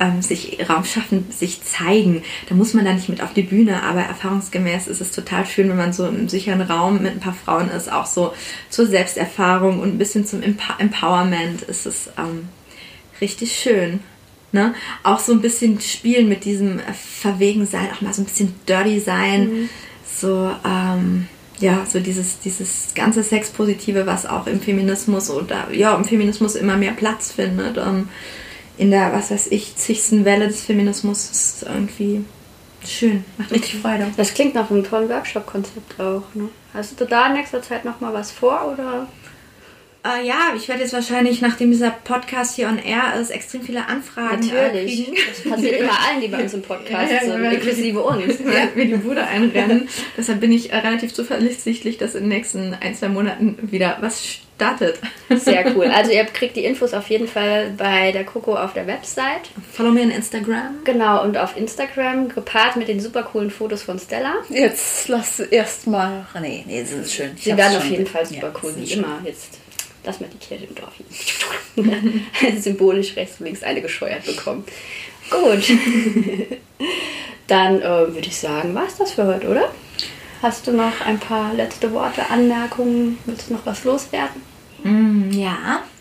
ähm, 0.00 0.22
sich 0.22 0.58
Raum 0.68 0.84
schaffen, 0.84 1.26
sich 1.30 1.62
zeigen. 1.62 2.22
Da 2.48 2.54
muss 2.54 2.74
man 2.74 2.84
da 2.84 2.92
nicht 2.92 3.08
mit 3.08 3.22
auf 3.22 3.32
die 3.34 3.42
Bühne, 3.42 3.82
aber 3.82 4.02
erfahrungsgemäß 4.02 4.86
ist 4.86 5.00
es 5.00 5.10
total 5.10 5.46
schön, 5.46 5.68
wenn 5.68 5.76
man 5.76 5.92
so 5.92 6.06
im 6.06 6.28
sicheren 6.28 6.62
Raum 6.62 7.02
mit 7.02 7.12
ein 7.12 7.20
paar 7.20 7.34
Frauen 7.34 7.70
ist, 7.70 7.90
auch 7.90 8.06
so 8.06 8.32
zur 8.70 8.86
Selbsterfahrung 8.86 9.80
und 9.80 9.94
ein 9.94 9.98
bisschen 9.98 10.26
zum 10.26 10.42
Emp 10.42 10.60
Empowerment 10.78 11.62
ist 11.62 11.86
es 11.86 12.10
ähm, 12.18 12.48
richtig 13.20 13.56
schön. 13.56 14.00
Ne? 14.52 14.74
Auch 15.02 15.18
so 15.18 15.32
ein 15.32 15.40
bisschen 15.40 15.80
spielen 15.80 16.28
mit 16.28 16.44
diesem 16.44 16.80
Verwegensein, 17.20 17.88
auch 17.92 18.00
mal 18.00 18.14
so 18.14 18.22
ein 18.22 18.26
bisschen 18.26 18.54
dirty 18.68 19.00
sein. 19.00 19.48
Mhm. 19.48 19.68
So, 20.06 20.50
ähm, 20.64 21.28
ja, 21.58 21.84
so 21.88 22.00
dieses, 22.00 22.38
dieses 22.40 22.92
ganze 22.94 23.22
Sexpositive, 23.22 24.06
was 24.06 24.26
auch 24.26 24.46
im 24.46 24.60
Feminismus 24.60 25.30
oder 25.30 25.68
ja, 25.72 25.94
im 25.94 26.04
Feminismus 26.04 26.54
immer 26.54 26.76
mehr 26.76 26.92
Platz 26.92 27.32
findet. 27.32 27.78
Ähm, 27.78 28.08
in 28.78 28.90
der, 28.90 29.12
was 29.12 29.30
weiß 29.30 29.46
ich, 29.48 29.76
zigsten 29.76 30.24
Welle 30.24 30.48
des 30.48 30.62
Feminismus 30.62 31.30
ist 31.30 31.62
irgendwie 31.62 32.24
schön, 32.86 33.24
macht 33.38 33.50
richtig 33.50 33.80
Freude. 33.80 34.08
Das 34.16 34.34
klingt 34.34 34.54
nach 34.54 34.70
einem 34.70 34.84
tollen 34.84 35.08
Workshop-Konzept 35.08 35.98
auch. 35.98 36.22
Ne? 36.34 36.48
Hast 36.74 37.00
du 37.00 37.06
da 37.06 37.28
in 37.28 37.34
nächster 37.34 37.62
Zeit 37.62 37.84
noch 37.84 38.00
mal 38.00 38.12
was 38.12 38.30
vor 38.30 38.72
oder? 38.72 39.08
Uh, 40.06 40.24
ja, 40.24 40.52
ich 40.54 40.68
werde 40.68 40.82
jetzt 40.82 40.92
wahrscheinlich, 40.92 41.40
nachdem 41.40 41.72
dieser 41.72 41.90
Podcast 41.90 42.54
hier 42.54 42.68
on 42.68 42.78
air 42.78 43.20
ist, 43.20 43.30
extrem 43.30 43.62
viele 43.62 43.88
Anfragen 43.88 44.48
äh, 44.48 44.52
Natürlich. 44.52 45.06
kriegen. 45.06 45.16
Das 45.28 45.52
passiert 45.52 45.80
immer 45.80 45.98
allen, 46.08 46.20
die 46.20 46.28
bei 46.28 46.42
uns 46.44 46.54
im 46.54 46.62
Podcast 46.62 47.12
ja, 47.12 47.20
sind, 47.24 47.44
inklusive 47.44 48.00
uns. 48.02 48.38
Ja, 48.46 48.68
mir 48.76 48.84
die 48.84 48.96
Bude 48.96 49.26
einrennen. 49.26 49.88
Deshalb 50.16 50.40
bin 50.40 50.52
ich 50.52 50.72
äh, 50.72 50.76
relativ 50.76 51.12
zuversichtlich, 51.12 51.98
dass 51.98 52.14
in 52.14 52.22
den 52.22 52.28
nächsten 52.28 52.74
ein, 52.80 52.94
zwei 52.94 53.08
Monaten 53.08 53.58
wieder 53.72 53.96
was 54.00 54.24
startet. 54.24 55.00
Sehr 55.28 55.66
cool. 55.76 55.86
Also 55.86 56.12
ihr 56.12 56.24
kriegt 56.24 56.56
die 56.56 56.64
Infos 56.64 56.94
auf 56.94 57.08
jeden 57.10 57.26
Fall 57.26 57.74
bei 57.76 58.12
der 58.12 58.24
Coco 58.24 58.54
auf 58.54 58.74
der 58.74 58.86
Website. 58.86 59.50
Follow 59.72 59.90
mir 59.90 60.02
in 60.02 60.12
Instagram. 60.12 60.84
Genau, 60.84 61.24
und 61.24 61.36
auf 61.36 61.56
Instagram 61.56 62.28
gepaart 62.28 62.76
mit 62.76 62.86
den 62.86 63.00
super 63.00 63.24
coolen 63.24 63.50
Fotos 63.50 63.82
von 63.82 63.98
Stella. 63.98 64.34
Jetzt 64.50 65.08
lass 65.08 65.40
erstmal. 65.40 66.26
Nee, 66.40 66.64
nee, 66.66 66.80
das 66.80 66.92
ist 66.92 67.12
schön. 67.12 67.32
Ich 67.36 67.44
Sie 67.44 67.56
werden 67.56 67.76
auf 67.76 67.90
jeden 67.90 68.06
Fall 68.06 68.24
super 68.24 68.52
ja, 68.54 68.60
cool, 68.62 68.74
wie 68.76 68.92
immer. 68.92 69.20
Jetzt 69.24 69.58
lass 70.06 70.20
mal 70.20 70.30
die 70.32 70.38
Kirche 70.38 70.64
im 70.64 70.74
Dorf 70.74 70.94
hier. 71.74 72.60
Symbolisch 72.60 73.16
rechts 73.16 73.40
und 73.40 73.46
links 73.46 73.62
eine 73.62 73.82
gescheuert 73.82 74.24
bekommen. 74.24 74.64
Gut. 75.30 75.68
Dann 77.46 77.80
äh, 77.80 78.14
würde 78.14 78.26
ich 78.26 78.36
sagen, 78.36 78.74
war 78.74 78.86
es 78.86 78.96
das 78.96 79.12
für 79.12 79.26
heute, 79.26 79.48
oder? 79.48 79.72
Hast 80.42 80.66
du 80.66 80.72
noch 80.72 81.00
ein 81.04 81.18
paar 81.18 81.52
letzte 81.54 81.92
Worte, 81.92 82.28
Anmerkungen? 82.28 83.18
Willst 83.26 83.48
du 83.50 83.54
noch 83.54 83.66
was 83.66 83.84
loswerden? 83.84 84.42
Mm, 84.82 85.30
ja. 85.32 85.82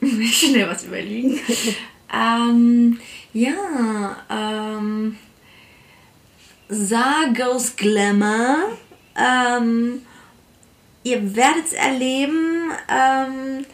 Ich 0.00 0.38
schnell 0.38 0.68
was 0.68 0.84
überlegen. 0.84 1.40
ähm, 2.14 3.00
ja, 3.32 4.16
ähm, 4.30 5.16
Sargos 6.68 7.74
Glamour. 7.74 8.78
Ähm, 9.16 10.02
ihr 11.02 11.34
werdet 11.34 11.66
es 11.66 11.72
erleben. 11.72 12.57
Ähm, 12.88 13.66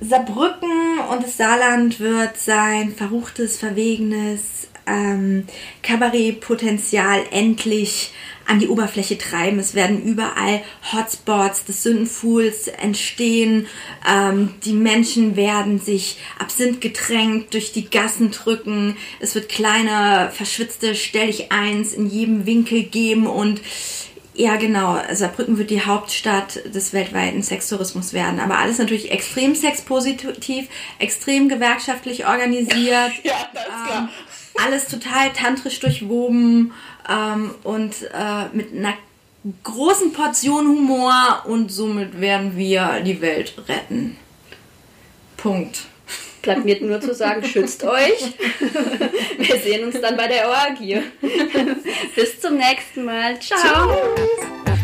Saarbrücken 0.00 1.00
und 1.10 1.24
das 1.24 1.36
Saarland 1.36 1.98
wird 1.98 2.36
sein 2.36 2.94
verruchtes, 2.94 3.58
verwegenes 3.58 4.68
ähm, 4.86 5.46
Kabarettpotenzial 5.82 7.22
endlich 7.30 8.12
an 8.46 8.58
die 8.60 8.68
Oberfläche 8.68 9.18
treiben. 9.18 9.58
Es 9.58 9.74
werden 9.74 10.02
überall 10.02 10.62
Hotspots 10.92 11.66
des 11.66 11.82
Sündenfuhls 11.82 12.68
entstehen. 12.68 13.66
Ähm, 14.08 14.54
die 14.64 14.72
Menschen 14.72 15.36
werden 15.36 15.80
sich 15.80 16.18
Absinth 16.38 16.80
getränkt 16.80 17.52
durch 17.52 17.72
die 17.72 17.90
Gassen 17.90 18.30
drücken. 18.30 18.96
Es 19.20 19.34
wird 19.34 19.50
kleine, 19.50 20.30
verschwitzte 20.32 20.94
Stell 20.94 21.28
ich 21.28 21.52
eins 21.52 21.92
in 21.92 22.08
jedem 22.08 22.46
Winkel 22.46 22.84
geben 22.84 23.26
und 23.26 23.60
ja, 24.38 24.54
genau. 24.54 25.00
Saarbrücken 25.12 25.58
wird 25.58 25.70
die 25.70 25.84
Hauptstadt 25.84 26.60
des 26.72 26.92
weltweiten 26.92 27.42
Sextourismus 27.42 28.12
werden. 28.12 28.38
Aber 28.38 28.58
alles 28.58 28.78
natürlich 28.78 29.10
extrem 29.10 29.56
sexpositiv, 29.56 30.68
extrem 31.00 31.48
gewerkschaftlich 31.48 32.26
organisiert. 32.26 33.12
Ja, 33.24 33.34
das 33.52 34.64
alles 34.64 34.86
total 34.86 35.32
tantrisch 35.32 35.80
durchwoben 35.80 36.72
ähm, 37.08 37.50
und 37.64 37.94
äh, 38.12 38.48
mit 38.52 38.72
einer 38.72 38.94
großen 39.64 40.12
Portion 40.12 40.68
Humor 40.68 41.42
und 41.46 41.70
somit 41.70 42.20
werden 42.20 42.56
wir 42.56 43.00
die 43.00 43.20
Welt 43.20 43.54
retten. 43.68 44.16
Punkt. 45.36 45.86
Bleibt 46.48 46.64
mir 46.64 46.80
nur 46.80 46.98
zu 46.98 47.12
sagen, 47.12 47.44
schützt 47.44 47.84
euch. 47.84 48.32
Wir 49.36 49.58
sehen 49.58 49.84
uns 49.84 50.00
dann 50.00 50.16
bei 50.16 50.28
der 50.28 50.48
Orgie. 50.48 51.02
Bis 52.16 52.40
zum 52.40 52.56
nächsten 52.56 53.04
Mal. 53.04 53.38
Ciao. 53.38 53.98
Tschüss. 54.16 54.77